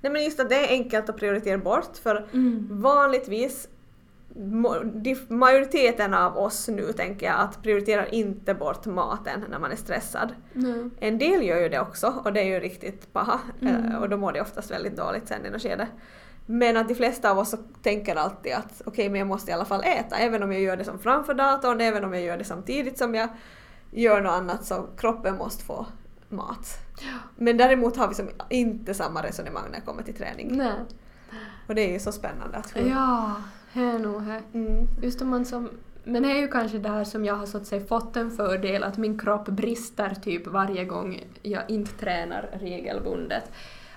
nej 0.00 0.12
men 0.12 0.24
just 0.24 0.40
att 0.40 0.48
det 0.48 0.54
är 0.66 0.70
enkelt 0.70 1.08
att 1.08 1.16
prioritera 1.16 1.58
bort 1.58 1.96
för 2.02 2.26
vanligtvis 2.70 3.68
mo- 3.68 3.68
de- 3.68 3.79
majoriteten 5.28 6.14
av 6.14 6.38
oss 6.38 6.68
nu 6.68 6.92
tänker 6.92 7.26
jag 7.26 7.40
att 7.40 7.62
prioriterar 7.62 8.14
inte 8.14 8.54
bort 8.54 8.86
maten 8.86 9.44
när 9.50 9.58
man 9.58 9.72
är 9.72 9.76
stressad. 9.76 10.34
Nej. 10.52 10.90
En 11.00 11.18
del 11.18 11.42
gör 11.42 11.60
ju 11.60 11.68
det 11.68 11.80
också 11.80 12.14
och 12.24 12.32
det 12.32 12.40
är 12.40 12.44
ju 12.44 12.60
riktigt 12.60 13.12
paha 13.12 13.38
Mm. 13.60 13.84
eh, 13.92 13.98
och 14.02 14.08
då 14.08 14.16
mår 14.16 14.32
de 14.32 14.40
oftast 14.40 14.70
väldigt 14.70 14.96
dåligt 14.96 15.28
sen 15.28 15.46
i 15.46 15.50
något 15.50 15.62
skede. 15.62 15.86
Men 16.46 16.76
att 16.76 16.88
de 16.88 16.94
flesta 16.94 17.30
av 17.30 17.38
oss 17.38 17.54
tänker 17.82 18.16
alltid 18.16 18.52
att 18.54 18.82
okej 18.84 19.08
men 19.08 19.18
jag 19.18 19.28
måste 19.28 19.50
i 19.50 19.54
alla 19.54 19.64
fall 19.64 19.84
äta 19.84 20.16
även 20.16 20.42
om 20.42 20.52
jag 20.52 20.62
gör 20.62 20.76
det 20.76 20.84
som 20.84 20.98
framför 20.98 21.34
datorn, 21.34 21.80
även 21.80 22.04
om 22.04 22.14
jag 22.14 22.22
gör 22.22 22.36
det 22.36 22.44
samtidigt 22.44 22.98
som 22.98 23.14
jag 23.14 23.28
gör 23.90 24.20
något 24.20 24.32
annat 24.32 24.64
så 24.64 24.86
kroppen 24.96 25.36
måste 25.36 25.64
få 25.64 25.86
mat. 26.28 26.78
Men 27.36 27.56
däremot 27.56 27.96
har 27.96 28.08
vi 28.08 28.14
som 28.14 28.28
inte 28.50 28.94
samma 28.94 29.22
resonemang 29.22 29.64
när 29.70 29.80
det 29.80 29.86
kommer 29.86 30.02
till 30.02 30.14
träning. 30.14 30.56
Nej. 30.56 30.72
Och 31.68 31.74
det 31.74 31.82
är 31.88 31.92
ju 31.92 31.98
så 31.98 32.12
spännande 32.12 32.56
att 32.56 32.76
hur... 32.76 32.90
Ja, 32.90 33.34
det 33.74 33.80
är 33.80 33.98
nog 33.98 34.22
det. 34.22 34.58
Mm. 34.58 34.86
Just 35.02 35.22
om 35.22 35.28
man 35.28 35.44
som... 35.44 35.70
Men 36.04 36.22
det 36.22 36.30
är 36.30 36.40
ju 36.40 36.48
kanske 36.48 36.78
där 36.78 37.04
som 37.04 37.24
jag 37.24 37.34
har 37.34 37.46
så 37.46 37.56
att 37.56 37.66
säga 37.66 37.86
fått 37.86 38.16
en 38.16 38.30
fördel 38.30 38.84
att 38.84 38.96
min 38.96 39.18
kropp 39.18 39.46
brister 39.46 40.14
typ 40.22 40.46
varje 40.46 40.84
gång 40.84 41.24
jag 41.42 41.62
inte 41.68 41.92
tränar 41.92 42.48
regelbundet. 42.60 43.44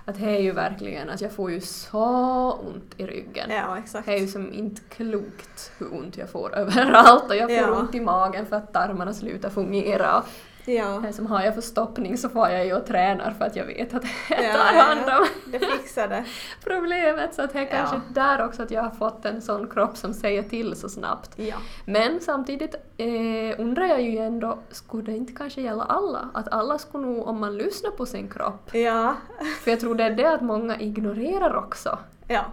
Att 0.06 0.20
det 0.20 0.26
är 0.36 0.40
ju 0.40 0.52
verkligen 0.52 1.10
att 1.10 1.22
jag 1.22 1.32
får 1.32 1.52
ju 1.52 1.62
så 1.62 2.52
ont 2.52 2.94
i 2.98 3.06
ryggen. 3.06 3.50
Ja, 3.50 3.78
exakt. 3.78 4.06
Det 4.06 4.14
är 4.14 4.20
ju 4.20 4.28
som 4.28 4.54
inte 4.54 4.82
klokt 4.90 5.72
hur 5.78 5.94
ont 5.94 6.18
jag 6.18 6.30
får 6.30 6.56
överallt 6.56 7.30
och 7.30 7.36
jag 7.36 7.50
får 7.50 7.74
Ja. 7.74 7.80
ont 7.80 7.96
i 7.96 8.00
magen 8.00 8.46
för 8.46 8.56
att 8.56 8.74
tarmarna 8.74 9.14
slutar 9.14 9.50
fungera. 9.50 10.24
Ja. 10.66 11.00
det 11.08 11.14
som 11.14 11.26
har 11.26 11.44
jag 11.44 11.56
förstoppning 11.56 12.18
så 12.18 12.30
får 12.30 12.50
jag 12.50 12.66
ju 12.66 12.74
och 12.74 12.86
tränar 12.86 13.32
för 13.32 13.46
att 13.46 13.56
jag 13.56 13.66
vet 13.66 13.94
att 13.94 14.04
jag 14.30 14.44
Ja, 14.44 14.54
tar 14.54 14.74
hand 14.84 15.22
om 15.22 15.28
Det 15.52 15.60
fixar 15.60 16.08
det. 16.08 16.26
problemet. 16.64 17.34
Så 17.36 17.42
att 17.42 17.54
det 17.54 17.60
är 17.60 17.64
Ja. 17.64 17.70
kanske 17.72 18.02
där 18.10 18.46
också 18.46 18.64
att 18.64 18.72
jag 18.72 18.82
har 18.84 18.90
fått 18.92 19.26
en 19.26 19.42
sån 19.42 19.70
kropp 19.70 19.98
som 19.98 20.14
säger 20.14 20.44
till 20.44 20.76
så 20.76 20.90
snabbt. 20.90 21.32
Ja. 21.36 21.56
Men 21.86 22.20
samtidigt 22.22 22.76
eh, 22.98 23.60
undrar 23.60 23.86
jag 23.86 24.02
ju 24.02 24.18
ändå, 24.18 24.60
skulle 24.70 25.04
det 25.04 25.18
inte 25.18 25.34
kanske 25.34 25.62
gälla 25.62 25.84
alla? 25.84 26.30
Att 26.34 26.48
alla 26.54 26.78
skulle 26.78 27.06
nog, 27.06 27.28
om 27.28 27.40
man 27.40 27.58
lyssnar 27.58 27.92
på 27.92 28.06
sin 28.06 28.28
kropp, 28.30 28.70
Ja. 28.74 29.16
för 29.64 29.72
jag 29.72 29.80
tror 29.80 29.96
det 29.96 30.04
är 30.04 30.12
det 30.16 30.34
att 30.34 30.42
många 30.42 30.80
ignorerar 30.80 31.56
också 31.56 32.00
Ja. 32.28 32.46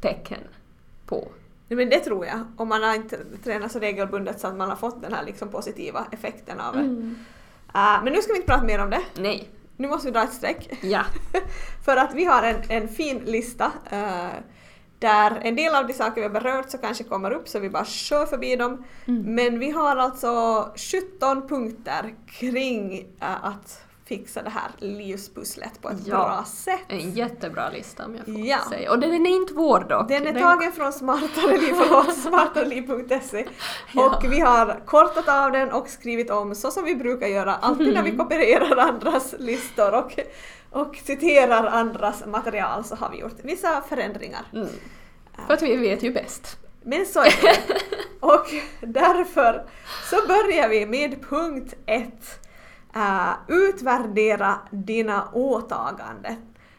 tecken 0.00 0.40
på. 1.06 1.28
Nej, 1.68 1.76
men 1.76 1.88
det 1.88 1.98
tror 1.98 2.26
jag. 2.26 2.40
Om 2.56 2.68
man 2.68 2.82
har 2.82 2.94
inte 2.94 3.18
tränat 3.44 3.72
så 3.72 3.78
regelbundet 3.78 4.40
så 4.40 4.46
att 4.46 4.56
man 4.56 4.68
har 4.68 4.76
fått 4.76 5.02
den 5.02 5.12
här 5.12 5.24
liksom 5.24 5.48
positiva 5.48 6.06
effekten 6.10 6.60
av 6.60 6.72
det. 6.74 6.80
Mm. 6.80 7.16
Ah, 7.78 8.00
men 8.02 8.12
nu 8.12 8.22
ska 8.22 8.32
vi 8.32 8.38
inte 8.38 8.52
prata 8.52 8.64
mer 8.64 8.78
om 8.78 8.90
det. 8.90 9.02
Nej. 9.14 9.50
Nu 9.76 9.88
måste 9.88 10.06
vi 10.06 10.12
dra 10.12 10.22
ett 10.22 10.32
streck. 10.32 10.78
Ja. 10.82 11.04
För 11.84 11.96
att 11.96 12.14
vi 12.14 12.24
har 12.24 12.42
en, 12.42 12.62
en 12.68 12.88
fin 12.88 13.18
lista 13.18 13.72
eh, 13.90 14.28
där 14.98 15.40
en 15.42 15.56
del 15.56 15.74
av 15.74 15.86
de 15.86 15.92
saker 15.92 16.14
vi 16.14 16.22
har 16.22 16.40
berört 16.40 16.70
så 16.70 16.78
kanske 16.78 17.04
kommer 17.04 17.30
upp 17.30 17.48
så 17.48 17.58
vi 17.58 17.70
bara 17.70 17.84
kör 17.84 18.26
förbi 18.26 18.56
dem. 18.56 18.84
Mm. 19.06 19.34
Men 19.34 19.58
vi 19.58 19.70
har 19.70 19.96
alltså 19.96 20.64
17 21.16 21.48
punkter 21.48 22.14
kring 22.26 22.98
eh, 23.20 23.44
att 23.44 23.85
fixa 24.08 24.42
det 24.42 24.50
här 24.50 24.70
livspusslet 24.78 25.82
på 25.82 25.88
ett 25.88 26.06
Ja. 26.06 26.14
bra 26.16 26.44
sätt. 26.48 26.80
En 26.88 27.10
jättebra 27.12 27.70
lista 27.70 28.04
om 28.04 28.14
jag 28.16 28.24
får 28.24 28.46
Ja. 28.46 28.58
säga. 28.68 28.90
Och 28.90 28.98
den 28.98 29.26
är 29.26 29.30
inte 29.30 29.54
vår 29.54 29.80
dock. 29.80 30.08
Den 30.08 30.26
är 30.26 30.40
tagen 30.40 30.72
från 30.72 30.92
smartareliv.se 32.12 33.46
och 33.96 34.24
vi 34.32 34.40
har 34.40 34.80
kortat 34.86 35.28
av 35.28 35.52
den 35.52 35.72
och 35.72 35.88
skrivit 35.88 36.30
om 36.30 36.54
så 36.54 36.70
som 36.70 36.84
vi 36.84 36.94
brukar 36.94 37.26
göra 37.26 37.54
alltid 37.54 37.94
när 37.94 38.02
vi 38.02 38.16
kopierar 38.16 38.76
andras 38.76 39.34
listor 39.38 39.94
och, 39.94 40.18
och 40.70 40.96
citerar 41.04 41.66
andras 41.66 42.26
material 42.26 42.84
så 42.84 42.94
har 42.96 43.10
vi 43.10 43.18
gjort 43.18 43.36
vissa 43.42 43.82
förändringar. 43.88 44.42
Mm. 44.52 44.68
För 45.46 45.54
att 45.54 45.62
vi 45.62 45.76
vet 45.76 46.02
ju 46.02 46.12
bäst. 46.12 46.56
Men 46.82 47.06
så 47.06 47.20
är 47.20 47.42
det. 47.42 47.56
Och 48.20 48.46
därför 48.80 49.66
så 50.10 50.16
börjar 50.26 50.68
vi 50.68 50.86
med 50.86 51.22
punkt 51.28 51.74
ett. 51.86 52.45
Uh, 52.96 53.32
utvärdera 53.48 54.54
dina 54.70 55.28
åtaganden. 55.32 56.34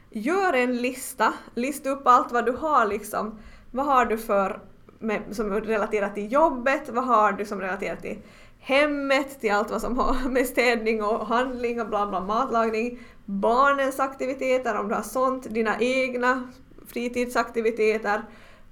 Gör 0.09 0.53
en 0.53 0.77
lista, 0.77 1.33
lista 1.55 1.89
upp 1.89 2.07
allt 2.07 2.31
vad 2.31 2.45
du 2.45 2.51
har 2.51 2.85
liksom. 2.85 3.39
Vad 3.71 3.85
har 3.85 4.05
du 4.05 4.17
för 4.17 4.61
med, 4.99 5.21
som 5.31 5.53
relaterat 5.53 6.15
till 6.15 6.31
jobbet, 6.31 6.89
vad 6.89 7.05
har 7.05 7.31
du 7.31 7.45
som 7.45 7.61
relaterar 7.61 7.95
till 7.95 8.17
hemmet, 8.59 9.41
till 9.41 9.51
allt 9.51 9.71
vad 9.71 9.81
som 9.81 9.97
har 9.97 10.29
med 10.29 10.45
städning 10.45 11.03
och 11.03 11.27
handling 11.27 11.81
och 11.81 11.87
bla 11.87 12.07
bla 12.07 12.19
matlagning, 12.19 12.99
barnens 13.25 13.99
aktiviteter 13.99 14.77
om 14.77 14.87
du 14.87 14.95
har 14.95 15.01
sånt, 15.01 15.53
dina 15.53 15.79
egna 15.79 16.47
fritidsaktiviteter, 16.87 18.21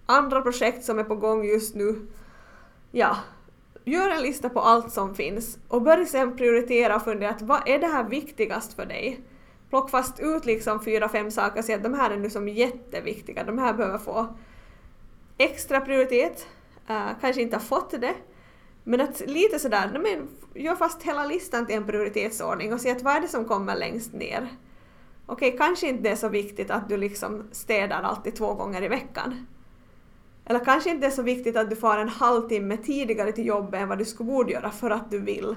andra 0.06 0.42
projekt 0.42 0.86
som 0.86 1.00
är 1.00 1.04
på 1.04 1.16
gång 1.16 1.46
just 1.46 1.76
nu. 1.76 2.08
Ja, 2.92 3.18
gör 3.86 4.10
en 4.10 4.22
lista 4.22 4.50
på 4.50 4.60
allt 4.60 4.92
som 4.92 5.16
finns 5.16 5.58
och 5.68 5.82
börja 5.82 6.06
sen 6.06 6.38
prioritera 6.38 6.96
och 6.96 7.04
fundera 7.04 7.30
att 7.30 7.42
vad 7.42 7.68
är 7.68 7.80
det 7.80 7.88
här 7.88 8.04
viktigast 8.04 8.74
för 8.74 8.86
dig? 8.86 9.20
Plock 9.70 9.90
fast 9.90 10.20
ut 10.20 10.46
liksom 10.46 10.84
fyra, 10.84 11.10
fem 11.10 11.32
saker 11.32 11.60
och 11.60 11.66
säg 11.66 11.76
att 11.76 11.84
de 11.84 11.94
här 11.94 12.12
är 12.12 12.18
nu 12.18 12.30
som 12.30 12.48
jätteviktiga, 12.48 13.44
de 13.44 13.58
här 13.58 13.74
behöver 13.74 13.98
få 13.98 14.28
extra 15.38 15.82
prioritet, 15.82 16.48
uh, 16.90 17.10
kanske 17.22 17.42
inte 17.42 17.56
har 17.56 17.62
fått 17.62 17.92
det, 17.92 18.14
men 18.84 19.02
att 19.02 19.20
lite 19.28 19.60
sådär, 19.60 20.00
men, 20.04 20.28
gör 20.64 20.76
fast 20.76 21.04
hela 21.04 21.26
listan 21.26 21.66
till 21.66 21.76
en 21.76 21.86
prioritetsordning 21.86 22.74
och 22.74 22.82
se 22.82 22.92
att 22.92 23.02
vad 23.02 23.16
är 23.16 23.22
det 23.22 23.28
som 23.28 23.46
kommer 23.46 23.76
längst 23.76 24.14
ner. 24.14 24.48
Okej, 25.26 25.56
kanske 25.58 25.88
inte 25.88 26.04
det 26.04 26.10
är 26.10 26.16
så 26.16 26.30
viktigt 26.30 26.72
att 26.72 26.90
du 26.90 26.98
liksom 26.98 27.44
städar 27.52 28.02
alltid 28.02 28.36
två 28.36 28.54
gånger 28.54 28.84
i 28.84 28.88
veckan. 28.88 29.48
Eller 30.46 30.66
kanske 30.66 30.90
inte 30.90 31.06
är 31.06 31.12
så 31.12 31.22
viktigt 31.22 31.58
att 31.58 31.70
du 31.70 31.76
får 31.76 31.98
en 31.98 32.10
halvtimme 32.10 32.78
tidigare 32.78 33.32
till 33.32 33.46
jobbet 33.46 33.82
än 33.82 33.90
vad 33.90 33.98
du 33.98 34.06
skulle 34.06 34.32
borde 34.32 34.52
göra 34.52 34.72
för 34.72 34.90
att 34.90 35.12
du 35.12 35.20
vill 35.20 35.56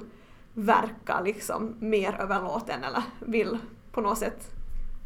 verka 0.54 1.20
liksom 1.20 1.74
mer 1.78 2.16
överlåten 2.20 2.84
eller 2.84 3.02
vill 3.20 3.58
på 3.92 4.00
något 4.00 4.18
sätt 4.18 4.50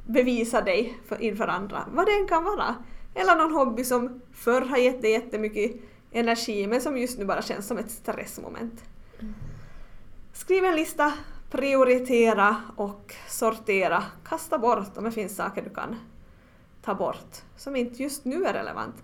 bevisa 0.07 0.61
dig 0.61 0.99
för, 1.09 1.23
inför 1.23 1.49
andra. 1.49 1.85
Vad 1.93 2.07
det 2.07 2.13
än 2.13 2.29
kan 2.29 2.45
vara. 2.45 2.75
Eller 3.15 3.37
någon 3.37 3.53
hobby 3.53 3.85
som 3.85 4.21
förr 4.33 4.61
har 4.61 4.77
gett 4.77 5.03
dig 5.03 5.11
jättemycket 5.11 5.73
energi 6.13 6.67
men 6.67 6.81
som 6.81 6.99
just 6.99 7.19
nu 7.19 7.25
bara 7.25 7.43
känns 7.43 7.67
som 7.67 7.79
ett 7.79 7.91
stressmoment. 7.91 8.85
Skriv 10.33 10.65
en 10.65 10.77
lista, 10.77 11.13
prioritera 11.51 12.57
och 12.77 13.15
sortera. 13.29 14.03
Kasta 14.25 14.59
bort 14.59 14.97
om 14.97 15.05
det 15.05 15.11
finns 15.11 15.37
saker 15.37 15.63
du 15.63 15.71
kan 15.71 15.97
ta 16.83 16.95
bort 16.95 17.43
som 17.57 17.77
inte 17.77 18.03
just 18.03 18.25
nu 18.25 18.45
är 18.45 18.53
relevant. 18.53 18.95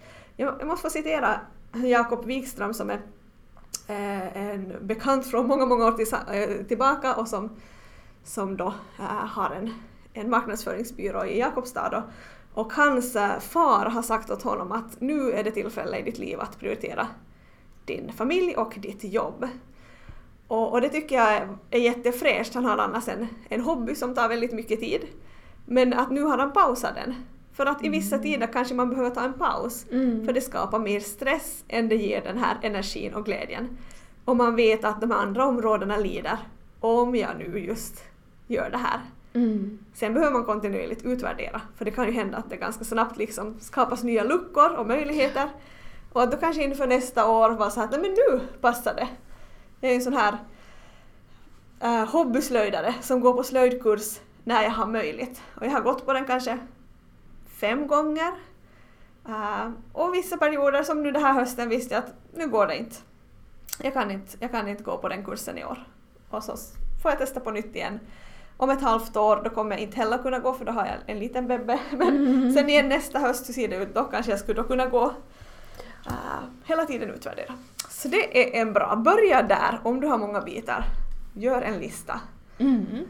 Jag, 0.40 0.66
måste 0.66 0.82
få 0.82 0.90
citera 0.90 1.40
Jakob 1.72 2.24
Wikström 2.24 2.74
som 2.74 2.90
är 2.90 3.00
eh, 3.88 4.36
en 4.36 4.74
bekant 4.80 5.26
från 5.26 5.46
många, 5.46 5.66
många 5.66 5.86
år 5.86 6.00
eh, 6.32 6.66
tillbaka 6.68 7.14
och 7.14 7.28
som, 7.28 7.50
som 8.24 8.56
då 8.56 8.74
eh, 8.98 9.04
har 9.04 9.50
en, 9.50 9.74
en 10.12 10.30
marknadsföringsbyrå 10.30 11.24
i 11.24 11.38
Jakobstad. 11.38 12.04
Och, 12.54 12.62
och 12.62 12.72
hans 12.72 13.16
far 13.40 13.86
har 13.86 14.02
sagt 14.02 14.30
åt 14.30 14.42
honom 14.42 14.72
att 14.72 15.00
nu 15.00 15.32
är 15.32 15.44
det 15.44 15.50
tillfälle 15.50 15.98
i 15.98 16.02
ditt 16.02 16.18
liv 16.18 16.40
att 16.40 16.58
prioritera 16.58 17.06
din 17.84 18.12
familj 18.12 18.56
och 18.56 18.74
ditt 18.76 19.04
jobb. 19.04 19.48
Och, 20.48 20.72
och 20.72 20.80
det 20.80 20.88
tycker 20.88 21.16
jag 21.16 21.32
är, 21.32 21.58
är 21.70 21.78
jättefräscht. 21.78 22.54
Han 22.54 22.64
har 22.64 22.78
annars 22.78 23.08
en, 23.08 23.26
en 23.48 23.60
hobby 23.60 23.94
som 23.94 24.14
tar 24.14 24.28
väldigt 24.28 24.52
mycket 24.52 24.80
tid. 24.80 25.00
Men 25.66 25.92
att 25.92 26.10
nu 26.10 26.22
har 26.22 26.38
han 26.38 26.52
pausat 26.52 26.94
den. 26.94 27.14
För 27.58 27.66
att 27.66 27.84
i 27.84 27.88
vissa 27.88 28.18
tider 28.18 28.46
kanske 28.46 28.74
man 28.74 28.90
behöver 28.90 29.10
ta 29.10 29.24
en 29.24 29.32
paus. 29.32 29.86
Mm. 29.92 30.26
För 30.26 30.32
det 30.32 30.40
skapar 30.40 30.78
mer 30.78 31.00
stress 31.00 31.64
än 31.68 31.88
det 31.88 31.96
ger 31.96 32.22
den 32.22 32.38
här 32.38 32.56
energin 32.62 33.14
och 33.14 33.24
glädjen. 33.24 33.78
Och 34.24 34.36
man 34.36 34.56
vet 34.56 34.84
att 34.84 35.00
de 35.00 35.12
andra 35.12 35.46
områdena 35.46 35.96
lider 35.96 36.38
om 36.80 37.16
jag 37.16 37.30
nu 37.38 37.58
just 37.58 38.04
gör 38.46 38.70
det 38.70 38.78
här. 38.78 39.00
Mm. 39.32 39.78
Sen 39.94 40.14
behöver 40.14 40.32
man 40.32 40.44
kontinuerligt 40.44 41.04
utvärdera, 41.04 41.60
för 41.76 41.84
det 41.84 41.90
kan 41.90 42.06
ju 42.06 42.12
hända 42.12 42.36
att 42.36 42.50
det 42.50 42.56
ganska 42.56 42.84
snabbt 42.84 43.16
liksom 43.16 43.56
skapas 43.60 44.02
nya 44.02 44.24
luckor 44.24 44.74
och 44.76 44.86
möjligheter. 44.86 45.48
Och 46.12 46.22
att 46.22 46.30
då 46.30 46.36
kanske 46.36 46.64
inför 46.64 46.86
nästa 46.86 47.30
år 47.30 47.50
var 47.50 47.70
så 47.70 47.80
att 47.80 47.90
nej 47.90 48.00
men 48.00 48.10
nu 48.10 48.40
passar 48.60 48.94
det. 48.94 49.08
Jag 49.80 49.90
är 49.90 49.94
en 49.94 50.02
sån 50.02 50.14
här 50.14 50.38
uh, 51.84 52.10
hobbyslöjdare 52.10 52.94
som 53.00 53.20
går 53.20 53.32
på 53.32 53.42
slöjdkurs 53.42 54.20
när 54.44 54.62
jag 54.62 54.70
har 54.70 54.86
möjlighet. 54.86 55.42
Och 55.54 55.66
jag 55.66 55.70
har 55.70 55.80
gått 55.80 56.06
på 56.06 56.12
den 56.12 56.24
kanske 56.24 56.58
fem 57.60 57.86
gånger. 57.86 58.32
Uh, 59.28 59.70
och 59.92 60.14
vissa 60.14 60.36
perioder, 60.36 60.82
som 60.82 61.02
nu 61.02 61.12
den 61.12 61.22
här 61.22 61.32
hösten, 61.32 61.68
visste 61.68 61.94
jag 61.94 62.04
att 62.04 62.14
nu 62.34 62.48
går 62.48 62.66
det 62.66 62.76
inte. 62.76 62.96
Jag 63.82 63.92
kan 63.92 64.10
inte, 64.10 64.36
jag 64.40 64.50
kan 64.50 64.68
inte 64.68 64.82
gå 64.82 64.98
på 64.98 65.08
den 65.08 65.24
kursen 65.24 65.58
i 65.58 65.64
år. 65.64 65.86
Och 66.30 66.44
så 66.44 66.56
får 67.02 67.10
jag 67.10 67.18
testa 67.18 67.40
på 67.40 67.50
nytt 67.50 67.76
igen. 67.76 68.00
Om 68.56 68.70
ett 68.70 68.82
halvt 68.82 69.16
år 69.16 69.40
då 69.44 69.50
kommer 69.50 69.70
jag 69.70 69.80
inte 69.80 69.96
heller 69.96 70.18
kunna 70.18 70.38
gå 70.38 70.52
för 70.52 70.64
då 70.64 70.72
har 70.72 70.86
jag 70.86 70.96
en 71.06 71.18
liten 71.18 71.46
bebbe. 71.46 71.78
Men 71.90 72.52
sen 72.54 72.68
igen 72.68 72.88
nästa 72.88 73.18
höst 73.18 73.48
hur 73.48 73.54
ser 73.54 73.68
det 73.68 73.76
ut? 73.76 73.94
Då 73.94 74.04
kanske 74.04 74.32
jag 74.32 74.40
skulle 74.40 74.62
då 74.62 74.68
kunna 74.68 74.86
gå. 74.86 75.04
Uh, 76.06 76.40
hela 76.64 76.84
tiden 76.84 77.10
utvärdera. 77.10 77.54
Så 77.88 78.08
det 78.08 78.56
är 78.56 78.60
en 78.60 78.72
bra, 78.72 78.96
börja 78.96 79.42
där 79.42 79.80
om 79.82 80.00
du 80.00 80.06
har 80.06 80.18
många 80.18 80.40
bitar. 80.40 80.84
Gör 81.34 81.62
en 81.62 81.78
lista. 81.78 82.20
Mm. 82.58 83.06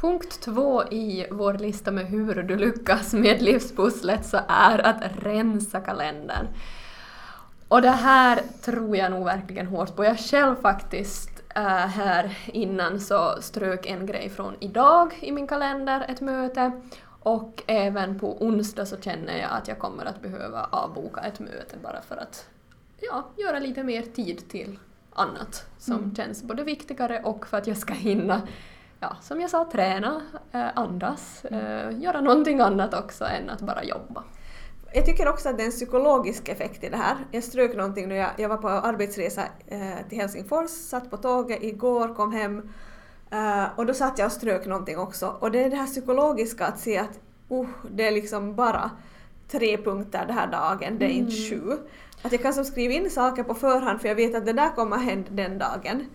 Punkt 0.00 0.40
två 0.40 0.84
i 0.84 1.26
vår 1.30 1.54
lista 1.54 1.90
med 1.90 2.06
hur 2.06 2.34
du 2.34 2.56
lyckas 2.56 3.12
med 3.12 3.42
livspusslet 3.42 4.26
så 4.26 4.38
är 4.48 4.86
att 4.86 5.02
rensa 5.22 5.80
kalendern. 5.80 6.46
Och 7.68 7.82
det 7.82 7.90
här 7.90 8.40
tror 8.62 8.96
jag 8.96 9.10
nog 9.10 9.24
verkligen 9.24 9.66
hårt 9.66 9.96
på. 9.96 10.04
Jag 10.04 10.18
själv 10.18 10.56
faktiskt 10.56 11.30
äh, 11.54 11.62
här 11.66 12.38
innan 12.46 13.00
så 13.00 13.36
strök 13.40 13.86
en 13.86 14.06
grej 14.06 14.28
från 14.30 14.54
idag 14.60 15.18
i 15.20 15.32
min 15.32 15.46
kalender, 15.46 16.06
ett 16.08 16.20
möte. 16.20 16.72
Och 17.22 17.62
även 17.66 18.18
på 18.18 18.42
onsdag 18.42 18.86
så 18.86 18.96
känner 18.96 19.38
jag 19.38 19.50
att 19.50 19.68
jag 19.68 19.78
kommer 19.78 20.04
att 20.04 20.22
behöva 20.22 20.64
avboka 20.64 21.20
ett 21.20 21.40
möte 21.40 21.76
bara 21.82 22.02
för 22.02 22.16
att 22.16 22.46
ja, 23.00 23.26
göra 23.36 23.58
lite 23.58 23.82
mer 23.82 24.02
tid 24.02 24.48
till 24.48 24.78
annat 25.12 25.66
som 25.78 25.94
Mm. 25.96 26.14
känns 26.14 26.42
både 26.42 26.64
viktigare 26.64 27.22
och 27.24 27.46
för 27.46 27.56
att 27.58 27.66
jag 27.66 27.76
ska 27.76 27.94
hinna 27.94 28.42
ja, 29.00 29.16
som 29.20 29.40
jag 29.40 29.50
sa, 29.50 29.68
träna, 29.72 30.22
eh, 30.52 30.68
andas, 30.74 31.44
eh, 31.44 31.98
göra 32.00 32.20
någonting 32.20 32.60
annat 32.60 32.94
också 32.94 33.24
än 33.24 33.50
att 33.50 33.60
bara 33.60 33.84
jobba. 33.84 34.24
Jag 34.94 35.06
tycker 35.06 35.28
också 35.28 35.48
att 35.48 35.56
det 35.56 35.62
är 35.62 35.66
en 35.66 35.70
psykologisk 35.72 36.48
effekt 36.48 36.84
i 36.84 36.88
det 36.88 36.96
här. 36.96 37.16
Jag 37.30 37.44
strök 37.44 37.76
någonting 37.76 38.08
när 38.08 38.16
jag, 38.16 38.30
jag 38.36 38.48
var 38.48 38.56
på 38.56 38.68
arbetsresa 38.68 39.42
eh, 39.66 40.08
till 40.08 40.18
Helsingfors, 40.18 40.70
satt 40.70 41.10
på 41.10 41.16
tåget 41.16 41.62
igår, 41.62 42.14
kom 42.14 42.32
hem 42.32 42.72
och 43.76 43.86
då 43.86 43.94
satt 43.94 44.18
jag 44.18 44.26
och 44.26 44.32
strök 44.32 44.66
någonting 44.66 44.98
också. 44.98 45.36
Och 45.40 45.50
det 45.50 45.64
är 45.64 45.70
det 45.70 45.76
här 45.76 45.86
psykologiska 45.86 46.66
att 46.66 46.78
se 46.78 46.98
att 46.98 47.20
uh, 47.50 47.68
det 47.90 48.06
är 48.06 48.10
liksom 48.10 48.54
bara 48.54 48.90
tre 49.48 49.76
punkter 49.76 50.26
den 50.26 50.36
här 50.36 50.46
dagen, 50.46 50.98
det 50.98 51.04
är 51.04 51.10
inte 51.10 51.36
sju. 51.36 51.76
Att 52.22 52.32
jag 52.32 52.42
kan 52.42 52.54
som 52.54 52.64
skriva 52.64 52.94
in 52.94 53.10
saker 53.10 53.42
på 53.42 53.54
förhand 53.54 54.00
för 54.00 54.08
jag 54.08 54.14
vet 54.14 54.34
att 54.34 54.46
det 54.46 54.52
där 54.52 54.70
kommer 54.70 54.96
hända 54.96 55.30
den 55.30 55.58
dagen. 55.58 56.06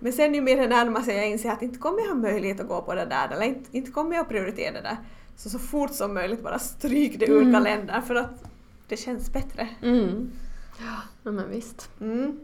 Men 0.00 0.12
sen 0.12 0.34
ju 0.34 0.40
mer 0.40 0.56
det 0.56 0.66
närmar 0.68 1.00
sig 1.00 1.16
jag 1.16 1.28
inser 1.28 1.50
att 1.50 1.62
inte 1.62 1.78
kommer 1.78 2.00
jag 2.00 2.08
ha 2.08 2.14
möjlighet 2.14 2.60
att 2.60 2.68
gå 2.68 2.82
på 2.82 2.94
det 2.94 3.04
där 3.04 3.28
eller 3.28 3.46
inte, 3.46 3.76
inte 3.76 3.90
kommer 3.90 4.16
jag 4.16 4.22
att 4.22 4.28
prioritera 4.28 4.72
det 4.72 4.80
där. 4.80 4.96
Så 5.36 5.50
så 5.50 5.58
fort 5.58 5.94
som 5.94 6.14
möjligt 6.14 6.42
bara 6.42 6.58
stryk 6.58 7.18
det 7.20 7.26
ur 7.26 7.40
Mm. 7.40 7.52
kalendern 7.52 8.02
för 8.02 8.14
att 8.14 8.44
det 8.88 8.96
känns 8.96 9.32
bättre. 9.32 9.68
Mm. 9.82 10.30
Ja, 10.78 11.30
men 11.30 11.50
visst. 11.50 11.90
Mm. 12.00 12.40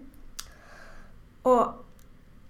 Och 1.43 1.67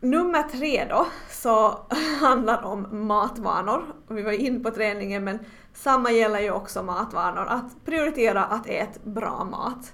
nummer 0.01 0.42
tre 0.42 0.87
då 0.90 1.07
så 1.31 1.79
handlar 2.21 2.62
om 2.64 3.07
matvanor. 3.07 3.85
Vi 4.09 4.23
var 4.23 4.33
inne 4.33 4.61
på 4.61 4.71
träningen 4.71 5.25
men 5.25 5.38
samma 5.75 6.11
gäller 6.11 6.40
ju 6.40 6.51
också 6.51 6.83
matvanor. 6.83 7.47
Att 7.49 7.85
prioritera 7.85 8.45
att 8.45 8.66
äta 8.66 9.01
bra 9.05 9.45
mat. 9.45 9.92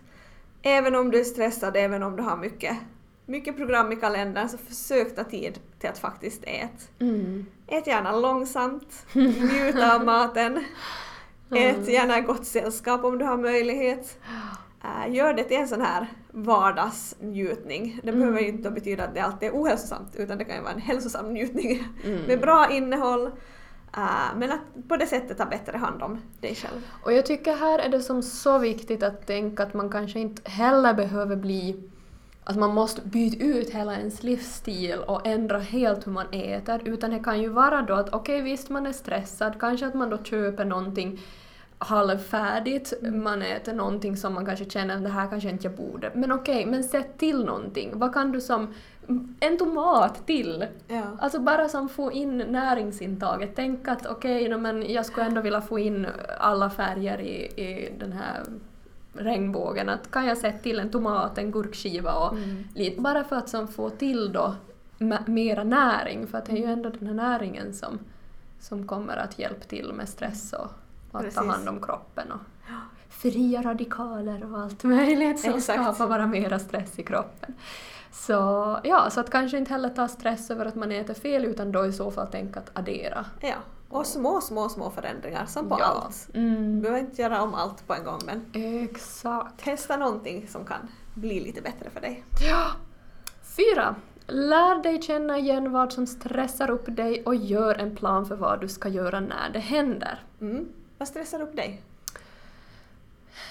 Även 0.63 0.95
om 0.95 1.11
du 1.11 1.21
är 1.21 1.25
stressad, 1.25 1.77
även 1.77 2.03
om 2.03 2.17
du 2.17 2.23
har 2.23 2.37
mycket, 2.37 2.77
mycket 3.33 3.57
program 3.57 3.93
i 3.93 3.97
kalendern 3.97 4.49
så 4.49 4.59
försök 4.59 5.17
ta 5.17 5.25
tid 5.25 5.59
till 5.79 5.89
att 5.91 5.99
faktiskt 5.99 6.45
äta. 6.45 6.69
Mm. 6.99 7.47
Ät 7.67 7.87
gärna 7.87 8.17
långsamt, 8.17 9.07
njut 9.13 9.77
av 9.93 10.05
maten. 10.05 10.65
Ät 11.51 11.89
gärna 11.89 12.21
gott 12.21 12.47
sällskap 12.47 13.05
om 13.05 13.19
du 13.19 13.25
har 13.25 13.37
möjlighet. 13.37 14.19
Äh, 14.85 15.15
gör 15.15 15.35
det 15.35 15.45
till 15.45 15.57
en 15.57 15.69
sån 15.69 15.81
här 15.81 16.07
vardagsnjutning. 16.31 18.01
Det 18.03 18.13
behöver 18.13 18.41
ju 18.41 18.49
inte 18.49 18.71
betyda 18.71 19.05
att 19.05 19.15
det 19.15 19.21
alltid 19.21 19.49
är 19.49 19.53
ohälsosamt 19.53 20.17
utan 20.17 20.39
det 20.39 20.45
kan 20.45 20.57
ju 20.57 20.63
vara 20.63 20.73
en 20.73 20.81
hälsosam 20.81 21.33
njutning 21.33 21.89
Mm. 22.05 22.23
med 22.23 22.41
bra 22.41 22.71
innehåll. 22.71 23.27
Uh, 23.97 24.37
men 24.37 24.53
att 24.53 24.89
på 24.89 24.97
det 24.97 25.07
sättet 25.07 25.39
ta 25.39 25.45
bättre 25.45 25.79
hand 25.79 26.03
om 26.03 26.21
dig 26.41 26.55
själv. 26.55 26.81
Och 27.05 27.13
jag 27.13 27.27
tycker 27.27 27.57
här 27.57 27.79
är 27.79 27.89
det 27.89 28.01
som 28.01 28.23
så 28.23 28.59
viktigt 28.59 29.03
att 29.03 29.27
tänka 29.27 29.63
att 29.63 29.75
man 29.75 29.91
kanske 29.91 30.21
inte 30.21 30.51
heller 30.51 30.95
behöver 30.95 31.37
bli 31.37 31.91
att 32.45 32.57
man 32.57 32.75
måste 32.75 33.01
byta 33.01 33.45
ut 33.45 33.71
hela 33.71 33.97
ens 33.99 34.23
livsstil 34.23 34.99
och 35.07 35.27
ändra 35.27 35.59
helt 35.59 36.07
hur 36.07 36.13
man 36.13 36.27
äter 36.33 36.81
utan 36.85 37.11
det 37.11 37.19
kan 37.19 37.41
ju 37.41 37.49
vara 37.49 37.83
då 37.83 37.95
att 37.95 38.15
okej 38.15 38.43
visst 38.43 38.71
man 38.71 38.87
är 38.87 38.93
stressad, 38.93 39.61
kanske 39.61 39.87
att 39.87 39.95
man 39.95 40.11
då 40.11 40.19
köper 40.19 40.65
någonting 40.65 41.21
halvfärdigt, 41.79 42.93
man 43.03 43.43
äter 43.43 43.73
någonting 43.73 44.17
som 44.17 44.35
man 44.35 44.47
kanske 44.47 44.71
känner 44.71 44.97
att 44.97 45.03
det 45.03 45.09
här 45.09 45.29
kanske 45.29 45.51
inte 45.51 45.67
jag 45.67 45.77
borde. 45.77 46.11
Men 46.15 46.33
okej, 46.33 46.67
men 46.67 46.85
sätt 46.85 47.19
till 47.19 47.45
någonting. 47.45 47.91
Vad 47.95 48.15
kan 48.15 48.33
du 48.33 48.41
som... 48.41 48.75
En 49.41 49.59
tomat 49.59 50.27
till! 50.27 50.67
Ja. 50.89 51.03
Alltså 51.19 51.41
bara 51.41 51.69
som 51.69 51.89
få 51.89 52.13
in 52.13 52.39
näringsintaget. 52.39 53.53
Tänk 53.57 53.89
att 53.89 54.07
okej, 54.07 54.49
no, 54.49 54.59
men 54.59 54.93
jag 54.93 55.07
skulle 55.07 55.27
ändå 55.27 55.41
vilja 55.41 55.61
få 55.61 55.79
in 55.79 56.07
alla 56.39 56.71
färger 56.71 57.21
i, 57.21 57.37
i 57.45 57.93
den 57.99 58.13
här 58.13 58.43
regnbågen. 59.15 59.89
Att 59.89 60.11
kan 60.11 60.27
jag 60.27 60.39
sätta 60.39 60.59
till 60.59 60.81
en 60.81 60.91
tomat, 60.91 61.39
en 61.39 61.51
gurkskiva 61.51 62.15
och 62.15 62.33
Mm. 62.37 62.65
lite 62.75 63.01
bara 63.01 63.25
för 63.25 63.37
att 63.37 63.49
som 63.49 63.69
få 63.69 63.91
till 63.91 64.33
då 64.33 64.55
mera 65.27 65.65
näring. 65.65 66.27
För 66.27 66.39
att 66.39 66.47
det 66.47 66.53
är 66.53 66.57
ju 66.57 66.73
ändå 66.73 66.89
den 66.89 67.07
här 67.09 67.15
näringen 67.15 67.75
som, 67.75 67.99
som 68.61 68.87
kommer 68.87 69.17
att 69.17 69.39
hjälpa 69.39 69.65
till 69.65 69.93
med 69.93 70.09
stress 70.09 70.53
och, 70.53 70.69
och 71.11 71.21
att 71.21 71.35
ta 71.35 71.45
hand 71.47 71.69
om 71.69 71.81
kroppen. 71.81 72.33
Och 72.33 72.41
fria 73.09 73.63
radikaler 73.63 74.53
och 74.53 74.61
allt 74.61 74.85
möjligt 74.85 75.41
som 75.41 75.55
Exakt. 75.55 75.83
skapar 75.83 76.09
bara 76.09 76.27
mera 76.27 76.59
stress 76.59 76.99
i 76.99 77.03
kroppen. 77.03 77.55
Så 78.13 78.33
ja, 78.85 79.11
så 79.11 79.21
att 79.21 79.31
kanske 79.31 79.59
inte 79.59 79.73
heller 79.73 79.89
ta 79.89 80.09
stress 80.09 80.51
över 80.51 80.67
att 80.67 80.75
man 80.75 80.93
äter 80.93 81.15
fel 81.15 81.45
utan 81.45 81.73
då 81.73 81.87
i 81.87 81.93
så 81.93 82.11
fall 82.11 82.27
tänka 82.27 82.61
att 82.61 82.71
addera. 82.79 83.25
ja. 83.41 83.55
Och 83.93 84.07
små, 84.07 84.41
små, 84.41 84.69
små 84.69 84.91
förändringar 84.91 85.47
som 85.47 85.69
på 85.69 85.77
ja. 85.81 85.85
allt. 85.85 86.29
Du 86.33 86.39
Mm. 86.41 86.81
behöver 86.81 87.01
inte 87.01 87.23
göra 87.23 87.43
om 87.43 87.55
allt 87.55 87.87
på 87.87 87.95
en 87.95 88.05
gång 88.05 88.21
men 88.27 88.47
Exakt. 88.85 89.65
testa 89.65 89.97
någonting 89.97 90.49
som 90.49 90.65
kan 90.65 90.89
bli 91.15 91.41
lite 91.41 91.63
bättre 91.63 91.91
för 91.91 92.01
dig. 92.01 92.25
Ja. 92.49 92.67
Fyra. 93.57 93.95
Lär 94.27 94.83
dig 94.83 95.03
känna 95.03 95.39
igen 95.39 95.73
vad 95.73 95.93
som 95.93 96.07
stressar 96.07 96.71
upp 96.71 96.85
dig 96.97 97.23
och 97.25 97.35
gör 97.35 97.75
en 97.75 97.97
plan 97.97 98.27
för 98.27 98.37
vad 98.37 98.61
du 98.61 98.69
ska 98.69 98.89
göra 98.89 99.21
när 99.21 99.51
det 99.53 99.59
händer. 99.59 100.25
Mm. 100.41 100.69
Vad 100.99 101.09
stressar 101.09 101.41
upp 101.43 101.57
dig? 101.57 101.83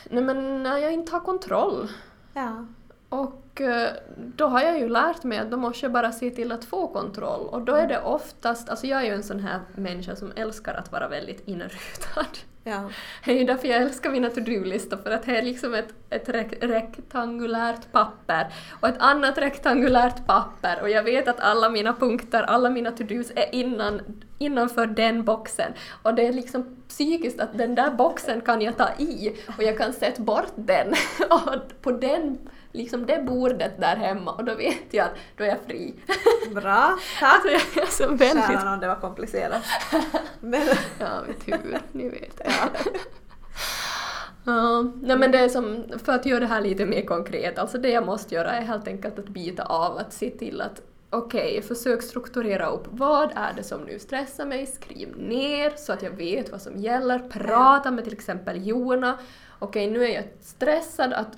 Nej 0.10 0.24
men 0.24 0.64
när 0.64 0.78
jag 0.78 0.94
inte 0.94 1.12
har 1.12 1.20
kontroll. 1.20 1.92
Ja. 2.34 2.66
Och 3.12 3.62
eh, 3.62 3.90
då 4.16 4.48
har 4.48 4.62
jag 4.62 4.80
ju 4.80 4.90
lärt 4.90 5.24
mig 5.24 5.38
att 5.38 5.52
då 5.52 5.58
måste 5.58 5.86
jag 5.86 5.94
bara 5.94 6.12
se 6.12 6.30
till 6.30 6.52
att 6.52 6.66
få 6.66 6.88
kontroll. 6.88 7.48
Och 7.48 7.62
då 7.62 7.76
är 7.76 7.88
det 7.88 8.02
oftast, 8.02 8.70
alltså 8.70 8.88
jag 8.88 9.02
är 9.02 9.06
ju 9.06 9.12
en 9.12 9.24
sån 9.24 9.40
här 9.40 9.60
människa 9.76 10.16
som 10.16 10.32
älskar 10.36 10.74
att 10.74 10.92
vara 10.92 11.08
väldigt 11.08 11.48
inrutad. 11.48 12.26
Ja. 12.64 12.90
Det 13.26 13.32
är 13.32 13.36
ju 13.36 13.44
därför 13.44 13.68
jag 13.68 13.82
älskar 13.82 14.10
mina 14.12 14.30
to-do-listor, 14.30 14.98
för 14.98 15.12
att 15.12 15.24
det 15.24 15.38
är 15.38 15.42
liksom 15.42 15.74
ett, 15.74 15.94
ett 16.10 16.28
rek- 16.28 16.68
rektangulärt 16.68 17.92
papper 17.92 18.54
och 18.80 18.88
ett 18.88 19.00
annat 19.00 19.38
rektangulärt 19.38 20.28
papper 20.28 20.82
och 20.82 20.90
jag 20.90 21.04
vet 21.04 21.28
att 21.28 21.40
alla 21.40 21.70
mina 21.70 21.94
punkter, 21.94 22.44
alla 22.44 22.70
mina 22.70 22.92
to-dos 22.92 23.32
är 23.36 23.56
innan, 23.56 24.02
innanför 24.40 24.86
den 24.86 25.24
boxen. 25.24 25.74
Och 26.04 26.14
det 26.16 26.28
är 26.28 26.34
liksom 26.34 26.78
psykiskt 26.88 27.40
att 27.40 27.58
den 27.58 27.76
där 27.76 27.92
boxen 27.92 28.42
kan 28.42 28.62
jag 28.62 28.78
ta 28.78 28.90
i 28.98 29.36
och 29.58 29.64
jag 29.64 29.78
kan 29.78 29.94
sätta 29.94 30.22
bort 30.24 30.54
den 30.56 30.94
och 31.30 31.82
på 31.82 31.92
den, 31.92 32.38
liksom 32.72 33.06
det 33.06 33.24
bordet 33.26 33.80
där 33.80 33.96
hemma 33.96 34.32
och 34.32 34.44
då 34.44 34.56
vet 34.56 34.94
jag 34.94 35.06
att 35.06 35.16
då 35.38 35.44
är 35.44 35.48
jag 35.48 35.60
fri. 35.68 35.94
Bra, 36.56 36.98
tack! 37.20 37.46
Alltså 37.46 37.50
jag 37.76 37.88
är 37.88 37.92
så 37.92 38.08
väldigt... 38.08 38.48
Kära 38.48 38.72
nån, 38.72 38.80
det 38.80 38.88
var 38.88 38.96
komplicerat. 38.96 39.64
Men, 40.40 40.68
Ja, 41.00 41.08
vet 41.28 41.48
hur, 41.48 41.80
ni 41.92 42.10
vet. 42.10 42.42
Ja, 44.44 44.82
nej 45.02 45.18
men 45.18 45.32
det 45.32 45.40
är 45.40 45.50
som, 45.50 45.86
för 46.04 46.14
att 46.14 46.26
göra 46.26 46.40
det 46.40 46.46
här 46.46 46.62
lite 46.62 46.86
mer 46.86 47.02
konkret, 47.06 47.60
alltså 47.60 47.78
det 47.78 47.90
jag 47.90 48.06
måste 48.06 48.36
göra 48.36 48.52
är 48.52 48.62
helt 48.62 48.88
enkelt 48.88 49.20
att 49.20 49.30
byta 49.30 49.64
av, 49.64 49.98
att 49.98 50.14
se 50.14 50.30
till 50.30 50.62
att 50.62 50.82
okej, 51.10 51.62
försök 51.62 52.04
strukturera 52.04 52.68
upp 52.68 52.88
vad 52.90 53.32
är 53.36 53.54
det 53.56 53.64
som 53.64 53.82
nu 53.82 54.00
stressar 54.00 54.46
mig, 54.46 54.66
skriv 54.66 55.18
ner 55.18 55.74
så 55.78 55.94
att 55.94 56.04
jag 56.04 56.12
vet 56.12 56.52
vad 56.52 56.62
som 56.62 56.78
gäller, 56.78 57.20
prata 57.20 57.92
med 57.92 58.04
till 58.04 58.14
exempel 58.14 58.68
Jona, 58.68 59.18
okej 59.60 59.92
nu 59.92 60.06
är 60.06 60.10
jag 60.16 60.24
stressad, 60.42 61.14
att 61.14 61.38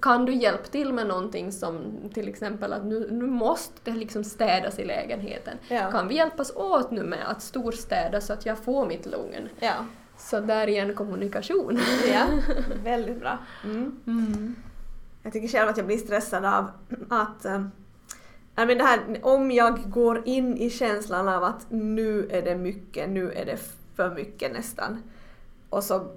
kan 0.00 0.24
du 0.24 0.34
hjälpa 0.34 0.64
till 0.64 0.92
med 0.92 1.06
någonting 1.06 1.52
som 1.52 1.94
till 2.14 2.28
exempel 2.28 2.72
att 2.72 2.84
nu, 2.84 3.08
nu 3.10 3.26
måste 3.26 3.90
det 3.90 3.90
liksom 3.90 4.24
städas 4.24 4.78
i 4.78 4.84
lägenheten. 4.84 5.58
Ja. 5.68 5.90
Kan 5.90 6.08
vi 6.08 6.14
hjälpas 6.14 6.56
åt 6.56 6.90
nu 6.90 7.02
med 7.02 7.30
att 7.30 7.42
storstäda 7.42 8.20
så 8.20 8.32
att 8.32 8.46
jag 8.46 8.58
får 8.58 8.86
mitt 8.86 9.06
lugn? 9.06 9.48
ja. 9.60 9.74
Så 10.20 10.40
där 10.40 10.66
igen 10.66 10.94
kommunikation. 10.94 11.78
ja, 12.12 12.26
väldigt 12.84 13.20
bra. 13.20 13.38
Mm. 13.64 14.56
Jag 15.22 15.32
tycker 15.32 15.48
själv 15.48 15.68
att 15.68 15.76
jag 15.76 15.86
blir 15.86 15.98
stressad 15.98 16.44
av 16.44 16.70
att 17.08 17.44
äh, 17.44 17.60
nej, 18.54 18.66
men 18.66 18.78
det 18.78 18.84
här, 18.84 19.00
om 19.22 19.50
jag 19.50 19.90
går 19.90 20.22
in 20.28 20.56
i 20.56 20.70
känslan 20.70 21.28
av 21.28 21.44
att 21.44 21.66
nu 21.68 22.28
är 22.30 22.42
det 22.42 22.56
mycket, 22.56 23.10
nu 23.10 23.32
är 23.32 23.46
det 23.46 23.58
för 23.96 24.14
mycket 24.14 24.52
nästan. 24.52 25.02
Och 25.70 25.84
så 25.84 26.12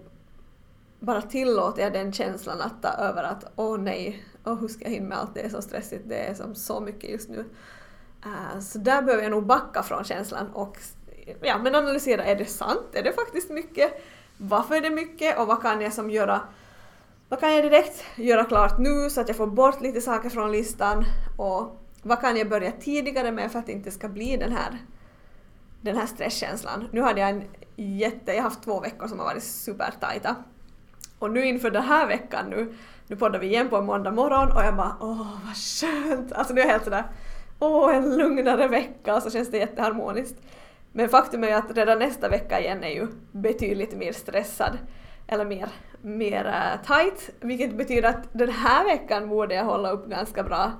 bara 1.05 1.21
tillåter 1.21 1.81
jag 1.81 1.93
den 1.93 2.13
känslan 2.13 2.61
att 2.61 2.81
ta 2.81 2.87
över 2.87 3.23
att 3.23 3.51
åh 3.55 3.77
nej, 3.77 4.25
åh, 4.45 4.59
hur 4.59 4.67
ska 4.67 4.83
jag 4.83 4.91
hinna 4.91 5.09
med 5.09 5.17
allt, 5.17 5.33
det 5.33 5.41
är 5.41 5.49
så 5.49 5.61
stressigt, 5.61 6.09
det 6.09 6.27
är 6.27 6.33
som 6.33 6.55
så 6.55 6.79
mycket 6.79 7.09
just 7.09 7.29
nu. 7.29 7.45
Uh, 8.25 8.59
så 8.59 8.77
där 8.77 9.01
behöver 9.01 9.23
jag 9.23 9.31
nog 9.31 9.45
backa 9.45 9.83
från 9.83 10.03
känslan 10.03 10.47
och 10.53 10.77
ja, 11.41 11.57
men 11.57 11.75
analysera, 11.75 12.23
är 12.23 12.35
det 12.35 12.45
sant? 12.45 12.87
Är 12.93 13.03
det 13.03 13.13
faktiskt 13.13 13.49
mycket? 13.49 14.01
Varför 14.37 14.75
är 14.75 14.81
det 14.81 14.89
mycket? 14.89 15.39
Och 15.39 15.47
vad 15.47 15.61
kan 15.61 15.81
jag 15.81 15.93
som 15.93 16.09
göra 16.09 16.41
vad 17.29 17.39
kan 17.39 17.53
jag 17.53 17.63
direkt 17.63 18.03
göra 18.15 18.45
klart 18.45 18.77
nu 18.79 19.09
så 19.09 19.21
att 19.21 19.27
jag 19.27 19.37
får 19.37 19.47
bort 19.47 19.81
lite 19.81 20.01
saker 20.01 20.29
från 20.29 20.51
listan? 20.51 21.05
Och 21.37 21.81
vad 22.01 22.21
kan 22.21 22.37
jag 22.37 22.49
börja 22.49 22.71
tidigare 22.71 23.31
med 23.31 23.51
för 23.51 23.59
att 23.59 23.65
det 23.65 23.71
inte 23.71 23.91
ska 23.91 24.09
bli 24.09 24.37
den 24.37 24.51
här, 24.51 24.77
den 25.81 25.97
här 25.97 26.05
stresskänslan? 26.05 26.87
Nu 26.91 27.01
hade 27.01 27.21
jag 27.21 27.29
en 27.29 27.43
jätte... 27.75 28.31
Jag 28.31 28.35
har 28.35 28.49
haft 28.49 28.63
två 28.63 28.79
veckor 28.79 29.07
som 29.07 29.19
har 29.19 29.25
varit 29.25 29.43
supertajta. 29.43 30.35
Och 31.23 31.31
nu 31.31 31.45
inför 31.45 31.71
den 31.71 31.83
här 31.83 32.07
veckan 32.07 32.49
nu, 32.49 32.73
nu 33.07 33.15
poddar 33.15 33.39
vi 33.39 33.47
igen 33.47 33.69
på 33.69 33.77
en 33.77 33.85
måndag 33.85 34.11
morgon 34.11 34.51
och 34.51 34.63
jag 34.63 34.75
bara 34.75 34.95
åh 34.99 35.37
vad 35.45 35.55
skönt! 35.55 36.33
Alltså 36.33 36.53
nu 36.53 36.61
är 36.61 36.65
jag 36.65 36.71
helt 36.71 36.83
sådär 36.83 37.03
åh 37.59 37.95
en 37.95 38.17
lugnare 38.17 38.67
vecka 38.67 39.21
så 39.21 39.29
känns 39.29 39.51
det 39.51 39.57
jätteharmoniskt. 39.57 40.35
Men 40.91 41.09
faktum 41.09 41.43
är 41.43 41.47
ju 41.47 41.53
att 41.53 41.77
redan 41.77 41.99
nästa 41.99 42.29
vecka 42.29 42.59
igen 42.59 42.83
är 42.83 42.89
ju 42.89 43.07
betydligt 43.31 43.97
mer 43.97 44.11
stressad 44.11 44.77
eller 45.27 45.45
mer, 45.45 45.69
mer 46.01 46.45
uh, 46.45 46.85
tight, 46.87 47.29
vilket 47.39 47.77
betyder 47.77 48.09
att 48.09 48.27
den 48.31 48.49
här 48.49 48.85
veckan 48.85 49.29
borde 49.29 49.55
jag 49.55 49.65
hålla 49.65 49.91
upp 49.91 50.09
ganska 50.09 50.43
bra 50.43 50.71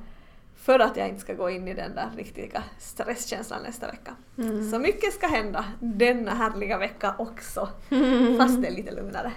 för 0.56 0.80
att 0.80 0.98
jag 0.98 1.08
inte 1.08 1.22
ska 1.22 1.34
gå 1.34 1.50
in 1.50 1.68
i 1.68 1.74
den 1.74 1.96
där 1.96 2.10
riktiga 2.18 2.64
stresskänslan 2.80 3.64
nästa 3.64 3.88
vecka. 3.88 4.16
Mm. 4.38 4.72
Så 4.72 4.80
mycket 4.80 5.14
ska 5.14 5.28
hända 5.28 5.66
denna 5.80 6.32
härliga 6.32 6.78
vecka 6.78 7.16
också, 7.18 7.70
fast 8.38 8.62
det 8.62 8.68
är 8.68 8.76
lite 8.76 8.92
lugnare. 8.92 9.32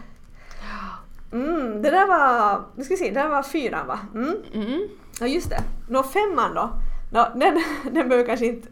Mm, 1.32 1.82
det 1.82 1.90
där 1.90 2.06
var, 2.06 2.62
nu 2.76 2.84
ska 2.84 2.94
vi 2.94 2.98
se, 2.98 3.10
det 3.10 3.20
där 3.20 3.28
var 3.28 3.42
fyran 3.42 3.86
va? 3.86 3.98
Mm. 4.14 4.36
Mm. 4.54 4.88
Ja 5.20 5.26
just 5.26 5.50
det. 5.50 5.62
Nå 5.88 6.02
femman 6.02 6.54
då, 6.54 6.70
Nå, 7.12 7.28
den, 7.34 7.62
den 7.94 8.08
behöver 8.08 8.26
kanske 8.26 8.46
inte 8.46 8.68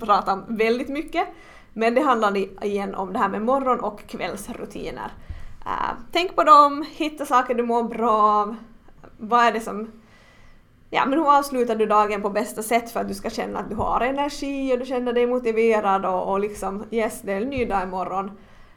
prata 0.00 0.32
om 0.32 0.44
väldigt 0.48 0.88
mycket. 0.88 1.28
Men 1.72 1.94
det 1.94 2.00
handlar 2.00 2.36
igen 2.64 2.94
om 2.94 3.12
det 3.12 3.18
här 3.18 3.28
med 3.28 3.42
morgon 3.42 3.80
och 3.80 4.06
kvällsrutiner. 4.06 5.12
Äh, 5.66 5.96
tänk 6.12 6.36
på 6.36 6.44
dem, 6.44 6.84
hitta 6.90 7.26
saker 7.26 7.54
du 7.54 7.62
mår 7.62 7.82
bra 7.82 8.22
av. 8.22 8.56
Vad 9.16 9.44
är 9.44 9.52
det 9.52 9.60
som... 9.60 9.90
Ja 10.90 11.06
men 11.06 11.18
hur 11.18 11.38
avslutar 11.38 11.76
du 11.76 11.86
dagen 11.86 12.22
på 12.22 12.30
bästa 12.30 12.62
sätt 12.62 12.90
för 12.90 13.00
att 13.00 13.08
du 13.08 13.14
ska 13.14 13.30
känna 13.30 13.58
att 13.58 13.70
du 13.70 13.76
har 13.76 14.00
energi 14.00 14.74
och 14.74 14.78
du 14.78 14.84
känner 14.84 15.12
dig 15.12 15.26
motiverad 15.26 16.06
och, 16.06 16.32
och 16.32 16.40
liksom 16.40 16.84
yes 16.90 17.20
det 17.22 17.32
är 17.32 17.40
en 17.40 17.48
ny 17.48 17.64
dag 17.64 17.82
imorgon. 17.82 18.30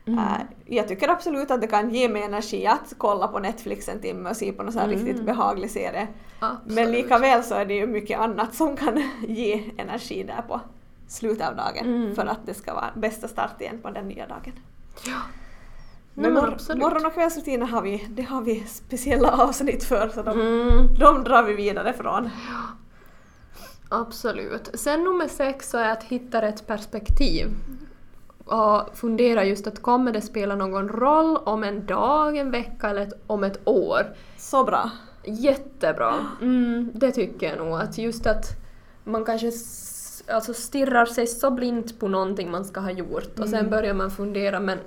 Mm. 0.08 0.24
Jag 0.66 0.88
tycker 0.88 1.08
absolut 1.10 1.52
att 1.52 1.62
det 1.62 1.68
kan 1.68 1.90
ge 1.90 2.10
mig 2.10 2.24
energi 2.24 2.68
att 2.68 2.94
kolla 2.98 3.28
på 3.28 3.40
Netflix 3.40 3.90
en 3.90 4.02
timme 4.02 4.30
och 4.30 4.36
se 4.38 4.52
på 4.52 4.64
någon 4.64 4.72
sån 4.72 4.82
här 4.82 4.90
Mm. 4.90 5.06
riktigt 5.06 5.26
behaglig 5.26 5.72
serie. 5.72 6.08
Men 6.40 6.50
Absolut. 6.52 6.90
lika 6.90 7.18
väl 7.18 7.44
så 7.44 7.56
är 7.56 7.66
det 7.66 7.74
ju 7.74 7.88
mycket 7.88 8.20
annat 8.20 8.56
som 8.56 8.78
kan 8.78 9.04
ge 9.28 9.64
energi 9.78 10.24
där 10.24 10.42
på 10.48 10.62
slutet 11.08 11.48
av 11.48 11.56
dagen 11.56 11.86
Mm. 11.86 12.16
för 12.16 12.26
att 12.26 12.40
det 12.46 12.54
ska 12.54 12.74
vara 12.74 12.92
bästa 12.96 13.28
start 13.28 13.62
igen 13.62 13.80
på 13.82 13.90
den 13.90 14.08
nya 14.08 14.28
dagen. 14.28 14.54
Ja. 15.06 15.14
Men 16.14 16.34
men 16.34 16.44
mor- 16.44 16.76
morgon 16.80 17.06
och 17.06 17.14
kvällsrutiner 17.14 17.66
har 17.66 17.82
vi, 17.82 18.08
det 18.10 18.22
har 18.24 18.42
vi 18.42 18.64
speciella 18.68 19.32
avsnitt 19.32 19.84
för 19.84 20.10
så 20.10 20.22
de, 20.22 20.40
Mm. 20.42 20.94
de 21.00 21.24
drar 21.24 21.44
vi 21.44 21.54
vidare 21.54 21.94
från. 21.94 22.30
Absolut. 23.90 24.70
Sen 24.74 25.04
nummer 25.04 25.28
sex 25.28 25.70
så 25.70 25.78
är 25.78 25.90
att 25.92 26.04
hitta 26.04 26.42
rätt 26.42 26.68
perspektiv. 26.68 27.48
Och 28.46 28.98
fundera 28.98 29.44
just 29.46 29.68
att 29.68 29.82
kommer 29.82 30.12
det 30.12 30.22
spela 30.22 30.56
någon 30.56 30.90
roll 30.90 31.38
om 31.38 31.64
en 31.64 31.86
dag, 31.86 32.38
en 32.38 32.52
vecka 32.52 32.90
eller 32.90 33.02
ett, 33.02 33.14
om 33.28 33.44
ett 33.44 33.60
år? 33.68 34.14
Så 34.38 34.64
bra. 34.64 34.90
Jättebra. 35.24 36.14
Mm, 36.42 36.92
det 36.94 37.12
tycker 37.12 37.50
jag 37.50 37.58
nog. 37.58 37.80
Att 37.80 37.98
just 37.98 38.28
att 38.28 38.46
man 39.04 39.26
kanske 39.26 39.52
alltså 40.28 40.54
stirrar 40.54 41.06
sig 41.06 41.28
så 41.28 41.52
blint 41.52 42.00
på 42.00 42.08
någonting 42.08 42.52
man 42.52 42.66
ska 42.66 42.80
ha 42.80 42.92
gjort 42.92 43.40
och 43.40 43.50
sen 43.50 43.60
Mm. 43.60 43.70
börjar 43.72 43.94
man 43.94 44.12
fundera 44.12 44.60
men 44.60 44.78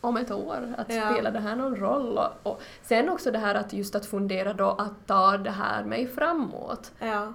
om 0.00 0.16
ett 0.16 0.30
år, 0.30 0.74
att 0.78 0.94
Ja. 0.94 1.10
spelar 1.12 1.30
det 1.30 1.40
här 1.40 1.56
någon 1.56 1.76
roll? 1.76 2.18
Och, 2.18 2.52
och 2.52 2.60
sen 2.82 3.08
också 3.08 3.30
det 3.30 3.38
här 3.38 3.54
att 3.54 3.72
just 3.72 3.94
att 3.94 4.06
fundera 4.06 4.52
då 4.52 4.68
att 4.70 5.06
ta 5.06 5.36
det 5.36 5.50
här 5.50 5.84
mig 5.84 6.06
framåt. 6.06 6.92
Ja. 6.98 7.32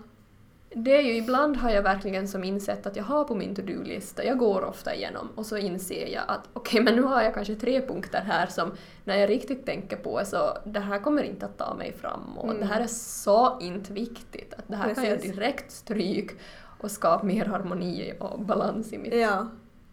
Det 0.75 0.97
är 0.97 1.01
ju 1.01 1.15
ibland 1.15 1.57
har 1.57 1.69
jag 1.69 1.83
verkligen 1.83 2.27
som 2.27 2.43
insett 2.43 2.87
att 2.87 2.95
jag 2.95 3.03
har 3.03 3.23
på 3.23 3.35
min 3.35 3.55
to-do-lista, 3.55 4.23
jag 4.23 4.37
går 4.37 4.65
ofta 4.65 4.95
igenom 4.95 5.29
och 5.35 5.45
så 5.45 5.57
inser 5.57 6.07
jag 6.07 6.23
att 6.27 6.49
okej 6.53 6.81
men 6.81 6.95
nu 6.95 7.01
har 7.01 7.21
jag 7.21 7.33
kanske 7.33 7.55
tre 7.55 7.87
punkter 7.87 8.21
här 8.21 8.47
som 8.47 8.71
när 9.03 9.17
jag 9.17 9.29
riktigt 9.29 9.65
tänker 9.65 9.97
på 9.97 10.21
så 10.25 10.57
det 10.65 10.79
här 10.79 10.99
kommer 10.99 11.23
inte 11.23 11.45
att 11.45 11.57
ta 11.57 11.73
mig 11.73 11.93
framåt. 12.01 12.43
Mm. 12.43 12.59
Det 12.59 12.65
här 12.65 12.81
är 12.81 12.87
så 12.87 13.59
inte 13.61 13.93
viktigt 13.93 14.53
att 14.53 14.67
det 14.67 14.75
här 14.75 14.93
kan 14.93 15.03
jag 15.03 15.17
Precis. 15.17 15.35
direkt 15.35 15.71
stryk 15.71 16.31
och 16.79 16.91
skapa 16.91 17.25
mer 17.25 17.45
harmoni 17.45 18.13
och 18.19 18.39
balans 18.39 18.93
i 18.93 18.97
mitt, 18.97 19.13
ja. 19.13 19.47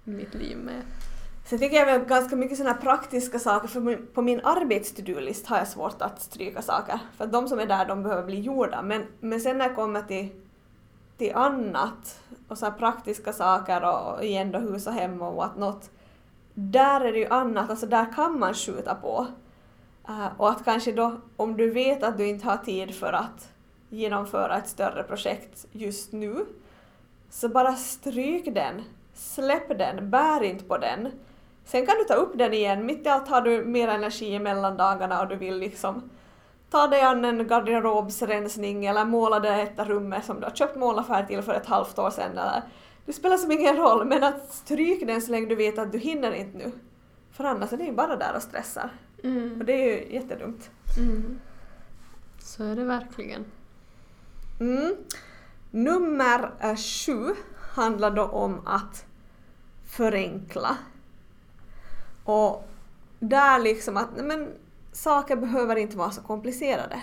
mitt 0.05 0.35
liv 0.35 0.57
med. 0.57 0.83
Sen 1.47 1.59
tycker 1.59 1.77
jag 1.77 1.87
väl 1.87 2.01
ganska 2.01 2.37
mycket 2.37 2.57
sådana 2.57 2.75
praktiska 2.75 3.39
saker, 3.39 3.69
för 3.69 3.97
på 3.97 4.23
min 4.23 4.41
arbets-to-do-list 4.45 5.47
har 5.47 5.59
jag 5.59 5.69
svårt 5.69 6.03
att 6.03 6.23
stryka 6.23 6.63
saker. 6.63 6.99
För 7.17 7.25
att 7.25 7.33
de 7.33 7.49
som 7.49 7.59
är 7.59 7.67
där, 7.67 7.87
de 7.87 8.03
behöver 8.03 8.23
bli 8.23 8.41
gjorda. 8.41 8.83
Men, 8.83 9.07
men 9.21 9.41
sen 9.41 9.59
när 9.59 9.67
jag 9.67 9.77
kommer 9.77 10.03
till, 10.03 10.29
till 11.21 11.35
annat, 11.35 12.21
och 12.49 12.59
så 12.59 12.65
här 12.65 12.73
praktiska 12.73 13.33
saker 13.33 13.85
och, 13.85 14.25
igen 14.25 14.53
då 14.53 14.59
hus 14.59 14.87
och 14.87 14.93
hem 14.93 15.23
och 15.23 15.35
whatnot, 15.35 15.91
där 16.55 17.01
är 17.01 17.13
det 17.13 17.19
ju 17.19 17.27
annat, 17.27 17.71
alltså 17.71 17.87
där 17.87 18.13
kan 18.13 18.39
man 18.39 18.55
skjuta 18.55 18.95
på. 18.95 19.27
Uh, 20.09 20.29
och 20.37 20.51
att 20.51 20.65
kanske 20.65 20.93
då, 20.93 21.21
om 21.37 21.57
du 21.57 21.71
vet 21.71 22.03
att 22.03 22.19
du 22.19 22.27
inte 22.27 22.47
har 22.47 22.57
tid 22.57 22.95
för 22.95 23.13
att 23.13 23.53
genomföra 23.89 24.59
ett 24.59 24.69
större 24.69 25.03
projekt 25.03 25.67
just 25.73 26.13
nu, 26.13 26.47
så 27.31 27.49
bara 27.49 27.73
stryk 27.73 28.55
den, 28.55 28.83
släpp 29.15 29.79
den, 29.79 30.11
bär 30.11 30.43
inte 30.43 30.65
på 30.65 30.79
den. 30.79 31.09
Sen 31.65 31.87
kan 31.87 31.97
du 31.99 32.05
ta 32.05 32.15
upp 32.15 32.39
den 32.39 32.55
igen, 32.55 32.87
mitt 32.87 33.07
i 33.07 33.09
allt 33.09 33.29
har 33.29 33.41
du 33.41 33.65
mer 33.65 33.89
energi 33.89 34.39
mellan 34.39 34.77
dagarna 34.77 35.23
och 35.23 35.29
du 35.29 35.37
vill 35.37 35.59
liksom 35.59 36.11
ta 36.71 36.87
dig 36.87 37.01
an 37.01 37.25
en 37.25 37.47
garderobsrensning 37.47 38.87
eller 38.87 39.05
måla 39.05 39.41
det 39.41 39.63
ett 39.63 39.79
rummet 39.79 40.25
som 40.25 40.41
du 40.41 40.47
har 40.47 40.55
köpt 40.55 40.77
målarfärg 40.77 41.27
till 41.27 41.43
för 41.43 41.55
ett 41.55 41.67
halvt 41.67 41.99
år 41.99 42.11
sedan. 42.11 42.31
Eller, 42.33 42.63
det 43.07 43.13
spelar 43.13 43.37
som 43.37 43.53
ingen 43.53 43.77
roll, 43.77 44.05
men 44.07 44.25
att 44.25 44.53
stryk 44.53 45.07
den 45.07 45.23
så 45.23 45.31
länge 45.31 45.47
du 45.47 45.55
vet 45.55 45.79
att 45.79 45.93
du 45.93 45.99
hinner 45.99 46.33
inte 46.33 46.59
nu. 46.59 46.73
För 47.33 47.45
annars 47.45 47.73
är 47.73 47.77
det 47.77 47.85
ju 47.85 47.93
bara 47.93 48.17
där 48.17 48.37
och 48.37 48.43
stressar. 48.43 48.91
Och 49.59 49.65
det 49.65 49.73
är 49.73 49.87
ju 49.87 50.15
jättedumt. 50.15 50.71
Mm. 50.99 51.41
Så 52.39 52.65
är 52.65 52.77
det 52.77 52.85
verkligen. 52.85 53.45
Mm. 54.61 54.97
Nummer 55.71 56.51
eh, 56.61 56.77
sju 56.77 57.35
handlar 57.75 58.11
då 58.11 58.25
om 58.25 58.67
att 58.67 59.05
förenkla. 59.87 60.77
Och 62.25 62.69
där 63.19 63.59
liksom 63.59 63.97
att 63.97 64.09
men, 64.17 64.49
saker 64.93 65.37
behöver 65.37 65.77
inte 65.77 65.97
vara 65.97 66.11
så 66.11 66.23
komplicerade. 66.23 67.03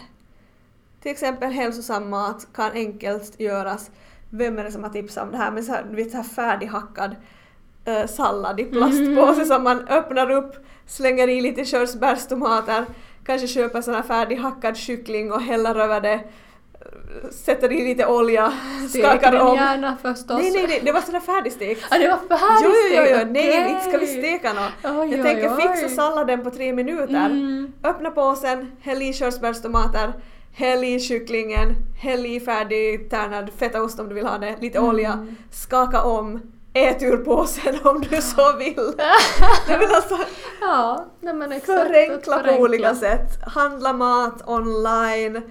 Till 1.02 1.12
exempel 1.12 1.52
hälsosam 1.52 2.10
mat 2.10 2.48
kan 2.54 2.72
enkelt 2.72 3.40
göras. 3.40 3.92
Vem 4.30 4.60
är 4.60 4.64
det 4.64 4.72
som 4.72 4.84
har 4.84 4.90
tipsat 4.90 5.24
om 5.24 5.32
det 5.32 5.38
här 5.38 5.52
med 5.52 5.64
så 5.64 5.72
här, 5.72 5.84
du 5.90 5.96
vet, 5.96 6.12
så 6.12 6.18
här 6.18 6.24
färdighackad 6.24 7.16
eh, 7.86 8.08
sallad 8.08 8.60
i 8.60 8.64
plastpåse 8.64 9.46
som 9.46 9.64
man 9.64 9.88
öppnar 9.88 10.32
upp, 10.32 10.56
slänger 10.86 11.28
i 11.28 11.42
lite 11.42 11.66
körsbärstomater, 11.66 12.86
kanske 13.26 13.48
köper 13.48 13.82
sån 13.82 13.94
här 13.94 14.04
färdighackad 14.04 14.78
kyckling 14.78 15.32
och 15.32 15.42
häller 15.42 15.76
över 15.76 16.02
det, 16.02 16.24
sätter 17.32 17.72
i 17.72 17.84
lite 17.88 18.06
olja, 18.06 18.54
Steker 18.90 19.08
skakar 19.10 19.40
om. 19.40 19.56
gärna 19.56 19.98
förstås. 20.02 20.38
Nej, 20.42 20.52
nej, 20.52 20.66
nej, 20.68 20.82
det 20.86 20.92
var 20.92 21.02
sådär 21.02 21.20
färdigstekt. 21.20 21.86
Ah, 21.90 21.98
det 21.98 22.08
var 22.08 22.20
Jo, 22.22 22.38
färdigstekt? 22.38 23.10
jo, 23.12 23.18
jo, 23.20 23.32
nej, 23.34 23.50
okej. 23.50 23.70
inte 23.72 23.82
ska 23.90 23.98
vi 23.98 24.08
steka 24.08 24.54
något. 24.54 25.00
Oj, 25.00 25.12
Jag 25.16 25.26
tänker 25.26 25.56
oj. 25.56 25.62
fixa 25.62 25.90
salladen 25.96 26.44
på 26.44 26.50
tre 26.52 26.74
minuter. 26.74 27.26
Mm. 27.26 27.72
Öppna 27.84 28.12
påsen, 28.12 28.72
häll 28.82 29.02
i 29.02 29.14
körsbärstomater, 29.14 30.14
häll 30.54 30.84
i 30.84 31.00
kycklingen, 31.00 31.76
häll 32.02 32.26
i 32.26 32.40
färdigtärnad 32.40 33.50
fetaost 33.58 34.00
om 34.00 34.10
du 34.10 34.16
vill 34.16 34.26
ha 34.26 34.38
det, 34.38 34.56
lite 34.62 34.78
Mm. 34.78 34.90
olja, 34.90 35.28
skaka 35.52 36.02
om, 36.04 36.42
ät 36.74 37.04
ur 37.04 37.18
påsen 37.18 37.76
om 37.84 38.02
du 38.10 38.22
så 38.22 38.56
vill. 38.58 38.94
Jag 39.70 39.80
vill 39.80 39.90
alltså 39.96 40.18
Ja, 40.62 41.06
nej 41.22 41.34
men 41.34 41.52
exakt. 41.52 41.88
förenkla 41.88 42.40
på 42.40 42.52
olika 42.62 42.96
sätt. 42.96 43.30
Handla 43.48 43.94
mat 43.94 44.44
online, 44.48 45.42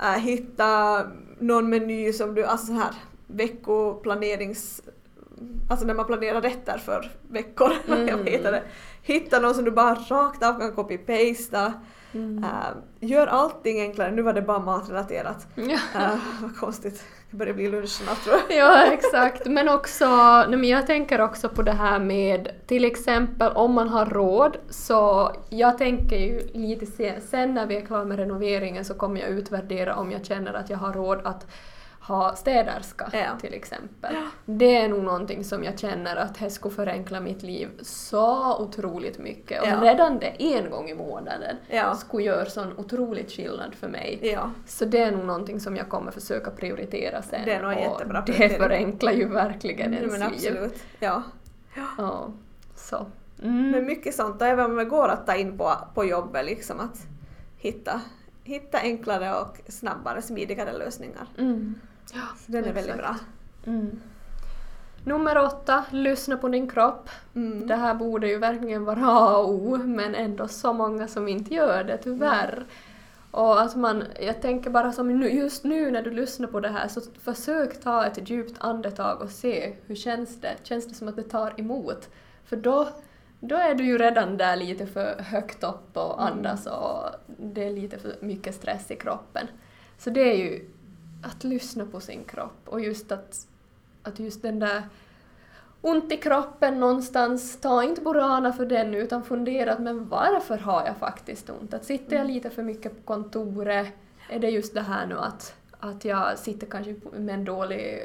äh, 0.00 0.20
hitta 0.20 1.02
någon 1.38 1.68
meny 1.70 2.12
som 2.12 2.34
du, 2.34 2.44
alltså 2.44 2.66
så 2.66 2.72
här 2.72 2.94
veckoplanerings... 3.26 4.82
Alltså 5.70 5.86
när 5.86 5.94
man 5.94 6.06
planerar 6.06 6.42
rätter 6.42 6.78
för 6.78 7.10
veckor, 7.30 7.72
Mm. 7.88 8.08
jag 8.08 8.16
vet 8.18 8.42
det. 8.42 8.62
Hitta 9.02 9.38
någon 9.40 9.54
som 9.54 9.64
du 9.64 9.70
bara 9.70 9.94
rakt 9.94 10.42
av 10.42 10.58
kan 10.58 10.72
copy-pasta. 10.72 11.72
Mm. 12.12 12.44
Äh, 12.44 12.50
gör 13.08 13.26
allting 13.26 13.80
enklare. 13.80 14.10
Nu 14.10 14.22
var 14.22 14.32
det 14.32 14.42
bara 14.42 14.58
matrelaterat. 14.58 15.46
Äh, 15.94 16.16
vad 16.42 16.56
konstigt. 16.56 17.04
Det 17.34 17.38
börjar 17.38 17.54
bli 17.54 17.70
lunch 17.70 17.88
snart 17.88 18.24
tror 18.24 18.36
jag. 18.48 18.58
Ja, 18.58 18.92
exakt. 18.92 19.46
Men 19.46 19.68
också, 19.68 20.06
nej, 20.48 20.58
men 20.58 20.68
jag 20.68 20.86
tänker 20.86 21.20
också 21.20 21.48
på 21.48 21.62
det 21.62 21.72
här 21.72 21.98
med 21.98 22.48
till 22.66 22.84
exempel 22.84 23.52
om 23.52 23.72
man 23.72 23.88
har 23.88 24.06
råd 24.06 24.56
så 24.70 25.32
jag 25.50 25.78
tänker 25.78 26.16
ju 26.16 26.40
lite 26.52 26.86
sen, 26.86 27.20
sen 27.20 27.54
när 27.54 27.66
vi 27.66 27.76
är 27.76 27.86
klara 27.86 28.04
med 28.04 28.18
renoveringen 28.18 28.84
så 28.84 28.94
kommer 28.94 29.20
jag 29.20 29.30
utvärdera 29.30 29.96
om 29.96 30.12
jag 30.12 30.24
känner 30.24 30.54
att 30.54 30.70
jag 30.70 30.78
har 30.78 30.92
råd 30.92 31.20
att 31.24 31.46
ha 32.08 32.36
städerska 32.36 33.08
Ja. 33.12 33.38
till 33.40 33.54
exempel. 33.54 34.14
Det 34.46 34.76
är 34.76 34.88
nog 34.88 35.04
någonting 35.04 35.44
som 35.44 35.64
jag 35.64 35.78
känner 35.78 36.16
att 36.16 36.38
det 36.38 36.50
skulle 36.50 36.74
förenkla 36.74 37.20
mitt 37.20 37.42
liv 37.42 37.68
så 37.82 38.56
otroligt 38.62 39.18
mycket 39.18 39.62
och 39.62 39.68
Ja. 39.68 39.80
redan 39.82 40.18
det 40.18 40.54
en 40.54 40.70
gång 40.70 40.88
i 40.88 40.94
månaden 40.94 41.56
Ja. 41.68 41.94
skulle 41.94 42.22
göra 42.24 42.46
sån 42.46 42.78
otroligt 42.78 43.32
skillnad 43.32 43.74
för 43.74 43.88
mig. 43.88 44.38
Så 44.66 44.84
det 44.84 44.98
är 44.98 45.12
nog 45.12 45.24
någonting 45.24 45.60
som 45.60 45.76
jag 45.76 45.88
kommer 45.88 46.10
försöka 46.10 46.50
prioritera 46.50 47.22
sen. 47.22 47.40
Det 47.44 47.52
är 47.52 47.62
nog 47.62 47.72
jättebra 47.72 48.22
Det 48.26 48.48
förenklar 48.48 49.12
ju 49.12 49.28
verkligen 49.28 49.90
Nej, 49.90 50.00
ens 50.00 50.12
men 50.18 50.20
liv. 50.30 50.36
absolut. 50.36 50.82
Ja. 51.00 51.22
Ja, 51.98 52.28
så. 52.76 53.06
Mm. 53.42 53.70
Men 53.70 53.86
mycket 53.86 54.14
sånt, 54.14 54.40
och 54.42 54.46
även 54.48 54.64
om 54.64 54.76
det 54.76 54.84
går 54.84 55.08
att 55.08 55.26
ta 55.26 55.34
in 55.34 55.58
på, 55.58 55.72
på 55.94 56.04
jobbet, 56.04 56.44
liksom 56.44 56.80
att 56.80 57.06
hitta, 57.56 58.00
hitta 58.44 58.78
enklare 58.78 59.34
och 59.40 59.60
snabbare, 59.68 60.22
smidigare 60.22 60.72
lösningar. 60.72 61.26
Mm. 61.38 61.74
Ja, 62.14 62.20
Så 62.36 62.52
den 62.52 62.64
är 62.64 62.72
väldigt 62.72 62.96
bra. 62.96 63.16
Mm. 63.66 64.00
Nummer 65.04 65.38
åtta, 65.38 65.84
lyssna 65.90 66.36
på 66.36 66.48
din 66.48 66.70
kropp. 66.70 67.10
Mm. 67.34 67.66
Det 67.66 67.76
här 67.76 67.94
borde 67.94 68.28
ju 68.28 68.38
verkligen 68.38 68.84
vara 68.84 69.06
A 69.06 69.36
och 69.36 69.54
O, 69.54 69.76
men 69.76 70.14
ändå 70.14 70.48
så 70.48 70.72
många 70.72 71.08
som 71.08 71.28
inte 71.28 71.54
gör 71.54 71.84
det, 71.84 71.96
tyvärr. 71.96 72.66
Och 73.30 73.60
att 73.60 73.76
man, 73.76 74.04
jag 74.20 74.42
tänker 74.42 74.70
bara 74.70 74.92
som 74.92 75.18
nu, 75.18 75.30
just 75.30 75.64
nu 75.64 75.90
när 75.90 76.02
du 76.02 76.10
lyssnar 76.10 76.46
på 76.46 76.60
det 76.60 76.68
här, 76.68 76.88
så 76.88 77.00
försök 77.22 77.80
ta 77.80 78.06
ett 78.06 78.30
djupt 78.30 78.56
andetag 78.58 79.22
och 79.22 79.30
se 79.30 79.74
hur 79.86 79.94
känns 79.94 80.40
det? 80.40 80.54
Känns 80.62 80.88
det 80.88 80.94
som 80.94 81.08
att 81.08 81.16
det 81.16 81.22
tar 81.22 81.60
emot? 81.60 82.08
För 82.44 82.56
då, 82.56 82.88
då 83.40 83.56
är 83.56 83.74
du 83.74 83.84
ju 83.84 83.98
redan 83.98 84.36
där 84.36 84.56
lite 84.56 84.86
för 84.86 85.22
högt 85.22 85.64
upp 85.64 85.96
och 85.96 86.22
andas 86.22 86.66
och 86.66 87.04
det 87.38 87.64
är 87.64 87.70
lite 87.70 87.98
för 87.98 88.14
mycket 88.20 88.54
stress 88.54 88.90
i 88.90 88.96
kroppen. 88.96 89.46
Så 89.98 90.10
det 90.10 90.20
är 90.20 90.36
ju 90.36 90.70
att 91.24 91.44
lyssna 91.44 91.86
på 91.86 92.00
sin 92.00 92.24
kropp 92.24 92.60
och 92.64 92.80
just 92.80 93.12
att, 93.12 93.46
att 94.02 94.18
just 94.18 94.42
den 94.42 94.58
där 94.58 94.82
ont 95.80 96.12
i 96.12 96.16
kroppen 96.16 96.80
någonstans, 96.80 97.60
ta 97.60 97.82
inte 97.82 98.00
Burana 98.00 98.52
för 98.52 98.66
den 98.66 98.94
utan 98.94 99.24
fundera 99.24 99.72
att 99.72 99.80
men 99.80 100.08
varför 100.08 100.58
har 100.58 100.86
jag 100.86 100.96
faktiskt 100.96 101.50
ont? 101.50 101.74
Att 101.74 101.84
sitter 101.84 102.16
jag 102.16 102.26
lite 102.26 102.50
för 102.50 102.62
mycket 102.62 102.96
på 102.96 103.02
kontoret, 103.14 103.88
är 104.30 104.38
det 104.38 104.50
just 104.50 104.74
det 104.74 104.80
här 104.80 105.06
nu 105.06 105.18
att, 105.18 105.54
att 105.80 106.04
jag 106.04 106.38
sitter 106.38 106.66
kanske 106.66 106.94
på- 106.94 107.10
med 107.20 107.34
en 107.34 107.44
dålig 107.44 108.02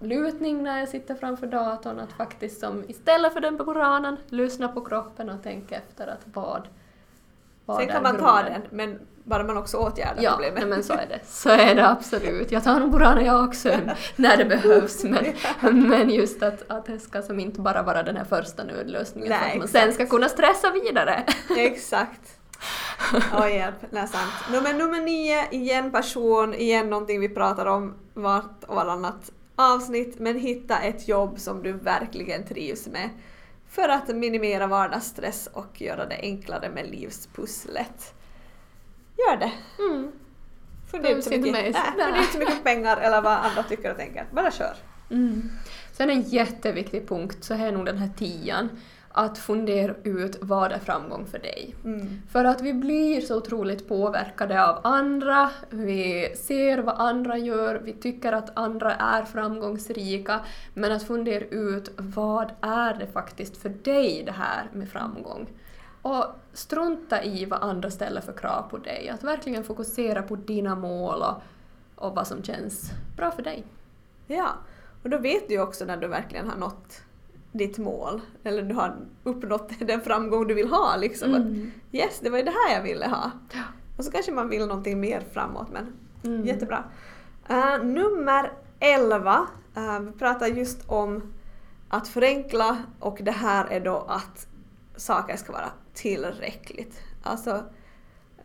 lutning 0.00 0.62
när 0.62 0.78
jag 0.78 0.88
sitter 0.88 1.14
framför 1.14 1.46
datorn, 1.46 1.98
att 2.00 2.12
faktiskt 2.12 2.60
som 2.60 2.84
istället 2.88 3.32
för 3.32 3.40
den 3.40 3.56
Buranan, 3.56 4.16
lyssna 4.28 4.68
på 4.68 4.80
kroppen 4.80 5.30
och 5.30 5.42
tänka 5.42 5.76
efter 5.76 6.06
att 6.06 6.26
vad, 6.34 6.68
vad 7.64 7.76
Sen 7.76 7.88
är 7.88 7.92
kan 7.92 8.02
man 8.02 8.16
ta 8.16 8.42
grunden? 8.42 8.60
den, 8.60 8.76
men 8.76 8.98
bara 9.28 9.44
man 9.44 9.56
också 9.56 9.76
åtgärdar 9.76 10.22
Ja, 10.22 10.30
problemet. 10.30 10.54
nej, 10.60 10.66
men 10.68 10.82
så 10.84 10.92
är 10.92 11.06
det. 11.08 11.20
Så 11.26 11.50
är 11.50 11.74
det 11.74 11.88
absolut. 11.88 12.52
Jag 12.52 12.64
tar 12.64 12.80
nog 12.80 12.90
Burana 12.90 13.22
jag 13.22 13.44
också 13.44 13.68
när 14.16 14.36
det 14.36 14.44
behövs. 14.44 15.04
Men, 15.04 15.34
men 15.88 16.10
just 16.10 16.42
att, 16.42 16.70
att 16.70 16.86
det 16.86 16.98
ska 16.98 17.22
som 17.22 17.40
inte 17.40 17.60
bara 17.60 17.82
vara 17.82 18.02
den 18.02 18.16
här 18.16 18.24
första 18.24 18.64
nödlösningen 18.64 19.28
Nej, 19.28 19.38
att 19.52 19.56
man 19.58 19.64
exakt. 19.66 19.84
sen 19.84 19.92
ska 19.92 20.06
kunna 20.06 20.28
stressa 20.28 20.70
vidare. 20.70 21.24
Exakt. 21.56 22.20
Åh 23.38 23.54
hjälp, 23.56 23.74
det 23.90 23.98
är 23.98 24.06
sant. 24.06 24.32
Nummer, 24.52 24.74
nummer 24.74 25.00
nio, 25.00 25.48
igen 25.50 25.90
passion, 25.90 26.54
igen 26.54 26.90
någonting 26.90 27.20
vi 27.20 27.28
pratar 27.28 27.66
om 27.66 27.94
vart 28.14 28.64
och 28.66 28.74
varannat 28.76 29.30
avsnitt, 29.56 30.18
men 30.18 30.38
hitta 30.38 30.78
ett 30.78 31.08
jobb 31.08 31.38
som 31.38 31.62
du 31.62 31.72
verkligen 31.72 32.46
trivs 32.46 32.86
med 32.86 33.08
för 33.70 33.88
att 33.88 34.08
minimera 34.08 34.66
vardagsstress 34.66 35.48
och 35.52 35.80
göra 35.82 36.06
det 36.06 36.18
enklare 36.22 36.70
med 36.70 36.86
livspusslet. 36.90 38.14
Gör 39.18 39.36
det. 39.36 39.52
Mm. 39.78 40.12
Fundera 40.90 41.12
inte 41.12 41.22
så 41.22 41.30
mycket, 41.30 41.52
mer. 41.52 41.72
nej, 41.96 42.18
inte 42.18 42.32
så 42.32 42.38
mycket 42.38 42.64
pengar 42.64 42.96
eller 42.96 43.20
vad 43.20 43.32
andra 43.32 43.62
tycker 43.62 43.90
och 43.90 43.96
tänker. 43.96 44.26
Bara 44.30 44.50
kör. 44.50 44.74
Mm. 45.10 45.50
Sen 45.92 46.10
en 46.10 46.22
jätteviktig 46.22 47.08
punkt 47.08 47.44
så 47.44 47.54
är 47.54 47.72
nog 47.72 47.86
den 47.86 47.98
här 47.98 48.10
tian, 48.16 48.68
att 49.12 49.38
fundera 49.38 49.94
ut 50.02 50.38
vad 50.40 50.72
är 50.72 50.78
framgång 50.78 51.26
för 51.26 51.38
dig. 51.38 51.74
Mm. 51.84 52.22
För 52.30 52.44
att 52.44 52.60
vi 52.60 52.72
blir 52.72 53.20
så 53.20 53.36
otroligt 53.36 53.88
påverkade 53.88 54.64
av 54.64 54.80
andra, 54.84 55.50
vi 55.70 56.32
ser 56.36 56.78
vad 56.78 56.94
andra 56.98 57.38
gör, 57.38 57.74
vi 57.84 57.92
tycker 57.92 58.32
att 58.32 58.58
andra 58.58 58.94
är 58.94 59.22
framgångsrika, 59.22 60.40
men 60.74 60.92
att 60.92 61.06
fundera 61.06 61.44
ut 61.44 61.90
vad 61.96 62.52
är 62.60 62.94
det 62.94 63.06
faktiskt 63.06 63.56
för 63.56 63.68
dig 63.68 64.22
det 64.26 64.32
här 64.32 64.68
med 64.72 64.88
framgång? 64.88 65.46
Och 66.02 66.24
strunta 66.52 67.24
i 67.24 67.44
vad 67.44 67.62
andra 67.62 67.90
ställer 67.90 68.20
för 68.20 68.32
krav 68.32 68.62
på 68.70 68.78
dig, 68.78 69.08
att 69.08 69.24
verkligen 69.24 69.64
fokusera 69.64 70.22
på 70.22 70.36
dina 70.36 70.74
mål 70.74 71.22
och, 71.22 71.42
och 72.04 72.14
vad 72.14 72.26
som 72.26 72.42
känns 72.42 72.90
bra 73.16 73.30
för 73.30 73.42
dig. 73.42 73.64
Ja, 74.26 74.48
och 75.02 75.10
då 75.10 75.18
vet 75.18 75.48
du 75.48 75.54
ju 75.54 75.60
också 75.62 75.84
när 75.84 75.96
du 75.96 76.06
verkligen 76.06 76.48
har 76.48 76.56
nått 76.56 77.00
ditt 77.52 77.78
mål, 77.78 78.20
eller 78.44 78.62
du 78.62 78.74
har 78.74 78.96
uppnått 79.24 79.70
den 79.80 80.00
framgång 80.00 80.46
du 80.46 80.54
vill 80.54 80.68
ha. 80.68 80.96
Liksom. 80.96 81.34
Att, 81.34 81.40
Mm. 81.40 81.70
yes, 81.92 82.20
det 82.22 82.30
var 82.30 82.38
ju 82.38 82.44
det 82.44 82.50
här 82.68 82.74
jag 82.76 82.82
ville 82.82 83.06
ha. 83.08 83.30
Ja. 83.52 83.62
Och 83.98 84.04
så 84.04 84.10
kanske 84.10 84.32
man 84.32 84.48
vill 84.48 84.66
någonting 84.66 85.00
mer 85.00 85.20
framåt, 85.32 85.68
men 85.72 85.86
Mm. 86.24 86.46
jättebra. 86.46 86.84
Uh, 87.50 87.84
nummer 87.84 88.52
11, 88.80 89.46
uh, 89.76 90.00
vi 90.00 90.12
pratar 90.12 90.46
just 90.46 90.88
om 90.88 91.22
att 91.88 92.08
förenkla 92.08 92.76
och 93.00 93.18
det 93.22 93.30
här 93.30 93.66
är 93.66 93.80
då 93.80 93.96
att 94.08 94.46
saker 94.96 95.36
ska 95.36 95.52
vara 95.52 95.70
tillräckligt. 95.98 97.02
Alltså 97.22 97.62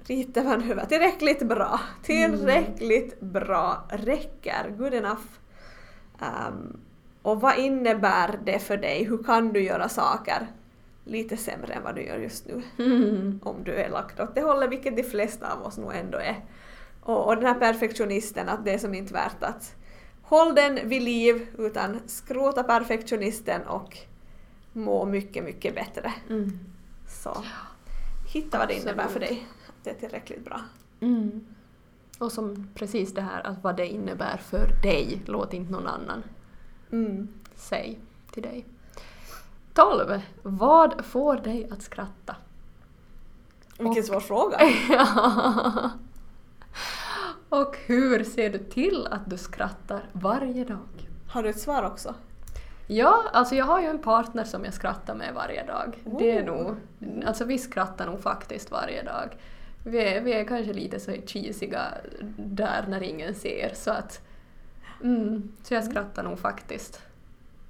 rita 0.05 0.43
man 0.43 0.71
över 0.71 0.85
tillräckligt 0.85 1.43
bra. 1.43 1.79
Tillräckligt 2.03 3.19
bra 3.19 3.87
räcker. 3.89 4.73
Good 4.77 4.93
enough. 4.93 5.25
Um, 6.19 6.79
och 7.21 7.41
vad 7.41 7.57
innebär 7.57 8.39
det 8.45 8.59
för 8.59 8.77
dig? 8.77 9.03
Hur 9.03 9.23
kan 9.23 9.53
du 9.53 9.63
göra 9.63 9.89
saker 9.89 10.47
lite 11.05 11.37
sämre 11.37 11.73
än 11.73 11.83
vad 11.83 11.95
du 11.95 12.01
gör 12.01 12.17
just 12.17 12.47
nu? 12.47 12.61
Mm. 12.79 13.39
om 13.43 13.63
du 13.63 13.73
är 13.73 13.89
lagd 13.89 14.19
åt 14.19 14.35
det 14.35 14.41
hållet, 14.41 14.69
vilket 14.71 14.97
de 14.97 15.03
flesta 15.03 15.53
av 15.53 15.65
oss 15.65 15.77
nog 15.77 15.95
ändå 15.95 16.17
är. 16.17 16.45
Och, 17.01 17.27
och 17.27 17.35
den 17.35 17.45
här 17.45 17.59
perfektionisten, 17.59 18.49
att 18.49 18.65
det 18.65 18.73
är 18.73 18.77
som 18.77 18.93
inte 18.93 19.13
värt 19.13 19.43
att 19.43 19.75
håll 20.21 20.55
den 20.55 20.89
vid 20.89 21.01
liv, 21.01 21.47
utan 21.57 21.99
skrota 22.05 22.63
perfektionisten 22.63 23.61
och 23.61 23.97
må 24.73 25.05
mycket, 25.05 25.43
mycket 25.43 25.75
bättre. 25.75 26.13
Mm. 26.29 26.59
Så 27.23 27.43
hitta 28.27 28.57
vad 28.57 28.67
det 28.67 28.73
innebär 28.73 29.07
för 29.07 29.19
dig. 29.19 29.47
Det 29.83 29.89
är 29.89 29.93
tillräckligt 29.93 30.45
bra. 30.45 30.61
Mm. 30.99 31.45
Och 32.19 32.31
som 32.31 32.67
precis 32.75 33.13
det 33.13 33.21
här 33.21 33.47
att 33.47 33.63
vad 33.63 33.75
det 33.77 33.87
innebär 33.87 34.37
för 34.37 34.67
dig, 34.81 35.21
låt 35.25 35.53
inte 35.53 35.71
någon 35.71 35.87
annan 35.87 36.23
Mm. 36.91 37.27
säga 37.55 37.95
till 38.31 38.43
dig. 38.43 38.65
12. 39.73 40.21
Vad 40.41 41.05
får 41.05 41.35
dig 41.37 41.69
att 41.71 41.81
skratta? 41.81 42.35
Vilken 43.79 44.03
svår 44.03 44.19
fråga. 44.19 44.57
Ja. 44.89 45.91
Och 47.49 47.75
hur 47.85 48.23
ser 48.23 48.49
du 48.49 48.57
till 48.59 49.07
att 49.11 49.29
du 49.29 49.37
skrattar 49.37 50.09
varje 50.11 50.63
dag? 50.65 51.09
Har 51.27 51.43
du 51.43 51.49
ett 51.49 51.59
svar 51.59 51.83
också? 51.83 52.15
Ja, 52.87 53.23
alltså 53.33 53.55
jag 53.55 53.65
har 53.65 53.81
ju 53.81 53.87
en 53.87 53.99
partner 53.99 54.43
som 54.43 54.65
jag 54.65 54.73
skrattar 54.73 55.15
med 55.15 55.33
varje 55.33 55.63
dag. 55.63 55.97
Det 56.19 56.31
är 56.37 56.43
Oh. 56.43 56.45
nog, 56.45 56.75
alltså 57.25 57.45
vi 57.45 57.57
skrattar 57.57 58.05
nog 58.05 58.21
faktiskt 58.21 58.71
varje 58.71 59.03
dag. 59.03 59.37
Vi 59.85 60.03
är, 60.03 60.21
vi 60.21 60.33
är 60.33 60.45
kanske 60.45 60.73
lite 60.73 60.99
så 60.99 61.11
cheesiga 61.11 61.81
där 62.37 62.85
när 62.87 63.03
ingen 63.03 63.35
ser 63.35 63.71
så 63.73 63.91
att 63.91 64.21
mm, 65.03 65.51
så 65.63 65.73
jag 65.73 65.83
skrattar 65.83 66.23
nog 66.23 66.39
faktiskt 66.39 67.01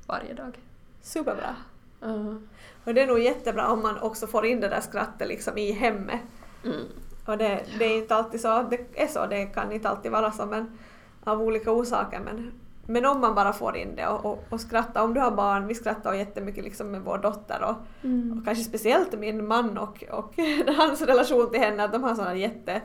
varje 0.08 0.34
dag. 0.34 0.60
Superbra. 1.02 1.56
Ja. 2.00 2.36
Och 2.84 2.94
det 2.94 3.02
är 3.02 3.08
nog 3.08 3.20
jättebra 3.20 3.68
om 3.68 3.82
man 3.82 4.00
också 4.00 4.28
får 4.28 4.46
in 4.46 4.60
det 4.60 4.70
där 4.70 4.82
skrattet 4.82 5.28
liksom 5.28 5.58
i 5.58 5.72
hemmet. 5.72 6.22
Mm. 6.66 6.86
Och 7.26 7.38
det, 7.38 7.64
det 7.80 7.86
är 7.86 7.98
inte 7.98 8.16
alltid 8.16 8.42
så, 8.42 8.62
det 8.70 9.02
är 9.02 9.08
så, 9.08 9.26
det 9.26 9.46
kan 9.46 9.72
inte 9.72 9.90
alltid 9.90 10.12
vara 10.12 10.32
så 10.32 10.46
men 10.46 10.78
av 11.24 11.42
olika 11.42 11.72
orsaker 11.72 12.20
men, 12.20 12.52
men 12.88 13.06
om 13.06 13.22
man 13.22 13.36
bara 13.36 13.54
får 13.54 13.78
in 13.78 13.96
det 13.96 14.08
och, 14.08 14.26
och, 14.26 14.44
och 14.50 14.62
skratta, 14.62 15.04
om 15.04 15.14
du 15.14 15.20
har 15.20 15.32
barn, 15.32 15.68
vi 15.68 15.76
skrattar 15.76 16.14
jättemycket 16.14 16.64
liksom 16.64 16.92
med 16.92 17.02
vår 17.02 17.18
dotter 17.18 17.64
och, 17.64 17.76
Mm. 18.06 18.38
och 18.38 18.46
kanske 18.46 18.64
speciellt 18.64 19.20
min 19.20 19.48
man 19.48 19.78
och, 19.78 20.04
och 20.12 20.34
hans 20.78 21.02
relation 21.02 21.52
till 21.52 21.60
henne, 21.60 21.84
att 21.84 21.92
de 21.92 22.04
har 22.04 22.16
såna 22.16 22.36
jätte 22.36 22.82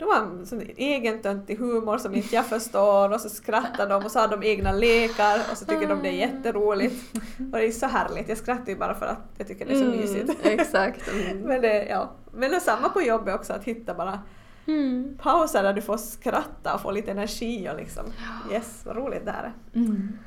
de 0.00 0.04
har 0.06 0.44
sån 0.44 0.62
egen 0.76 1.22
töntig 1.22 1.58
humor 1.58 1.98
som 1.98 2.14
inte 2.14 2.34
jag 2.34 2.46
förstår 2.46 3.12
och 3.12 3.20
så 3.20 3.28
skrattar 3.28 3.88
de 3.88 4.04
och 4.04 4.10
så 4.10 4.18
har 4.18 4.28
de 4.28 4.42
egna 4.42 4.72
lekar 4.72 5.40
och 5.50 5.56
så 5.58 5.64
tycker 5.64 5.88
de 5.88 6.02
det 6.02 6.08
är 6.08 6.12
jätteroligt. 6.12 7.16
Och 7.52 7.58
det 7.58 7.66
är 7.66 7.70
så 7.70 7.86
härligt, 7.86 8.28
jag 8.28 8.38
skrattar 8.38 8.66
ju 8.68 8.76
bara 8.76 8.94
för 8.94 9.06
att 9.06 9.18
jag 9.38 9.46
tycker 9.46 9.66
det 9.66 9.72
är 9.72 9.78
så 9.78 9.84
mysigt. 9.96 10.46
Exakt. 10.46 11.12
Mm. 11.12 11.38
Men 11.48 11.60
det, 11.60 11.86
ja. 11.86 12.10
Men 12.32 12.50
det 12.50 12.56
är 12.56 12.60
samma 12.60 12.88
på 12.88 13.02
jobbet 13.02 13.34
också, 13.34 13.52
att 13.52 13.64
hitta 13.64 13.94
bara 13.94 14.18
Mm. 14.66 15.18
pauser 15.22 15.62
där 15.62 15.72
du 15.72 15.82
får 15.82 15.96
skratta 15.96 16.74
och 16.74 16.80
få 16.80 16.90
lite 16.90 17.10
energi 17.10 17.68
och 17.70 17.76
liksom 17.76 18.04
yes, 18.52 18.82
vad 18.86 18.96
roligt 18.96 19.24
det 19.24 19.32
här 19.32 19.44
är. 19.44 19.78
Mm. 19.78 20.18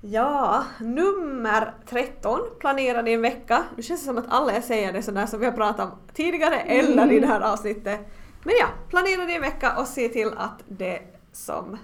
Ja, 0.00 0.64
nummer 0.80 1.74
13, 1.86 2.40
planera 2.60 3.02
din 3.02 3.22
vecka. 3.22 3.64
Nu 3.76 3.82
känns 3.82 4.00
det 4.00 4.06
som 4.06 4.18
att 4.18 4.24
alla 4.28 4.52
jag 4.54 4.64
säger 4.64 4.92
det 4.92 5.02
sådär 5.02 5.26
som 5.26 5.40
vi 5.40 5.46
har 5.46 5.52
pratat 5.52 5.92
om 5.92 5.98
tidigare 6.14 6.60
eller 6.60 7.12
i 7.12 7.20
det 7.20 7.26
här 7.26 7.40
avsnittet. 7.40 8.00
Men 8.44 8.54
ja, 8.60 8.66
planera 8.88 9.24
din 9.24 9.40
vecka 9.40 9.76
och 9.76 9.86
se 9.86 10.08
till 10.08 10.30
att 10.36 10.62
det 10.68 11.02
som 11.32 11.78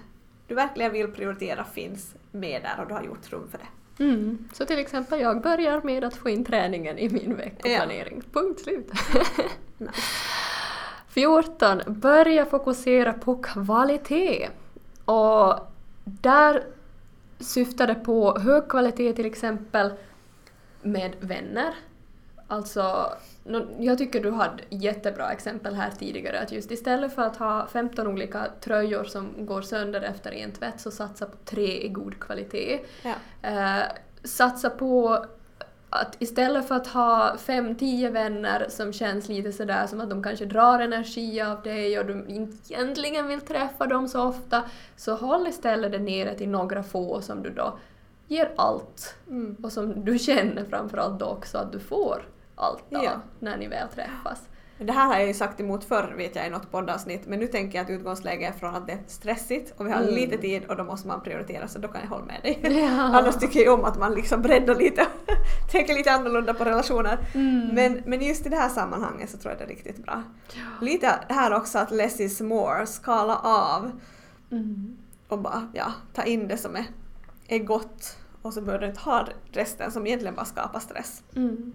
du 0.47 0.55
verkligen 0.55 0.91
vill 0.91 1.07
prioritera 1.07 1.63
finns 1.63 2.15
med 2.31 2.61
där 2.61 2.81
och 2.81 2.87
du 2.87 2.93
har 2.93 3.03
gjort 3.03 3.31
rum 3.31 3.47
för 3.51 3.57
det. 3.57 4.03
Mm. 4.03 4.49
Så 4.53 4.65
till 4.65 4.79
exempel 4.79 5.19
jag 5.19 5.41
börjar 5.41 5.81
med 5.83 6.03
att 6.03 6.15
få 6.15 6.29
in 6.29 6.45
träningen 6.45 6.97
i 6.97 7.09
min 7.09 7.35
veckoplanering. 7.35 8.21
Punkt 8.33 8.59
slut. 8.59 8.91
Nice. 9.79 9.91
14. 11.17 11.81
Börja 11.87 12.45
fokusera 12.45 13.13
på 13.13 13.35
kvalitet. 13.35 14.49
Och 15.05 15.59
där 16.03 16.63
syftar 17.39 17.87
det 17.87 17.95
på 17.95 18.39
hög 18.39 18.69
kvalitet 18.69 19.13
till 19.13 19.25
exempel 19.25 19.93
med 20.81 21.15
vänner. 21.19 21.73
Alltså, 22.47 23.11
jag 23.79 23.97
tycker 23.97 24.23
du 24.23 24.31
hade 24.31 24.63
jättebra 24.69 25.31
exempel 25.31 25.75
här 25.75 25.91
tidigare 25.99 26.39
att 26.39 26.51
just 26.51 26.71
istället 26.71 27.15
för 27.15 27.21
att 27.21 27.37
ha 27.37 27.67
15 27.67 28.07
olika 28.07 28.47
tröjor 28.61 29.03
som 29.03 29.45
går 29.45 29.61
sönder 29.61 30.01
efter 30.01 30.31
en 30.31 30.51
tvätt 30.51 30.81
så 30.81 30.91
satsa 30.91 31.25
på 31.25 31.37
tre 31.45 31.85
i 31.85 31.89
god 31.89 32.19
kvalitet. 32.19 32.79
Ja. 33.03 33.13
Eh, 33.49 33.83
satsa 34.23 34.69
på 34.69 35.25
att 35.89 36.15
istället 36.19 36.67
för 36.67 36.75
att 36.75 36.87
ha 36.87 37.35
fem, 37.37 37.75
tio 37.75 38.09
vänner 38.09 38.65
som 38.69 38.93
känns 38.93 39.29
lite 39.29 39.51
sådär 39.51 39.87
som 39.87 40.01
att 40.01 40.09
de 40.09 40.23
kanske 40.23 40.45
drar 40.45 40.79
energi 40.79 41.41
av 41.41 41.61
dig 41.61 41.99
och 41.99 42.05
du 42.05 42.25
inte 42.27 42.73
egentligen 42.73 43.27
vill 43.27 43.41
träffa 43.41 43.85
dem 43.85 44.07
så 44.07 44.23
ofta, 44.23 44.63
så 44.95 45.15
håll 45.15 45.47
istället 45.47 45.91
det 45.91 45.99
nere 45.99 46.35
till 46.37 46.49
några 46.49 46.83
få 46.83 47.21
som 47.21 47.43
du 47.43 47.49
då 47.49 47.77
ger 48.27 48.51
allt 48.57 49.15
Mm. 49.27 49.55
och 49.63 49.71
som 49.71 50.05
du 50.05 50.19
känner 50.19 50.65
framförallt 50.65 51.19
då 51.19 51.25
också 51.25 51.57
att 51.57 51.71
du 51.71 51.79
får 51.79 52.25
allt 52.55 52.93
av 52.95 53.03
Ja. 53.03 53.11
när 53.39 53.57
ni 53.57 53.67
väl 53.67 53.87
träffas. 53.87 54.49
Det 54.79 54.91
här 54.93 55.05
har 55.07 55.13
jag 55.17 55.27
ju 55.27 55.33
sagt 55.33 55.59
emot 55.59 55.83
förr 55.83 56.13
vet 56.17 56.35
jag 56.35 56.47
i 56.47 56.49
något 56.49 56.71
poddavsnitt 56.71 57.27
men 57.27 57.39
nu 57.39 57.47
tänker 57.47 57.77
jag 57.77 57.83
att 57.85 57.89
utgångsläget 57.89 58.55
är 58.55 58.59
från 58.59 58.75
att 58.75 58.87
det 58.87 58.93
är 58.93 58.99
stressigt 59.07 59.73
och 59.77 59.87
vi 59.87 59.91
har 59.91 60.01
Mm. 60.01 60.13
lite 60.15 60.37
tid 60.37 60.65
och 60.65 60.75
då 60.75 60.83
måste 60.83 61.07
man 61.07 61.21
prioritera 61.21 61.67
så 61.67 61.79
då 61.79 61.87
kan 61.87 62.01
jag 62.01 62.09
hålla 62.09 62.25
med 62.25 62.39
dig. 62.43 62.59
Ja. 62.81 63.01
Annars 63.01 63.35
tycker 63.35 63.59
jag 63.59 63.73
om 63.79 63.85
att 63.85 63.99
man 63.99 64.13
liksom 64.13 64.41
breddar 64.41 64.75
lite 64.75 65.07
tänker 65.71 65.93
lite 65.93 66.11
annorlunda 66.11 66.53
på 66.53 66.63
relationer. 66.65 67.17
Mm. 67.33 67.67
Men, 67.75 68.01
men 68.05 68.21
just 68.21 68.45
i 68.45 68.49
det 68.49 68.55
här 68.55 68.69
sammanhanget 68.69 69.29
så 69.29 69.37
tror 69.37 69.51
jag 69.51 69.59
det 69.59 69.63
är 69.63 69.75
riktigt 69.75 70.03
bra. 70.05 70.23
Lite 70.81 71.11
här 71.29 71.53
också 71.53 71.79
att 71.79 71.91
less 71.91 72.19
is 72.19 72.41
more, 72.41 72.85
skala 72.85 73.35
av 73.43 73.91
Mm. 74.51 74.97
och 75.27 75.39
bara 75.39 75.67
ja, 75.73 75.91
ta 76.13 76.23
in 76.23 76.47
det 76.47 76.57
som 76.57 76.75
är, 76.75 76.85
är 77.47 77.59
gott 77.59 78.17
och 78.41 78.53
så 78.53 78.61
behöver 78.61 78.81
du 78.81 78.87
inte 78.89 79.01
ha 79.01 79.27
resten 79.51 79.91
som 79.91 80.07
egentligen 80.07 80.35
bara 80.35 80.45
skapar 80.45 80.79
stress. 80.79 81.23
Mm. 81.35 81.73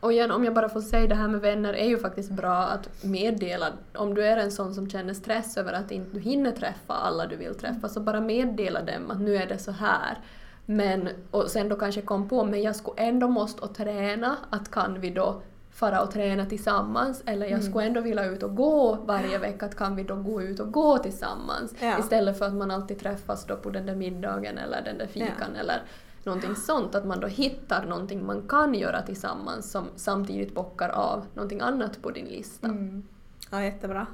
Och 0.00 0.12
igen, 0.12 0.30
om 0.30 0.44
jag 0.44 0.54
bara 0.54 0.68
får 0.68 0.80
säga 0.80 1.06
det 1.06 1.14
här 1.14 1.28
med 1.28 1.40
vänner 1.40 1.72
är 1.72 1.88
ju 1.88 1.98
faktiskt 1.98 2.30
bra 2.30 2.56
att 2.56 3.04
meddela. 3.04 3.66
Om 3.94 4.14
du 4.14 4.26
är 4.26 4.36
en 4.36 4.52
sån 4.52 4.74
som 4.74 4.90
känner 4.90 5.14
stress 5.14 5.56
över 5.56 5.72
att 5.72 5.90
inte 5.90 6.10
du 6.10 6.20
hinner 6.20 6.52
träffa 6.52 6.94
alla 6.94 7.26
du 7.26 7.36
vill 7.36 7.54
träffa, 7.54 7.88
så 7.88 8.00
bara 8.00 8.20
meddela 8.20 8.82
dem 8.82 9.10
att 9.10 9.20
nu 9.20 9.36
är 9.36 9.46
det 9.46 9.58
så 9.58 9.70
här. 9.70 10.18
Men, 10.66 11.08
och 11.30 11.50
sen 11.50 11.68
då 11.68 11.76
kanske 11.76 12.02
kom 12.02 12.28
på, 12.28 12.44
men 12.44 12.62
jag 12.62 12.76
skulle 12.76 13.02
ändå 13.02 13.28
måste 13.28 13.62
och 13.62 13.74
träna, 13.74 14.36
att 14.50 14.70
kan 14.70 15.00
vi 15.00 15.10
då 15.10 15.42
fara 15.70 16.02
och 16.02 16.10
träna 16.10 16.46
tillsammans 16.46 17.22
eller 17.26 17.46
jag 17.46 17.64
skulle 17.64 17.86
ändå 17.86 18.00
vilja 18.00 18.24
ut 18.24 18.42
och 18.42 18.56
gå 18.56 18.94
varje 18.94 19.38
vecka, 19.38 19.66
att 19.66 19.76
kan 19.76 19.96
vi 19.96 20.02
då 20.02 20.16
gå 20.16 20.42
ut 20.42 20.60
och 20.60 20.72
gå 20.72 20.98
tillsammans? 20.98 21.74
Ja. 21.80 21.98
Istället 21.98 22.38
för 22.38 22.46
att 22.46 22.54
man 22.54 22.70
alltid 22.70 23.00
träffas 23.00 23.44
då 23.44 23.56
på 23.56 23.70
den 23.70 23.86
där 23.86 23.94
middagen 23.94 24.58
eller 24.58 24.82
den 24.82 24.98
där 24.98 25.06
fikan 25.06 25.56
eller 25.60 25.82
någonting 26.26 26.56
sånt, 26.56 26.94
att 26.94 27.06
man 27.06 27.20
då 27.20 27.26
hittar 27.26 27.86
någonting 27.86 28.26
man 28.26 28.48
kan 28.48 28.74
göra 28.74 29.02
tillsammans 29.02 29.70
som 29.70 29.84
samtidigt 29.96 30.54
bockar 30.54 30.88
av 30.88 31.26
någonting 31.34 31.60
annat 31.60 32.02
på 32.02 32.10
din 32.10 32.26
lista. 32.26 32.68
Mm. 32.68 33.02
Ja, 33.50 33.62
jättebra. 33.62 34.06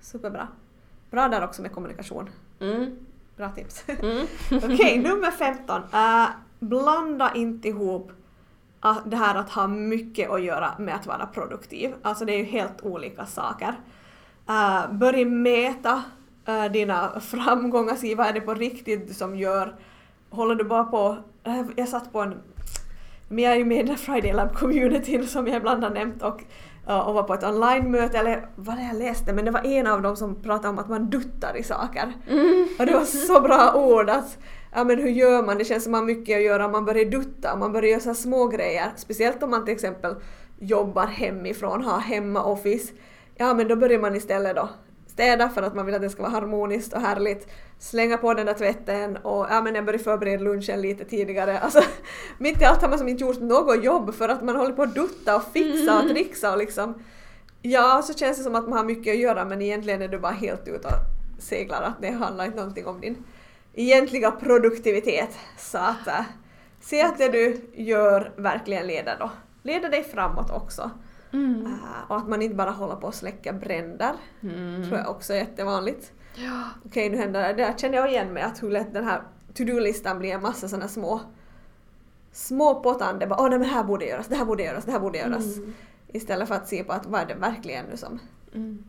Superbra. 0.00 0.48
Bra 1.10 1.28
där 1.28 1.44
också 1.44 1.62
med 1.62 1.72
kommunikation. 1.72 2.30
Mm. 2.60 2.96
Bra 3.36 3.50
tips. 3.50 3.84
Mm. 3.88 4.26
Okej, 4.64 4.98
nummer 4.98 5.30
15. 5.30 5.82
Uh, 5.82 6.28
blanda 6.58 7.34
inte 7.34 7.68
ihop 7.68 8.12
uh, 8.84 8.98
det 9.06 9.16
här 9.16 9.34
att 9.34 9.50
ha 9.50 9.66
mycket 9.66 10.30
att 10.30 10.42
göra 10.42 10.74
med 10.78 10.94
att 10.94 11.06
vara 11.06 11.26
produktiv. 11.26 11.94
Alltså 12.02 12.24
det 12.24 12.32
är 12.32 12.38
ju 12.38 12.44
helt 12.44 12.82
olika 12.82 13.26
saker. 13.26 13.74
Uh, 14.48 14.92
börja 14.92 15.26
mäta 15.26 16.02
uh, 16.48 16.64
dina 16.64 17.20
framgångar, 17.20 17.94
se 17.94 18.14
vad 18.14 18.26
är 18.26 18.32
det 18.32 18.40
på 18.40 18.54
riktigt 18.54 19.16
som 19.16 19.36
gör. 19.36 19.76
Håller 20.30 20.54
du 20.54 20.64
bara 20.64 20.84
på... 20.84 21.16
Uh, 21.46 21.62
jag 21.76 21.88
satt 21.88 22.12
på 22.12 22.20
en... 22.20 22.34
Men 23.28 23.44
jag 23.44 23.52
är 23.52 23.56
ju 23.56 23.64
med 23.64 23.78
i 23.78 23.82
den 23.82 23.96
Friday 23.96 24.32
Lab 24.32 24.54
communityn 24.54 25.26
som 25.26 25.46
jag 25.46 25.56
ibland 25.56 25.84
har 25.84 25.90
nämnt 25.90 26.22
och, 26.22 26.42
uh, 26.88 26.98
och 26.98 27.14
var 27.14 27.22
på 27.22 27.34
ett 27.34 27.44
online-möte, 27.44 28.18
eller 28.18 28.48
vad 28.56 28.76
det 28.76 28.82
jag 28.82 28.96
läste, 28.96 29.32
men 29.32 29.44
det 29.44 29.50
var 29.50 29.66
en 29.66 29.86
av 29.86 30.02
dem 30.02 30.16
som 30.16 30.42
pratade 30.42 30.68
om 30.68 30.78
att 30.78 30.88
man 30.88 31.10
duttar 31.10 31.56
i 31.56 31.62
saker. 31.62 32.12
Mm. 32.28 32.68
Och 32.78 32.86
det 32.86 32.92
var 32.92 33.04
så 33.04 33.40
bra 33.40 33.72
ord 33.74 34.10
att 34.10 34.38
ja 34.74 34.84
men 34.84 34.98
hur 34.98 35.10
gör 35.10 35.42
man? 35.42 35.58
Det 35.58 35.64
känns 35.64 35.82
som 35.82 35.92
man 35.92 36.00
har 36.00 36.06
mycket 36.06 36.36
att 36.36 36.42
göra 36.42 36.68
man 36.68 36.84
börjar 36.84 37.04
dutta, 37.04 37.56
man 37.56 37.72
börjar 37.72 37.90
göra 37.90 38.00
så 38.00 38.08
här 38.08 38.14
små 38.14 38.46
grejer. 38.46 38.86
Speciellt 38.96 39.42
om 39.42 39.50
man 39.50 39.64
till 39.64 39.74
exempel 39.74 40.14
jobbar 40.58 41.06
hemifrån, 41.06 41.84
har 41.84 41.98
hemma-office. 41.98 42.92
Ja 43.34 43.54
men 43.54 43.68
då 43.68 43.76
börjar 43.76 44.00
man 44.00 44.16
istället 44.16 44.56
då 44.56 44.68
städa 45.16 45.48
för 45.48 45.62
att 45.62 45.74
man 45.74 45.86
vill 45.86 45.94
att 45.94 46.00
det 46.00 46.10
ska 46.10 46.22
vara 46.22 46.32
harmoniskt 46.32 46.92
och 46.92 47.00
härligt. 47.00 47.48
Slänga 47.78 48.16
på 48.16 48.34
den 48.34 48.46
där 48.46 48.54
tvätten 48.54 49.16
och 49.16 49.46
ja 49.50 49.62
men 49.62 49.74
jag 49.74 49.84
börjar 49.84 49.98
förbereda 49.98 50.42
lunchen 50.42 50.80
lite 50.82 51.04
tidigare. 51.04 51.60
Alltså 51.60 51.80
mitt 52.38 52.60
i 52.60 52.64
allt 52.64 52.82
har 52.82 52.88
man 52.88 52.98
som 52.98 53.08
inte 53.08 53.24
gjort 53.24 53.40
något 53.40 53.84
jobb 53.84 54.14
för 54.14 54.28
att 54.28 54.42
man 54.42 54.56
håller 54.56 54.72
på 54.72 54.82
att 54.82 54.94
dutta 54.94 55.36
och 55.36 55.42
fixa 55.52 55.98
och 55.98 56.08
trixa 56.08 56.52
och 56.52 56.58
liksom 56.58 56.94
Ja, 57.62 58.02
så 58.02 58.14
känns 58.14 58.38
det 58.38 58.44
som 58.44 58.54
att 58.54 58.68
man 58.68 58.78
har 58.78 58.84
mycket 58.84 59.12
att 59.12 59.20
göra 59.20 59.44
men 59.44 59.62
egentligen 59.62 60.02
är 60.02 60.08
du 60.08 60.18
bara 60.18 60.32
helt 60.32 60.68
ute 60.68 60.88
och 60.88 61.42
seglar. 61.42 61.82
Att 61.82 62.00
det 62.00 62.10
handlar 62.10 62.44
inte 62.44 62.56
någonting 62.56 62.86
om 62.86 63.00
din 63.00 63.24
egentliga 63.74 64.30
produktivitet. 64.30 65.38
Så 65.58 65.78
att 65.78 66.06
äh, 66.06 66.24
se 66.80 67.02
att 67.02 67.18
det 67.18 67.28
du 67.28 67.60
gör 67.74 68.32
verkligen 68.36 68.86
leder 68.86 69.16
då. 69.20 69.30
Leder 69.62 69.88
dig 69.88 70.04
framåt 70.04 70.50
också. 70.50 70.90
Mm. 71.32 71.66
Äh, 71.66 72.10
och 72.10 72.16
att 72.16 72.28
man 72.28 72.42
inte 72.42 72.54
bara 72.56 72.70
håller 72.70 72.96
på 72.96 73.08
att 73.08 73.14
släcka 73.14 73.52
bränder. 73.52 74.12
Mm. 74.42 74.84
tror 74.88 74.98
jag 74.98 75.10
också 75.10 75.32
är 75.32 75.36
jättevanligt. 75.38 76.12
Ja. 76.34 76.62
Okej, 76.84 77.10
nu 77.10 77.16
händer 77.16 77.42
det. 77.48 77.62
Där 77.62 77.74
känner 77.78 77.96
jag 77.98 78.10
igen 78.10 78.32
mig 78.32 78.42
att 78.42 78.62
hur 78.62 78.70
lätt 78.70 78.94
den 78.94 79.04
här 79.04 79.22
to-do-listan 79.54 80.18
blir 80.18 80.34
en 80.34 80.42
massa 80.42 80.68
sådana 80.68 80.88
små 80.88 81.20
små 82.32 82.74
pottande, 82.82 83.26
bara 83.26 83.40
åh 83.40 83.48
nej 83.48 83.58
men 83.58 83.68
här 83.68 83.84
borde 83.84 84.06
göras, 84.06 84.26
det 84.26 84.36
här 84.36 84.44
borde 84.44 84.62
göras, 84.62 84.84
det 84.84 84.92
här 84.92 85.00
borde 85.00 85.18
göras. 85.18 85.56
Mm. 85.56 85.74
Istället 86.08 86.48
för 86.48 86.54
att 86.54 86.68
se 86.68 86.84
på 86.84 86.92
att 86.92 87.06
vad 87.06 87.20
är 87.20 87.26
det 87.26 87.34
verkligen 87.34 87.84
nu 87.86 87.96
som 87.96 88.18
Mm. 88.54 88.84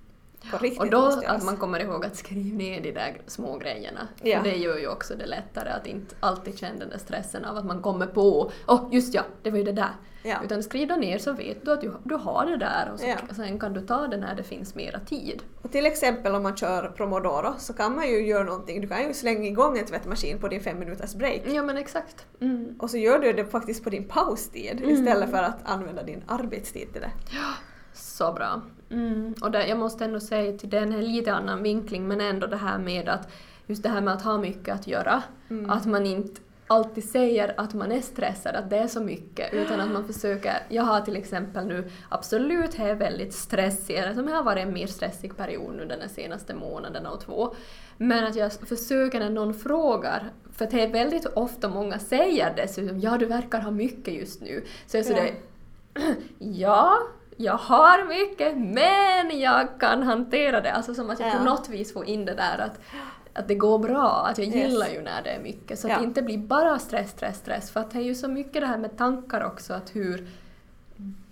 på 0.52 0.58
riktigt 0.58 0.80
Och 0.82 0.90
då 0.90 1.02
måste 1.02 1.26
göras. 1.26 1.38
att 1.38 1.46
man 1.46 1.58
kommer 1.58 1.80
ihåg 1.80 2.06
att 2.06 2.16
skriva 2.16 2.58
ner 2.58 2.82
de 2.82 2.92
där 2.92 3.22
små 3.28 3.58
grejerna. 3.58 4.08
Ja. 4.22 4.38
För 4.38 4.50
det 4.50 4.56
gör 4.56 4.78
ju 4.78 4.88
också 4.88 5.16
det 5.16 5.26
lättare 5.26 5.70
att 5.70 5.88
inte 5.88 6.16
alltid 6.20 6.58
känna 6.60 6.80
den 6.80 6.90
där 6.90 6.98
stressen 6.98 7.46
av 7.46 7.58
att 7.58 7.66
man 7.66 7.82
kommer 7.82 8.06
på 8.08 8.52
åh 8.68 8.88
just 8.92 9.14
ja, 9.14 9.22
det 9.44 9.52
var 9.52 9.58
ju 9.58 9.64
det 9.64 9.72
där. 9.72 9.92
Ja. 10.28 10.38
Utan 10.44 10.64
skriv 10.64 10.88
då 10.88 10.96
ner 10.96 11.18
så 11.18 11.34
vet 11.34 11.66
du 11.66 11.72
att 11.72 11.82
du, 11.82 11.92
du 12.04 12.16
har 12.16 12.46
det 12.46 12.58
där 12.58 12.90
och 12.94 13.00
så, 13.00 13.06
Ja. 13.08 13.36
sen 13.36 13.60
kan 13.60 13.74
du 13.74 13.82
ta 13.82 14.08
det 14.08 14.18
när 14.18 14.36
det 14.36 14.44
finns 14.44 14.76
mera 14.76 15.00
tid. 15.00 15.44
Och 15.62 15.72
till 15.72 15.86
exempel 15.86 16.36
om 16.36 16.44
man 16.44 16.58
kör 16.58 16.90
Promodoro 16.98 17.54
så 17.58 17.74
kan 17.74 17.96
man 17.96 18.08
ju 18.10 18.28
göra 18.28 18.44
någonting. 18.44 18.82
Du 18.82 18.88
kan 18.88 19.04
ju 19.08 19.14
slänga 19.14 19.48
igång 19.48 19.78
en 19.78 19.86
tvättmaskin 19.86 20.40
på 20.40 20.48
din 20.48 20.62
fem 20.62 20.80
minuters 20.80 21.16
break. 21.16 21.42
Ja 21.48 21.64
men 21.64 21.78
exakt. 21.78 22.26
Mm. 22.42 22.76
Och 22.80 22.90
så 22.90 22.98
gör 22.98 23.20
du 23.20 23.34
det 23.34 23.46
faktiskt 23.46 23.84
på 23.84 23.90
din 23.90 24.04
paustid 24.08 24.78
Mm. 24.84 24.90
istället 24.90 25.30
för 25.32 25.44
att 25.44 25.58
använda 25.64 26.04
din 26.04 26.24
arbetstid 26.28 26.94
till 26.94 27.02
det. 27.02 27.12
Så 27.94 28.34
bra. 28.34 28.62
Mm. 28.92 29.36
Och 29.42 29.52
där, 29.52 29.66
jag 29.66 29.78
måste 29.80 30.06
ändå 30.06 30.20
säga 30.20 30.58
till 30.58 30.70
den 30.70 30.92
här 30.92 31.02
lite 31.02 31.34
annan 31.34 31.64
vinkling 31.64 32.08
men 32.08 32.22
ändå 32.22 32.48
det 32.48 32.58
här 32.58 32.78
med 32.80 33.10
att 33.10 33.30
just 33.66 33.84
det 33.84 33.90
här 33.90 34.02
med 34.02 34.14
att 34.14 34.22
ha 34.22 34.38
mycket 34.38 34.76
att 34.76 34.88
göra. 34.88 35.24
Mm. 35.50 35.70
Att 35.70 35.86
man 35.86 36.06
inte 36.06 36.42
alltid 36.68 37.10
säger 37.10 37.54
att 37.58 37.74
man 37.74 37.92
är 37.92 38.02
stressad, 38.02 38.56
att 38.56 38.70
det 38.70 38.78
är 38.78 38.88
så 38.88 39.02
mycket, 39.02 39.54
utan 39.54 39.80
att 39.82 39.92
man 39.92 40.08
försöker... 40.14 40.54
Jag 40.70 40.84
har 40.84 41.02
till 41.02 41.16
exempel 41.16 41.66
nu 41.68 41.90
absolut 42.10 42.80
är 42.80 42.96
väldigt 42.96 43.34
stressig, 43.34 43.96
eller 43.96 44.14
som 44.14 44.28
har 44.28 44.44
varit 44.44 44.66
en 44.66 44.74
mer 44.74 44.88
stressig 44.88 45.38
period 45.38 45.76
nu 45.76 45.86
den 45.86 46.02
här 46.02 46.08
senaste 46.08 46.54
månaden 46.56 47.06
och 47.06 47.22
två. 47.22 47.56
Men 47.98 48.24
att 48.24 48.36
jag 48.36 48.54
försöker 48.54 49.20
när 49.20 49.30
någon 49.30 49.54
frågar, 49.54 50.32
för 50.54 50.66
det 50.72 50.84
är 50.84 50.88
väldigt 50.92 51.26
ofta 51.26 51.70
många 51.70 52.00
säger 52.00 52.54
dessutom 52.56 53.00
ja 53.00 53.18
du 53.18 53.26
verkar 53.26 53.60
ha 53.62 53.72
mycket 53.72 54.14
just 54.14 54.42
nu. 54.42 54.64
Så 54.88 54.98
jag 54.98 55.06
är 55.06 55.10
Ja. 55.12 55.16
sådär 55.18 55.36
ja, 56.40 56.98
jag 57.38 57.54
har 57.58 58.08
mycket 58.08 58.58
men 58.58 59.40
jag 59.40 59.80
kan 59.80 60.04
hantera 60.04 60.62
det. 60.62 60.72
Alltså 60.72 60.94
som 60.94 61.10
att 61.10 61.20
jag 61.20 61.30
Ja. 61.30 61.38
på 61.38 61.44
något 61.44 61.70
vis 61.70 61.94
får 61.94 62.06
in 62.06 62.26
det 62.26 62.34
där 62.34 62.58
att, 62.58 62.80
att 63.38 63.48
det 63.48 63.56
går 63.56 63.80
bra, 63.80 64.26
att 64.32 64.38
jag 64.38 64.48
Yes. 64.48 64.56
gillar 64.56 64.88
ju 64.88 65.02
när 65.02 65.22
det 65.24 65.30
är 65.30 65.40
mycket. 65.40 65.80
Så 65.80 65.88
att 65.88 65.92
Ja. 65.94 65.98
det 66.00 66.04
inte 66.06 66.22
blir 66.22 66.38
bara 66.38 66.80
stress, 66.80 67.10
stress, 67.12 67.38
stress. 67.38 67.72
För 67.72 67.80
att 67.80 67.92
det 67.92 67.98
är 68.00 68.04
ju 68.04 68.16
så 68.16 68.28
mycket 68.28 68.62
det 68.62 68.68
här 68.68 68.78
med 68.78 68.98
tankar 68.98 69.44
också, 69.46 69.74
att 69.74 69.96
hur, 69.96 70.28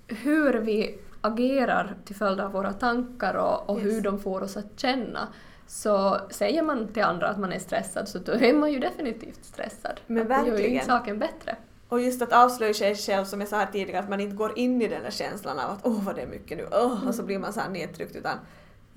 hur 0.07 0.53
vi 0.53 0.97
agerar 1.21 1.95
till 2.05 2.15
följd 2.15 2.39
av 2.41 2.51
våra 2.51 2.73
tankar 2.73 3.33
och, 3.33 3.69
och 3.69 3.77
Yes. 3.79 3.85
hur 3.85 4.01
de 4.01 4.19
får 4.19 4.41
oss 4.41 4.57
att 4.57 4.79
känna. 4.79 5.27
Så 5.67 6.17
säger 6.29 6.63
man 6.63 6.87
till 6.87 7.03
andra 7.03 7.27
att 7.27 7.39
man 7.39 7.53
är 7.53 7.59
stressad 7.59 8.07
så 8.09 8.17
då 8.19 8.31
är 8.31 8.53
man 8.53 8.71
ju 8.73 8.79
definitivt 8.79 9.45
stressad. 9.45 9.99
Men 10.07 10.21
Att 10.21 10.27
Det 10.29 10.35
gör 10.35 10.45
ju 10.45 10.51
verkligen. 10.51 10.73
inte 10.73 10.85
saken 10.85 11.19
bättre. 11.19 11.55
Och 11.89 12.01
just 12.01 12.21
att 12.21 12.33
avslöja 12.33 12.73
sig 12.73 12.95
själv 12.95 13.25
som 13.25 13.39
jag 13.39 13.49
sa 13.49 13.57
här 13.57 13.65
tidigare, 13.71 13.99
att 13.99 14.09
man 14.09 14.19
inte 14.19 14.35
går 14.35 14.59
in 14.59 14.81
i 14.81 14.87
den 14.87 15.03
där 15.03 15.11
känslan 15.11 15.59
av 15.59 15.71
att 15.71 15.79
åh 15.83 16.03
vad 16.05 16.15
det 16.15 16.21
är 16.21 16.27
mycket 16.27 16.57
nu, 16.57 16.67
åh, 16.71 17.07
och 17.07 17.15
så 17.15 17.23
blir 17.23 17.39
man 17.39 17.53
så 17.53 17.59
här 17.59 17.69
nedtryckt 17.69 18.15
utan 18.15 18.37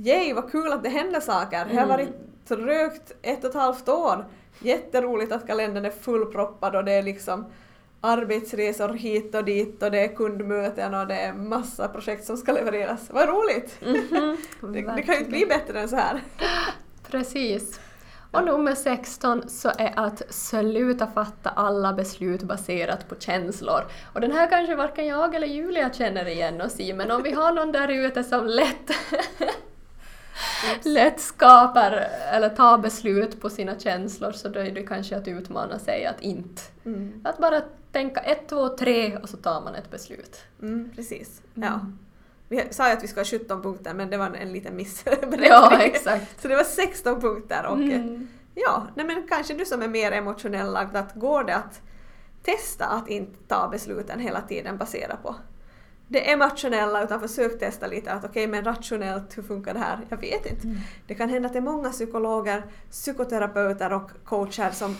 Yay, 0.00 0.32
vad 0.32 0.50
kul 0.52 0.72
att 0.72 0.82
det 0.82 0.88
händer 0.88 1.20
saker! 1.20 1.58
Det 1.64 1.74
har 1.76 1.84
Mm. 1.84 1.88
varit 1.88 2.08
trögt 2.48 3.12
ett 3.22 3.44
och 3.44 3.50
ett 3.50 3.56
halvt 3.56 3.88
år. 3.88 4.24
Jätteroligt 4.60 5.32
att 5.32 5.46
kalendern 5.46 5.84
är 5.84 5.90
fullproppad 5.90 6.76
och 6.76 6.84
det 6.84 6.92
är 6.92 7.02
liksom 7.02 7.44
arbetsresor 8.00 8.88
hit 8.88 9.34
och 9.34 9.44
dit 9.44 9.82
och 9.82 9.90
det 9.90 9.98
är 10.04 10.08
kundmöten 10.16 10.94
och 10.94 11.06
det 11.06 11.14
är 11.14 11.32
massa 11.32 11.88
projekt 11.88 12.24
som 12.24 12.36
ska 12.36 12.52
levereras. 12.52 13.00
Vad 13.10 13.28
roligt! 13.28 13.78
Mhm, 13.82 14.36
Det, 14.72 14.80
det 14.96 15.02
kan 15.02 15.14
ju 15.14 15.18
inte 15.20 15.30
bli 15.30 15.46
bättre 15.46 15.80
än 15.80 15.88
så 15.88 15.96
här. 15.96 16.22
Precis. 17.10 17.80
Och 18.32 18.44
nummer 18.44 18.74
16 18.74 19.48
så 19.48 19.68
är 19.78 19.92
att 19.96 20.22
sluta 20.34 21.06
fatta 21.06 21.50
alla 21.50 21.92
beslut 21.92 22.42
baserat 22.42 23.08
på 23.08 23.14
känslor. 23.18 23.80
Och 24.14 24.20
den 24.20 24.32
här 24.32 24.50
kanske 24.50 24.74
varken 24.74 25.06
jag 25.06 25.34
eller 25.34 25.46
Julia 25.46 25.92
känner 25.92 26.28
igen 26.28 26.60
oss 26.60 26.80
i, 26.80 26.92
men 26.92 27.10
om 27.10 27.22
vi 27.22 27.32
har 27.32 27.52
någon 27.52 27.72
där 27.72 27.88
ute 27.88 28.24
som 28.24 28.46
lätt, 28.46 28.90
lätt 30.82 31.20
skapar 31.20 31.92
eller 32.32 32.48
tar 32.48 32.78
beslut 32.78 33.40
på 33.40 33.50
sina 33.50 33.78
känslor 33.78 34.32
så 34.32 34.48
då 34.48 34.60
är 34.60 34.70
det 34.70 34.82
kanske 34.82 35.16
att 35.16 35.28
utmana 35.28 35.78
sig 35.78 36.06
att 36.06 36.20
inte. 36.20 36.62
Mm. 36.84 37.20
Att 37.24 37.38
bara 37.38 37.60
tänka 37.92 38.20
ett, 38.20 38.48
två, 38.48 38.68
tre 38.68 39.16
och 39.16 39.28
så 39.28 39.36
tar 39.36 39.60
man 39.60 39.74
ett 39.74 39.90
beslut. 39.90 40.44
Mm, 40.62 40.90
precis. 40.96 41.42
Mm. 41.56 41.68
Ja. 41.68 41.80
Vi 42.48 42.68
sa 42.70 42.86
ju 42.88 42.92
att 42.92 43.02
vi 43.04 43.08
ska 43.08 43.20
ha 43.20 43.24
17 43.24 43.62
punkter 43.62 43.94
men 43.94 44.10
det 44.10 44.16
var 44.16 44.26
en 44.26 44.52
liten 44.52 44.76
missberäkning. 44.76 45.40
Ja, 45.48 45.78
exakt. 45.80 46.40
Så 46.42 46.48
det 46.48 46.56
var 46.56 46.64
16 46.64 47.20
punkter 47.20 47.66
och 47.66 47.76
Mm. 47.78 48.28
ja, 48.54 48.86
nej 48.94 49.06
men 49.06 49.26
kanske 49.28 49.54
du 49.54 49.64
som 49.64 49.82
är 49.82 49.88
mer 49.88 50.12
emotionell 50.12 50.72
lagd, 50.72 50.96
att 50.96 51.14
går 51.14 51.44
det 51.44 51.54
att 51.54 51.80
testa 52.42 52.86
att 52.86 53.08
inte 53.08 53.38
ta 53.48 53.68
besluten 53.68 54.20
hela 54.20 54.40
tiden 54.40 54.78
baserat 54.78 55.22
på 55.22 55.34
det 56.08 56.30
emotionella 56.30 57.04
utan 57.04 57.20
försök 57.20 57.58
testa 57.58 57.86
lite 57.86 58.12
att 58.12 58.24
okej 58.24 58.46
men 58.46 58.64
rationellt, 58.64 59.38
hur 59.38 59.42
funkar 59.42 59.74
det 59.74 59.80
här? 59.80 59.98
Jag 60.08 60.16
vet 60.20 60.46
inte. 60.46 60.66
Mm. 60.66 60.78
Det 61.06 61.14
kan 61.14 61.28
hända 61.28 61.46
att 61.46 61.52
det 61.52 61.58
är 61.58 61.62
många 61.62 61.90
psykologer, 61.90 62.62
psykoterapeuter 62.90 63.92
och 63.92 64.10
coacher 64.24 64.70
som, 64.70 64.96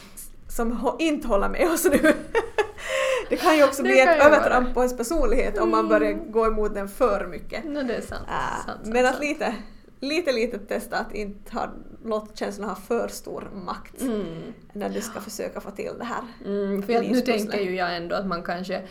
som 0.49 0.97
inte 0.99 1.29
håller 1.29 1.49
med 1.49 1.71
oss 1.71 1.85
nu. 1.85 1.99
det 3.29 3.37
kan 3.37 3.57
ju 3.57 3.65
också 3.65 3.83
Det 3.83 3.89
bli 3.89 4.01
ett 4.01 4.25
övertramp 4.25 4.75
på 4.75 4.81
ens 4.81 4.97
personlighet 4.97 5.59
om 5.59 5.71
man 5.71 5.79
Mm. 5.81 5.89
börjar 5.89 6.13
gå 6.13 6.47
emot 6.47 6.75
den 6.75 6.89
för 6.89 7.27
mycket. 7.27 7.65
No, 7.65 7.83
det 7.83 7.95
är 7.95 8.01
sant. 8.01 8.27
Äh, 8.29 8.67
sant, 8.67 8.81
men 8.85 9.05
sant, 9.05 9.15
att 9.17 9.21
lite, 9.21 9.55
lite, 10.01 10.33
lite 10.33 10.59
testa 10.59 10.97
att 10.97 11.15
inte 11.15 11.55
ha, 11.57 11.69
låta 12.05 12.35
känslorna 12.37 12.73
ha 12.73 12.81
för 12.81 13.09
stor 13.09 13.51
makt 13.67 14.03
Mm. 14.03 14.25
när 14.73 14.89
du 14.89 15.01
ska 15.01 15.21
försöka 15.21 15.61
få 15.61 15.71
till 15.71 15.93
det 15.99 16.05
här. 16.05 16.23
Mm, 16.47 16.83
för 16.83 16.93
jag, 16.93 17.11
nu 17.11 17.21
tänker 17.21 17.61
ju 17.61 17.77
jag 17.77 17.97
ändå 17.97 18.17
att 18.17 18.27
man 18.27 18.43
kanske 18.43 18.83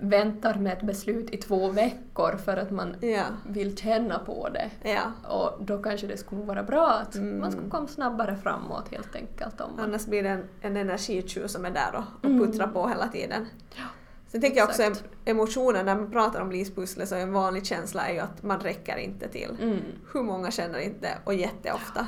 väntar 0.00 0.54
med 0.54 0.72
ett 0.72 0.82
beslut 0.82 1.30
i 1.30 1.36
två 1.36 1.68
veckor 1.68 2.36
för 2.44 2.56
att 2.56 2.70
man 2.70 2.96
Ja, 3.00 3.22
vill 3.48 3.76
känna 3.76 4.18
på 4.18 4.48
det. 4.48 4.70
ja. 4.90 5.12
Och 5.28 5.64
då 5.64 5.82
kanske 5.82 6.06
det 6.06 6.16
skulle 6.16 6.42
vara 6.42 6.62
bra 6.62 6.90
att 6.90 7.14
Mm. 7.14 7.40
man 7.40 7.52
skulle 7.52 7.70
komma 7.70 7.88
snabbare 7.88 8.36
framåt 8.36 8.88
helt 8.90 9.14
enkelt. 9.16 9.60
Om 9.60 9.70
man, 9.76 9.84
Annars 9.84 10.06
blir 10.06 10.22
det 10.22 10.28
en, 10.28 10.44
en 10.60 10.76
energitjuv 10.76 11.46
som 11.46 11.64
är 11.64 11.70
där 11.70 11.90
och, 11.94 12.04
och 12.18 12.24
Mm. 12.24 12.46
puttrar 12.46 12.66
på 12.66 12.88
hela 12.88 13.08
tiden. 13.08 13.46
Ja, 13.76 13.82
Sen 14.28 14.40
tänker 14.40 14.58
jag 14.58 14.68
också 14.68 14.82
exakt. 14.82 15.04
emotionen, 15.24 15.86
när 15.86 15.94
man 15.96 16.10
pratar 16.10 16.40
om 16.40 16.52
livspusslet 16.52 17.08
så 17.08 17.14
är 17.14 17.20
en 17.20 17.32
vanlig 17.32 17.66
känsla 17.66 18.08
är 18.08 18.12
ju 18.14 18.20
att 18.20 18.42
man 18.42 18.60
räcker 18.60 18.96
inte 18.96 19.28
till. 19.28 19.56
mm. 19.62 19.78
Hur 20.12 20.22
många 20.22 20.50
känner 20.50 20.78
inte 20.78 21.08
och 21.24 21.34
jätteofta. 21.34 22.06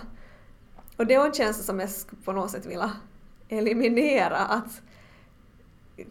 Och 0.97 1.07
det 1.07 1.14
är 1.14 1.26
en 1.26 1.32
känsla 1.32 1.62
som 1.64 1.80
jag 1.80 1.88
på 2.24 2.32
något 2.32 2.51
sätt 2.51 2.66
vilja 2.66 2.90
eliminera 3.49 4.36
att 4.36 4.82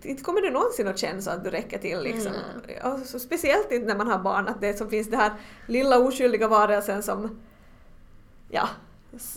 inte 0.02 0.24
kommer 0.24 0.42
du 0.42 0.50
någonsin 0.52 0.88
att 0.88 0.98
känna 0.98 1.22
så 1.22 1.30
att 1.30 1.44
du 1.44 1.50
räcker 1.50 1.78
till 1.78 2.02
liksom. 2.02 2.32
Mm. 2.32 2.94
Och 2.94 3.00
så 3.00 3.20
speciellt 3.20 3.72
inte 3.72 3.88
när 3.88 3.96
man 3.98 4.08
har 4.08 4.20
barn, 4.20 4.48
att 4.48 4.62
det 4.62 4.78
som 4.78 4.90
finns 4.90 5.10
det 5.10 5.18
här 5.18 5.32
lilla 5.68 6.00
oskyldiga 6.00 6.48
varelsen 6.48 7.04
som 7.04 7.40
ja, 8.50 8.70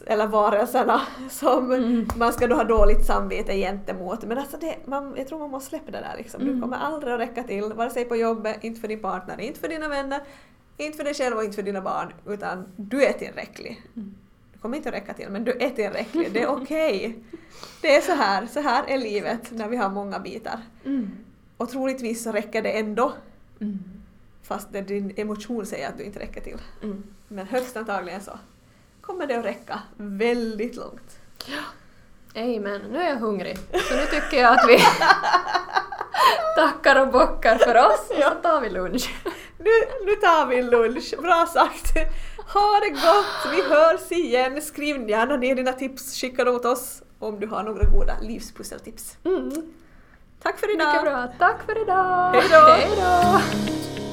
eller 0.07 0.27
varelserna 0.27 1.01
som 1.31 1.73
Mm. 1.73 2.09
man 2.17 2.33
ska 2.33 2.47
då 2.47 2.55
ha 2.57 2.65
dåligt 2.65 3.07
samvete 3.07 3.57
gentemot. 3.57 4.25
Men 4.25 4.39
alltså 4.39 4.57
det, 4.57 4.77
man, 4.85 5.15
jag 5.17 5.29
tror 5.29 5.39
man 5.39 5.51
måste 5.51 5.69
släppa 5.69 5.91
det 5.91 5.99
där 5.99 6.15
liksom. 6.17 6.41
Du 6.45 6.49
Mm. 6.51 6.63
kommer 6.63 6.77
aldrig 6.77 7.13
att 7.15 7.21
räcka 7.21 7.43
till, 7.43 7.73
vare 7.73 7.91
sig 7.91 8.05
på 8.05 8.17
jobbet, 8.17 8.65
inte 8.65 8.81
för 8.81 8.89
din 8.89 9.01
partner, 9.03 9.41
inte 9.41 9.61
för 9.61 9.69
dina 9.69 9.89
vänner, 9.89 10.21
inte 10.77 10.97
för 10.97 11.05
dig 11.05 11.15
själv 11.15 11.37
och 11.37 11.45
inte 11.45 11.57
för 11.57 11.63
dina 11.63 11.81
barn, 11.81 12.13
utan 12.27 12.67
du 12.77 13.05
är 13.05 13.13
tillräcklig. 13.13 13.83
Mm. 13.97 14.15
Kommer 14.65 14.77
inte 14.77 14.89
att 14.89 14.95
räcka 14.95 15.15
till, 15.15 15.29
men 15.31 15.45
du 15.45 15.53
är 15.61 15.71
tillräcklig. 15.71 16.33
Det 16.33 16.43
är 16.43 16.47
okej. 16.47 17.19
Det 17.81 17.97
är 17.97 18.01
så 18.01 18.13
här, 18.13 18.47
så 18.47 18.61
här 18.61 18.85
är 18.89 18.99
livet 18.99 19.51
när 19.51 19.69
vi 19.69 19.77
har 19.77 19.89
många 19.91 20.19
bitar. 20.19 20.61
Mm. 20.85 21.11
Och 21.57 21.71
troligtvis 21.71 22.23
så 22.23 22.33
räcker 22.33 22.63
det 22.63 22.79
ändå, 22.79 23.13
Mm. 23.61 23.79
fast 24.43 24.73
det 24.73 24.81
din 24.81 25.13
emotion 25.17 25.67
säger 25.67 25.89
att 25.89 25.99
du 25.99 26.05
inte 26.05 26.19
räcker 26.19 26.41
till. 26.41 26.57
Mm. 26.83 27.03
Men 27.29 27.47
högst 27.47 27.77
antagligen 27.77 28.21
så 28.21 28.39
kommer 29.01 29.27
det 29.27 29.35
att 29.39 29.45
räcka 29.45 29.83
väldigt 29.97 30.77
långt. 30.77 31.19
Amen. 32.35 32.81
Nu 32.93 32.99
är 32.99 33.09
jag 33.09 33.17
hungrig. 33.17 33.59
Så 33.59 33.97
nu 33.97 34.07
tycker 34.07 34.37
jag 34.41 34.53
att 34.59 34.69
vi 34.69 34.79
tackar 36.57 37.01
och 37.01 37.13
bockar 37.13 37.59
för 37.59 37.75
oss 37.75 38.11
och 38.11 38.23
så 38.23 38.31
tar 38.43 38.61
vi 38.61 38.71
lunch. 38.71 39.15
Nu, 39.59 39.71
nu 40.07 40.13
tar 40.15 40.47
vi 40.47 40.63
lunch, 40.63 41.15
bra 41.23 41.47
sagt! 41.53 41.93
Ha 42.53 42.81
det 42.81 42.91
gott, 42.91 43.53
vi 43.53 43.63
hörs 43.63 44.13
igen. 44.13 44.63
Skriv 44.63 45.09
gärna 45.09 45.37
ner 45.37 45.55
dina 45.55 45.73
tips, 45.73 46.21
skicka 46.21 46.45
dem 46.45 46.55
åt 46.55 46.65
oss 46.65 47.03
om 47.19 47.41
du 47.41 47.47
har 47.47 47.63
några 47.63 47.85
goda 47.85 48.17
livspusseltips. 48.21 49.17
Mm. 49.25 49.53
Tack 50.43 50.59
för 50.59 50.75
idag! 50.75 50.89
Mycket 50.89 51.03
bra. 51.03 51.29
Tack 51.39 51.67
för 51.67 51.83
idag! 51.83 52.33
Hej 52.33 52.49
då! 52.51 54.04